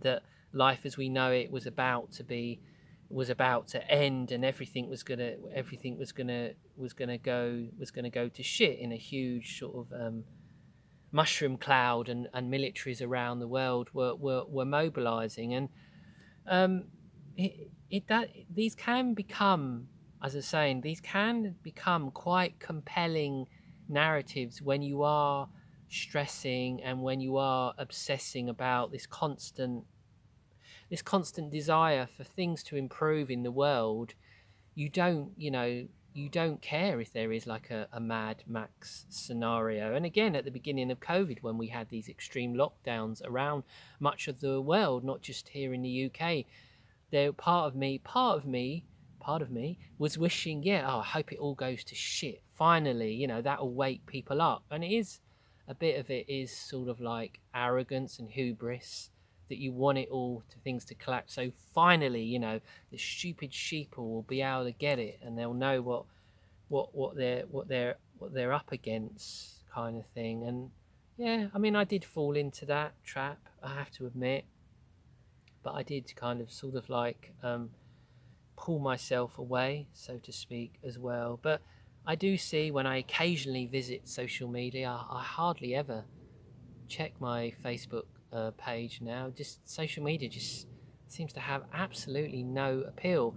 that 0.00 0.22
life 0.52 0.80
as 0.84 0.96
we 0.96 1.08
know 1.08 1.32
it 1.32 1.50
was 1.50 1.66
about 1.66 2.12
to 2.12 2.24
be 2.24 2.60
was 3.08 3.30
about 3.30 3.68
to 3.68 3.90
end 3.90 4.32
and 4.32 4.44
everything 4.44 4.88
was 4.88 5.02
gonna 5.02 5.34
everything 5.54 5.98
was 5.98 6.10
gonna 6.10 6.50
was 6.76 6.92
gonna 6.92 7.18
go 7.18 7.66
was 7.78 7.90
gonna 7.90 8.10
go 8.10 8.28
to 8.28 8.42
shit 8.42 8.78
in 8.78 8.92
a 8.92 8.96
huge 8.96 9.58
sort 9.58 9.74
of 9.76 9.92
um, 9.92 10.24
mushroom 11.14 11.56
cloud 11.56 12.08
and, 12.08 12.26
and 12.34 12.52
militaries 12.52 13.00
around 13.00 13.38
the 13.38 13.46
world 13.46 13.88
were, 13.92 14.16
were, 14.16 14.42
were 14.48 14.64
mobilizing. 14.64 15.54
And 15.54 15.68
um, 16.48 16.84
it, 17.36 17.70
it 17.88 18.08
that, 18.08 18.30
these 18.52 18.74
can 18.74 19.14
become, 19.14 19.86
as 20.20 20.34
I 20.34 20.38
was 20.38 20.46
saying, 20.46 20.80
these 20.80 21.00
can 21.00 21.54
become 21.62 22.10
quite 22.10 22.58
compelling 22.58 23.46
narratives 23.88 24.60
when 24.60 24.82
you 24.82 25.04
are 25.04 25.48
stressing 25.88 26.82
and 26.82 27.00
when 27.00 27.20
you 27.20 27.36
are 27.36 27.74
obsessing 27.78 28.48
about 28.48 28.90
this 28.90 29.06
constant 29.06 29.84
this 30.94 31.02
constant 31.02 31.50
desire 31.50 32.06
for 32.16 32.22
things 32.22 32.62
to 32.62 32.76
improve 32.76 33.28
in 33.28 33.42
the 33.42 33.50
world 33.50 34.14
you 34.76 34.88
don't 34.88 35.32
you 35.36 35.50
know 35.50 35.84
you 36.12 36.28
don't 36.28 36.62
care 36.62 37.00
if 37.00 37.12
there 37.12 37.32
is 37.32 37.48
like 37.48 37.68
a, 37.68 37.88
a 37.92 37.98
Mad 37.98 38.44
Max 38.46 39.04
scenario. 39.08 39.96
And 39.96 40.06
again, 40.06 40.36
at 40.36 40.44
the 40.44 40.52
beginning 40.52 40.92
of 40.92 41.00
COVID, 41.00 41.42
when 41.42 41.58
we 41.58 41.66
had 41.66 41.88
these 41.88 42.08
extreme 42.08 42.54
lockdowns 42.54 43.20
around 43.24 43.64
much 43.98 44.28
of 44.28 44.38
the 44.38 44.60
world, 44.60 45.02
not 45.02 45.22
just 45.22 45.48
here 45.48 45.74
in 45.74 45.82
the 45.82 46.08
UK, 46.08 46.44
there 47.10 47.32
part 47.32 47.66
of 47.66 47.74
me, 47.74 47.98
part 47.98 48.38
of 48.38 48.46
me, 48.46 48.84
part 49.18 49.42
of 49.42 49.50
me 49.50 49.80
was 49.98 50.16
wishing, 50.16 50.62
yeah, 50.62 50.84
oh, 50.88 51.00
I 51.00 51.02
hope 51.02 51.32
it 51.32 51.40
all 51.40 51.56
goes 51.56 51.82
to 51.82 51.96
shit. 51.96 52.44
Finally, 52.54 53.12
you 53.14 53.26
know, 53.26 53.42
that'll 53.42 53.74
wake 53.74 54.06
people 54.06 54.40
up. 54.40 54.62
And 54.70 54.84
it 54.84 54.92
is 54.92 55.18
a 55.66 55.74
bit 55.74 55.98
of 55.98 56.10
it 56.10 56.28
is 56.28 56.56
sort 56.56 56.88
of 56.88 57.00
like 57.00 57.40
arrogance 57.52 58.20
and 58.20 58.30
hubris 58.30 59.10
that 59.48 59.58
you 59.58 59.72
want 59.72 59.98
it 59.98 60.08
all 60.10 60.42
to 60.50 60.58
things 60.60 60.84
to 60.86 60.94
collapse. 60.94 61.34
So 61.34 61.50
finally, 61.74 62.22
you 62.22 62.38
know, 62.38 62.60
the 62.90 62.98
stupid 62.98 63.50
sheeple 63.50 63.98
will 63.98 64.22
be 64.22 64.42
able 64.42 64.64
to 64.64 64.72
get 64.72 64.98
it, 64.98 65.20
and 65.22 65.38
they'll 65.38 65.54
know 65.54 65.82
what 65.82 66.04
what 66.68 66.94
what 66.94 67.16
they're 67.16 67.44
what 67.50 67.68
they're 67.68 67.96
what 68.18 68.32
they're 68.32 68.52
up 68.52 68.72
against, 68.72 69.64
kind 69.72 69.96
of 69.96 70.06
thing. 70.14 70.44
And 70.44 70.70
yeah, 71.16 71.48
I 71.54 71.58
mean, 71.58 71.76
I 71.76 71.84
did 71.84 72.04
fall 72.04 72.36
into 72.36 72.66
that 72.66 72.92
trap. 73.04 73.38
I 73.62 73.74
have 73.74 73.90
to 73.92 74.06
admit, 74.06 74.44
but 75.62 75.74
I 75.74 75.82
did 75.82 76.14
kind 76.16 76.40
of 76.40 76.50
sort 76.50 76.74
of 76.74 76.88
like 76.88 77.32
um, 77.42 77.70
pull 78.56 78.78
myself 78.78 79.38
away, 79.38 79.88
so 79.92 80.18
to 80.18 80.32
speak, 80.32 80.74
as 80.82 80.98
well. 80.98 81.38
But 81.42 81.60
I 82.06 82.14
do 82.14 82.36
see 82.36 82.70
when 82.70 82.86
I 82.86 82.98
occasionally 82.98 83.66
visit 83.66 84.08
social 84.08 84.48
media, 84.48 84.88
I, 84.88 85.18
I 85.18 85.22
hardly 85.22 85.74
ever 85.74 86.04
check 86.88 87.12
my 87.20 87.52
Facebook 87.64 88.04
uh, 88.34 88.50
page 88.52 89.00
now. 89.00 89.30
Just 89.34 89.68
social 89.68 90.02
media 90.02 90.28
just 90.28 90.66
seems 91.08 91.32
to 91.34 91.40
have 91.40 91.62
absolutely 91.72 92.42
no 92.42 92.82
appeal, 92.86 93.34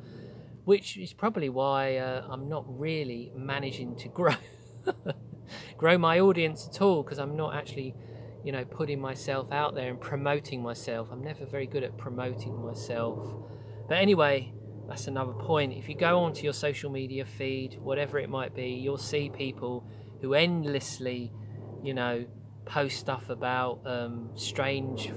which 0.65 0.97
is 0.97 1.13
probably 1.13 1.49
why 1.49 1.97
uh, 1.97 2.25
I'm 2.29 2.49
not 2.49 2.65
really 2.67 3.31
managing 3.35 3.95
to 3.97 4.09
grow 4.09 4.35
grow 5.77 5.97
my 5.97 6.19
audience 6.19 6.67
at 6.67 6.81
all 6.81 7.03
because 7.03 7.19
I'm 7.19 7.35
not 7.35 7.55
actually, 7.55 7.95
you 8.43 8.51
know, 8.51 8.65
putting 8.65 8.99
myself 8.99 9.51
out 9.51 9.75
there 9.75 9.89
and 9.89 9.99
promoting 9.99 10.61
myself. 10.61 11.09
I'm 11.11 11.23
never 11.23 11.45
very 11.45 11.67
good 11.67 11.83
at 11.83 11.97
promoting 11.97 12.61
myself. 12.65 13.19
But 13.87 13.99
anyway, 13.99 14.53
that's 14.87 15.07
another 15.07 15.33
point. 15.33 15.73
If 15.73 15.87
you 15.89 15.95
go 15.95 16.19
onto 16.19 16.43
your 16.43 16.53
social 16.53 16.89
media 16.89 17.25
feed, 17.25 17.77
whatever 17.79 18.19
it 18.19 18.29
might 18.29 18.55
be, 18.55 18.69
you'll 18.69 18.97
see 18.97 19.29
people 19.29 19.85
who 20.21 20.33
endlessly, 20.33 21.31
you 21.83 21.93
know, 21.93 22.25
post 22.67 22.99
stuff 22.99 23.29
about 23.29 23.81
um, 23.85 24.29
strange 24.35 25.11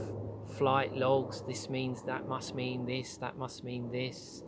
flight 0.58 0.94
logs. 0.94 1.42
This 1.46 1.68
means 1.68 2.02
that 2.04 2.26
must 2.26 2.54
mean 2.54 2.86
this, 2.86 3.16
that 3.18 3.36
must 3.36 3.64
mean 3.64 3.90
this, 3.90 4.42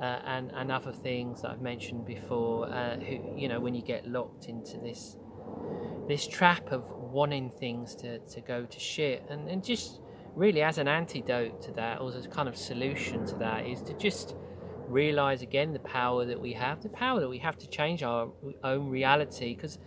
uh, 0.00 0.20
and 0.24 0.50
and 0.54 0.70
other 0.70 0.92
things 0.92 1.42
that 1.42 1.50
I've 1.52 1.62
mentioned 1.62 2.04
before. 2.06 2.68
Uh, 2.68 2.96
who 2.98 3.34
you 3.36 3.48
know 3.48 3.60
when 3.60 3.74
you 3.74 3.82
get 3.82 4.06
locked 4.06 4.46
into 4.46 4.78
this 4.78 5.16
this 6.08 6.26
trap 6.26 6.72
of 6.72 6.90
wanting 6.90 7.50
things 7.50 7.94
to, 7.96 8.18
to 8.18 8.40
go 8.40 8.64
to 8.64 8.80
shit, 8.80 9.24
and 9.28 9.48
and 9.48 9.64
just 9.64 10.00
really 10.34 10.62
as 10.62 10.78
an 10.78 10.88
antidote 10.88 11.60
to 11.62 11.72
that, 11.72 12.00
or 12.00 12.08
as 12.08 12.24
a 12.24 12.28
kind 12.28 12.48
of 12.48 12.56
solution 12.56 13.26
to 13.26 13.36
that, 13.36 13.66
is 13.66 13.82
to 13.82 13.94
just 13.94 14.34
realize 14.86 15.42
again 15.42 15.72
the 15.72 15.78
power 15.78 16.24
that 16.24 16.40
we 16.40 16.52
have, 16.52 16.82
the 16.82 16.88
power 16.88 17.20
that 17.20 17.28
we 17.28 17.38
have 17.38 17.56
to 17.58 17.66
change 17.68 18.02
our 18.02 18.30
own 18.64 18.88
reality, 18.88 19.54
because 19.54 19.78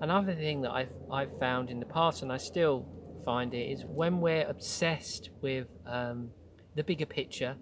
another 0.00 0.34
thing 0.34 0.62
that 0.62 0.70
I've, 0.70 0.92
I've 1.10 1.38
found 1.38 1.70
in 1.70 1.78
the 1.78 1.86
past, 1.86 2.22
and 2.22 2.32
I 2.32 2.38
still 2.38 2.86
find 3.24 3.52
it, 3.54 3.70
is 3.70 3.84
when 3.84 4.20
we're 4.20 4.46
obsessed 4.46 5.30
with 5.40 5.68
um, 5.86 6.30
the 6.74 6.82
bigger 6.82 7.06
picture, 7.06 7.56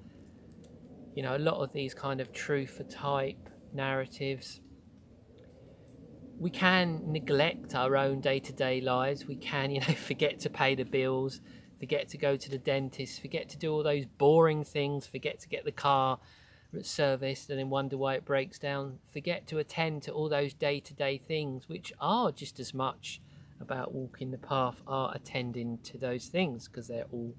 you 1.15 1.23
know, 1.23 1.37
a 1.37 1.39
lot 1.39 1.63
of 1.63 1.73
these 1.73 1.95
kind 1.95 2.21
of 2.21 2.33
truth 2.33 2.71
for 2.71 2.85
type 2.85 3.51
narratives, 3.73 4.61
we 6.39 6.51
can 6.51 7.03
neglect 7.11 7.75
our 7.75 7.97
own 7.97 8.21
day 8.21 8.39
to 8.39 8.53
day 8.53 8.81
lives. 8.81 9.27
We 9.27 9.37
can, 9.37 9.71
you 9.73 9.81
know, 9.81 9.95
forget 9.95 10.39
to 10.41 10.51
pay 10.51 10.75
the 10.75 10.85
bills, 10.85 11.41
forget 11.81 12.09
to 12.11 12.19
go 12.19 12.37
to 12.37 12.51
the 12.51 12.59
dentist, 12.59 13.21
forget 13.21 13.49
to 13.51 13.59
do 13.59 13.73
all 13.73 13.83
those 13.83 14.07
boring 14.07 14.65
things, 14.65 15.07
forget 15.07 15.41
to 15.41 15.49
get 15.49 15.65
the 15.65 15.73
car 15.73 16.19
serviced 16.83 17.51
and 17.51 17.59
then 17.59 17.71
wonder 17.71 17.97
why 17.97 18.15
it 18.15 18.25
breaks 18.25 18.59
down. 18.59 18.99
Forget 19.13 19.47
to 19.49 19.59
attend 19.59 20.03
to 20.05 20.13
all 20.13 20.29
those 20.29 20.55
day 20.55 20.81
to 20.81 20.95
day 20.95 21.19
things, 21.19 21.69
which 21.69 21.93
are 22.01 22.31
just 22.31 22.61
as 22.61 22.75
much 22.75 23.21
about 23.61 23.93
walking 23.93 24.31
the 24.31 24.39
path, 24.39 24.83
are 24.87 25.13
attending 25.15 25.79
to 25.79 25.99
those 25.99 26.27
things 26.27 26.69
because 26.69 26.89
they're 26.89 27.07
all 27.11 27.35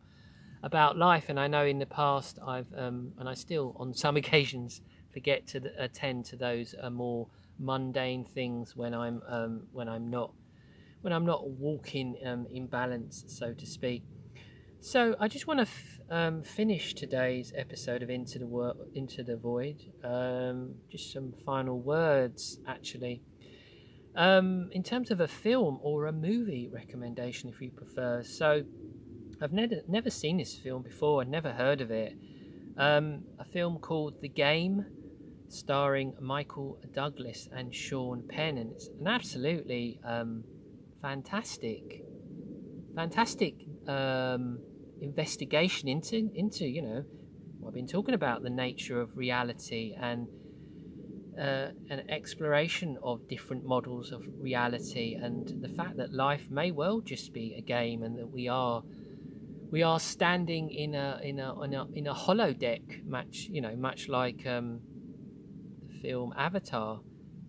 about 0.64 0.98
life. 0.98 1.26
And 1.30 1.40
I 1.40 1.48
know 1.48 1.66
in 1.66 1.80
the 1.80 1.86
past 1.86 2.40
I've, 2.46 2.74
um, 2.76 3.14
and 3.18 3.30
I 3.30 3.34
still 3.34 3.76
on 3.80 3.94
some 3.94 4.18
occasions 4.24 4.82
forget 5.14 5.48
to 5.48 5.72
attend 5.78 6.26
to 6.26 6.36
those 6.36 6.76
uh, 6.82 6.90
more 6.90 7.28
mundane 7.60 8.24
things 8.24 8.76
when 8.76 8.94
I'm 8.94 9.22
um, 9.28 9.64
when 9.74 9.90
I'm 9.90 10.10
not 10.10 10.32
when 11.02 11.14
I'm 11.14 11.26
not 11.26 11.50
walking 11.50 12.18
um, 12.26 12.46
in 12.52 12.68
balance, 12.68 13.24
so 13.28 13.54
to 13.54 13.66
speak. 13.66 14.04
So 14.82 15.16
I 15.20 15.28
just 15.28 15.46
want 15.46 15.58
to 15.60 15.64
f- 15.64 16.00
um, 16.10 16.42
finish 16.42 16.94
today's 16.94 17.52
episode 17.54 18.02
of 18.02 18.10
Into 18.10 18.40
the 18.40 18.48
Wor- 18.48 18.76
Into 18.96 19.24
the 19.24 19.36
Void. 19.36 19.92
Um, 20.06 20.76
just 20.90 21.12
some 21.12 21.34
final 21.46 21.82
words, 21.82 22.60
actually. 22.66 23.22
Um, 24.16 24.70
in 24.72 24.82
terms 24.82 25.12
of 25.12 25.20
a 25.20 25.28
film 25.28 25.80
or 25.82 26.06
a 26.06 26.14
movie 26.14 26.70
recommendation, 26.72 27.50
if 27.50 27.62
you 27.62 27.72
prefer. 27.72 28.24
So 28.24 28.64
I've 29.42 29.52
never 29.52 29.82
never 29.90 30.10
seen 30.10 30.38
this 30.38 30.56
film 30.56 30.84
before. 30.84 31.22
I'd 31.22 31.30
never 31.30 31.52
heard 31.52 31.82
of 31.82 31.92
it. 31.92 32.18
Um, 32.78 33.24
a 33.38 33.44
film 33.44 33.80
called 33.80 34.22
The 34.22 34.30
Game, 34.30 34.86
starring 35.50 36.14
Michael 36.22 36.80
Douglas 36.94 37.50
and 37.52 37.76
Sean 37.76 38.24
Penn, 38.30 38.58
and 38.58 38.72
it's 38.72 38.88
an 38.88 39.08
absolutely 39.08 40.00
um, 40.06 40.46
fantastic, 41.02 42.06
fantastic 42.96 43.56
um, 43.86 44.60
investigation 45.02 45.88
into 45.88 46.30
into 46.34 46.66
you 46.66 46.82
know 46.82 47.04
I've 47.66 47.74
been 47.74 47.88
talking 47.88 48.16
about 48.16 48.42
the 48.42 48.50
nature 48.50 49.00
of 49.02 49.18
reality 49.18 49.96
and 50.00 50.28
uh, 51.40 51.70
an 51.90 52.10
exploration 52.10 52.98
of 53.02 53.28
different 53.28 53.64
models 53.64 54.12
of 54.12 54.24
reality 54.40 55.16
and 55.16 55.62
the 55.62 55.70
fact 55.70 55.98
that 55.98 56.14
life 56.14 56.50
may 56.50 56.72
well 56.72 57.00
just 57.00 57.32
be 57.34 57.56
a 57.58 57.62
game 57.62 58.04
and 58.04 58.18
that 58.18 58.30
we 58.30 58.48
are 58.48 58.84
we 59.72 59.84
are 59.84 60.00
standing 60.00 60.70
in 60.70 60.96
a 60.96 61.20
in 61.24 61.40
a 61.40 61.62
in 61.62 61.74
a, 61.74 61.88
in 61.94 62.08
a 62.08 62.14
holodeck 62.14 63.06
much 63.06 63.48
you 63.50 63.62
know 63.62 63.76
much 63.76 64.10
like 64.10 64.46
um, 64.46 64.82
the 65.88 66.00
film 66.02 66.34
Avatar 66.38 67.00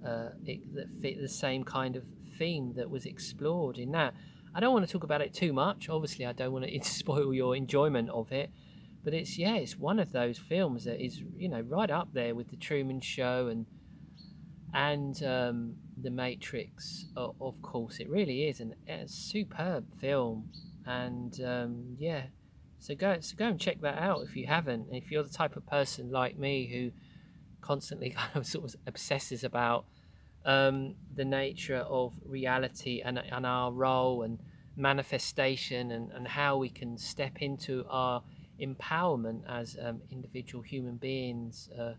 uh, 0.06 0.28
it, 0.44 0.60
that 0.74 0.86
fit 1.00 1.20
the 1.20 1.28
same 1.28 1.64
kind 1.64 1.96
of 1.96 2.04
theme 2.38 2.74
that 2.76 2.90
was 2.90 3.06
explored 3.06 3.76
in 3.76 3.92
that 3.92 4.14
I 4.54 4.60
don't 4.60 4.72
want 4.72 4.86
to 4.86 4.92
talk 4.92 5.04
about 5.04 5.20
it 5.20 5.32
too 5.32 5.52
much. 5.52 5.88
Obviously, 5.88 6.26
I 6.26 6.32
don't 6.32 6.52
want 6.52 6.64
to 6.66 6.80
spoil 6.84 7.32
your 7.32 7.56
enjoyment 7.56 8.10
of 8.10 8.32
it. 8.32 8.50
But 9.02 9.14
it's 9.14 9.38
yeah, 9.38 9.54
it's 9.56 9.78
one 9.78 9.98
of 9.98 10.12
those 10.12 10.38
films 10.38 10.84
that 10.84 11.02
is 11.02 11.22
you 11.36 11.48
know 11.48 11.60
right 11.60 11.90
up 11.90 12.12
there 12.12 12.34
with 12.34 12.50
the 12.50 12.56
Truman 12.56 13.00
Show 13.00 13.48
and 13.48 13.66
and 14.74 15.22
um, 15.22 15.76
the 16.00 16.10
Matrix. 16.10 17.06
Of, 17.16 17.60
course, 17.62 17.98
it 17.98 18.08
really 18.08 18.44
is 18.44 18.60
an, 18.60 18.74
a 18.88 19.08
superb 19.08 19.86
film. 20.00 20.50
And 20.86 21.38
um, 21.42 21.96
yeah, 21.98 22.24
so 22.78 22.94
go 22.94 23.18
so 23.20 23.36
go 23.36 23.46
and 23.46 23.60
check 23.60 23.80
that 23.80 23.98
out 23.98 24.22
if 24.22 24.36
you 24.36 24.46
haven't. 24.46 24.88
And 24.88 24.96
if 24.96 25.10
you're 25.10 25.22
the 25.22 25.30
type 25.30 25.56
of 25.56 25.66
person 25.66 26.10
like 26.10 26.38
me 26.38 26.66
who 26.66 26.90
constantly 27.60 28.10
kind 28.16 28.36
of 28.36 28.46
sort 28.46 28.64
of 28.64 28.76
obsesses 28.86 29.44
about 29.44 29.86
um, 30.44 30.94
the 31.14 31.24
nature 31.24 31.76
of 31.88 32.14
reality 32.24 33.02
and, 33.04 33.18
and 33.18 33.46
our 33.46 33.72
role 33.72 34.22
and 34.22 34.38
manifestation 34.76 35.90
and, 35.90 36.10
and 36.12 36.28
how 36.28 36.56
we 36.56 36.68
can 36.68 36.96
step 36.96 37.38
into 37.40 37.84
our 37.88 38.22
empowerment 38.60 39.42
as 39.48 39.76
um, 39.82 40.00
individual 40.10 40.62
human 40.62 40.96
beings 40.96 41.68
uh, 41.78 41.94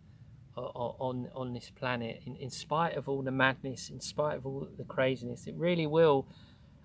on 0.58 1.30
on 1.34 1.54
this 1.54 1.70
planet. 1.70 2.22
In, 2.26 2.36
in 2.36 2.50
spite 2.50 2.96
of 2.96 3.08
all 3.08 3.22
the 3.22 3.32
madness 3.32 3.90
in 3.90 4.00
spite 4.00 4.38
of 4.38 4.46
all 4.46 4.68
the 4.78 4.84
craziness 4.84 5.48
it 5.48 5.56
really 5.56 5.88
will 5.88 6.28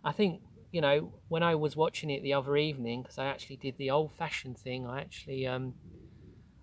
i 0.04 0.12
think 0.12 0.40
you 0.70 0.80
know 0.80 1.12
when 1.28 1.42
i 1.42 1.54
was 1.54 1.76
watching 1.76 2.10
it 2.10 2.22
the 2.22 2.32
other 2.32 2.56
evening 2.56 3.02
because 3.02 3.18
i 3.18 3.26
actually 3.26 3.56
did 3.56 3.76
the 3.76 3.90
old 3.90 4.12
fashioned 4.12 4.56
thing 4.56 4.86
i 4.86 5.00
actually 5.00 5.46
um 5.46 5.74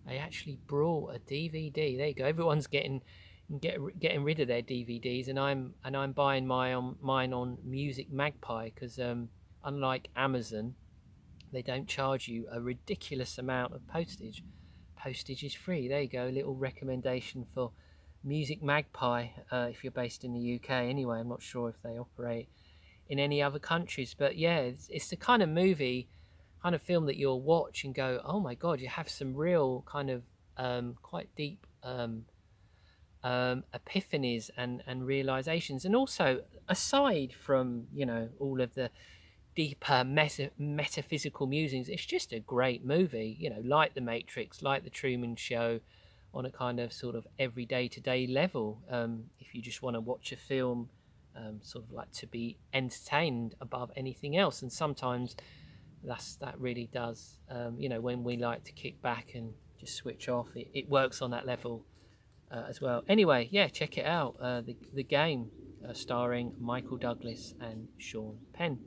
i 0.07 0.15
actually 0.15 0.57
brought 0.65 1.13
a 1.15 1.19
dvd 1.19 1.97
there 1.97 2.07
you 2.07 2.13
go 2.15 2.25
everyone's 2.25 2.67
getting 2.67 3.01
get, 3.59 3.77
getting 3.99 4.23
rid 4.23 4.39
of 4.39 4.47
their 4.47 4.61
DVDs, 4.61 5.27
and 5.27 5.39
I'm 5.39 5.73
and 5.83 5.95
I'm 5.95 6.11
buying 6.11 6.47
my 6.47 6.73
on 6.73 6.95
mine 7.01 7.33
on 7.33 7.57
Music 7.63 8.11
Magpie 8.11 8.69
because 8.73 8.99
um, 8.99 9.29
unlike 9.63 10.09
Amazon, 10.15 10.75
they 11.51 11.61
don't 11.61 11.87
charge 11.87 12.27
you 12.27 12.47
a 12.51 12.59
ridiculous 12.59 13.37
amount 13.37 13.73
of 13.73 13.87
postage. 13.87 14.43
Postage 14.97 15.43
is 15.43 15.53
free. 15.53 15.87
There 15.87 16.01
you 16.01 16.07
go. 16.07 16.27
A 16.27 16.31
little 16.31 16.55
recommendation 16.55 17.45
for 17.53 17.71
Music 18.23 18.63
Magpie 18.63 19.27
uh, 19.51 19.67
if 19.69 19.83
you're 19.83 19.91
based 19.91 20.23
in 20.23 20.33
the 20.33 20.55
UK. 20.55 20.69
Anyway, 20.69 21.19
I'm 21.19 21.27
not 21.27 21.41
sure 21.41 21.69
if 21.69 21.81
they 21.81 21.97
operate 21.97 22.47
in 23.09 23.19
any 23.19 23.41
other 23.41 23.59
countries, 23.59 24.15
but 24.17 24.37
yeah, 24.37 24.59
it's, 24.59 24.87
it's 24.89 25.09
the 25.09 25.17
kind 25.17 25.43
of 25.43 25.49
movie, 25.49 26.07
kind 26.61 26.73
of 26.73 26.81
film 26.81 27.05
that 27.07 27.17
you'll 27.17 27.41
watch 27.41 27.83
and 27.83 27.93
go, 27.93 28.21
oh 28.23 28.39
my 28.39 28.55
god, 28.55 28.79
you 28.79 28.87
have 28.87 29.09
some 29.09 29.35
real 29.35 29.83
kind 29.85 30.09
of 30.09 30.23
um, 30.55 30.95
quite 31.01 31.27
deep 31.35 31.67
um, 31.83 32.23
um, 33.23 33.63
epiphanies 33.73 34.49
and, 34.57 34.83
and 34.85 35.05
realizations. 35.05 35.85
And 35.85 35.95
also, 35.95 36.41
aside 36.67 37.33
from, 37.33 37.87
you 37.93 38.05
know, 38.05 38.29
all 38.39 38.61
of 38.61 38.73
the 38.75 38.89
deeper 39.55 40.03
meta- 40.03 40.51
metaphysical 40.57 41.47
musings, 41.47 41.89
it's 41.89 42.05
just 42.05 42.33
a 42.33 42.39
great 42.39 42.85
movie, 42.85 43.37
you 43.39 43.49
know, 43.49 43.61
like 43.63 43.93
The 43.93 44.01
Matrix, 44.01 44.61
like 44.61 44.83
The 44.83 44.89
Truman 44.89 45.35
Show, 45.35 45.79
on 46.33 46.45
a 46.45 46.51
kind 46.51 46.79
of 46.79 46.91
sort 46.91 47.15
of 47.15 47.27
everyday 47.37 47.87
to 47.87 48.01
day 48.01 48.27
level. 48.27 48.81
Um, 48.89 49.25
if 49.39 49.53
you 49.53 49.61
just 49.61 49.81
want 49.81 49.95
to 49.95 50.01
watch 50.01 50.31
a 50.31 50.37
film, 50.37 50.89
um, 51.35 51.59
sort 51.61 51.85
of 51.85 51.91
like 51.91 52.11
to 52.13 52.27
be 52.27 52.57
entertained 52.73 53.55
above 53.61 53.91
anything 53.95 54.35
else. 54.35 54.61
And 54.61 54.71
sometimes 54.71 55.35
that's 56.03 56.35
that 56.37 56.59
really 56.59 56.89
does, 56.91 57.39
um, 57.49 57.75
you 57.79 57.87
know, 57.87 58.01
when 58.01 58.23
we 58.23 58.37
like 58.37 58.63
to 58.65 58.71
kick 58.71 59.01
back 59.01 59.31
and 59.35 59.53
just 59.79 59.95
switch 59.95 60.27
off, 60.27 60.47
it, 60.55 60.67
it 60.73 60.89
works 60.89 61.21
on 61.21 61.31
that 61.31 61.45
level 61.45 61.85
uh, 62.53 62.63
as 62.69 62.79
well. 62.79 63.03
Anyway, 63.07 63.49
yeah, 63.51 63.67
check 63.67 63.97
it 63.97 64.05
out. 64.05 64.35
Uh, 64.39 64.61
the 64.61 64.75
the 64.93 65.03
game 65.03 65.49
uh, 65.87 65.93
starring 65.93 66.53
Michael 66.59 66.97
Douglas 66.97 67.55
and 67.59 67.87
Sean 67.97 68.37
Penn. 68.53 68.79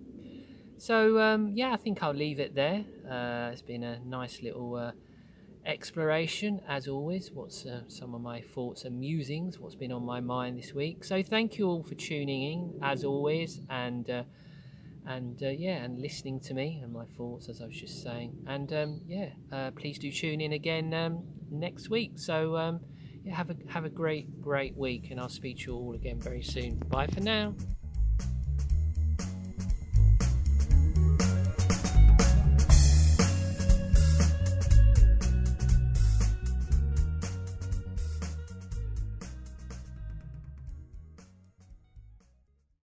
So 0.79 1.19
um, 1.19 1.53
yeah, 1.55 1.73
I 1.73 1.77
think 1.77 2.03
I'll 2.03 2.15
leave 2.15 2.39
it 2.39 2.55
there. 2.55 2.85
Uh, 3.11 3.51
it's 3.53 3.63
been 3.63 3.83
a 3.83 3.99
nice 4.01 4.43
little 4.43 4.77
uh, 4.77 4.93
exploration, 5.65 6.61
as 6.69 6.87
always. 6.87 7.31
What's 7.33 7.67
uh, 7.67 7.81
some 7.89 8.15
of 8.15 8.21
my 8.21 8.41
thoughts 8.41 8.85
and 8.85 9.01
musings? 9.01 9.59
What's 9.59 9.75
been 9.75 9.93
on 9.93 10.05
my 10.05 10.21
mind 10.21 10.59
this 10.59 10.73
week? 10.75 11.03
So 11.03 11.23
thank 11.23 11.59
you 11.59 11.67
all 11.67 11.83
for 11.83 11.95
tuning 11.95 12.43
in, 12.53 12.79
as 12.83 13.05
always, 13.05 13.61
and 13.69 14.25
and 15.07 15.41
uh, 15.43 15.49
yeah, 15.49 15.85
and 15.85 16.01
listening 16.01 16.41
to 16.41 16.55
me 16.55 16.81
and 16.83 16.93
my 16.93 17.05
thoughts, 17.17 17.49
as 17.49 17.61
I 17.61 17.67
was 17.67 17.77
just 17.77 18.03
saying. 18.03 18.37
And 18.47 18.73
um, 18.73 19.01
yeah, 19.07 19.31
uh, 19.53 19.71
please 19.71 19.99
do 19.99 20.11
tune 20.11 20.41
in 20.41 20.53
again 20.53 20.93
um, 20.93 21.23
next 21.51 21.89
week. 21.89 22.19
So 22.19 22.57
um, 22.57 22.81
have 23.31 23.51
a 23.51 23.57
have 23.69 23.85
a 23.85 23.91
great 23.91 24.41
great 24.41 24.77
week, 24.77 25.11
and 25.11 25.21
I'll 25.21 25.29
speak 25.29 25.59
to 25.59 25.71
you 25.71 25.77
all 25.77 25.95
again 25.95 26.21
very 26.21 26.43
soon. 26.43 26.77
Bye 26.89 27.07
for 27.07 27.21
now. 27.21 27.55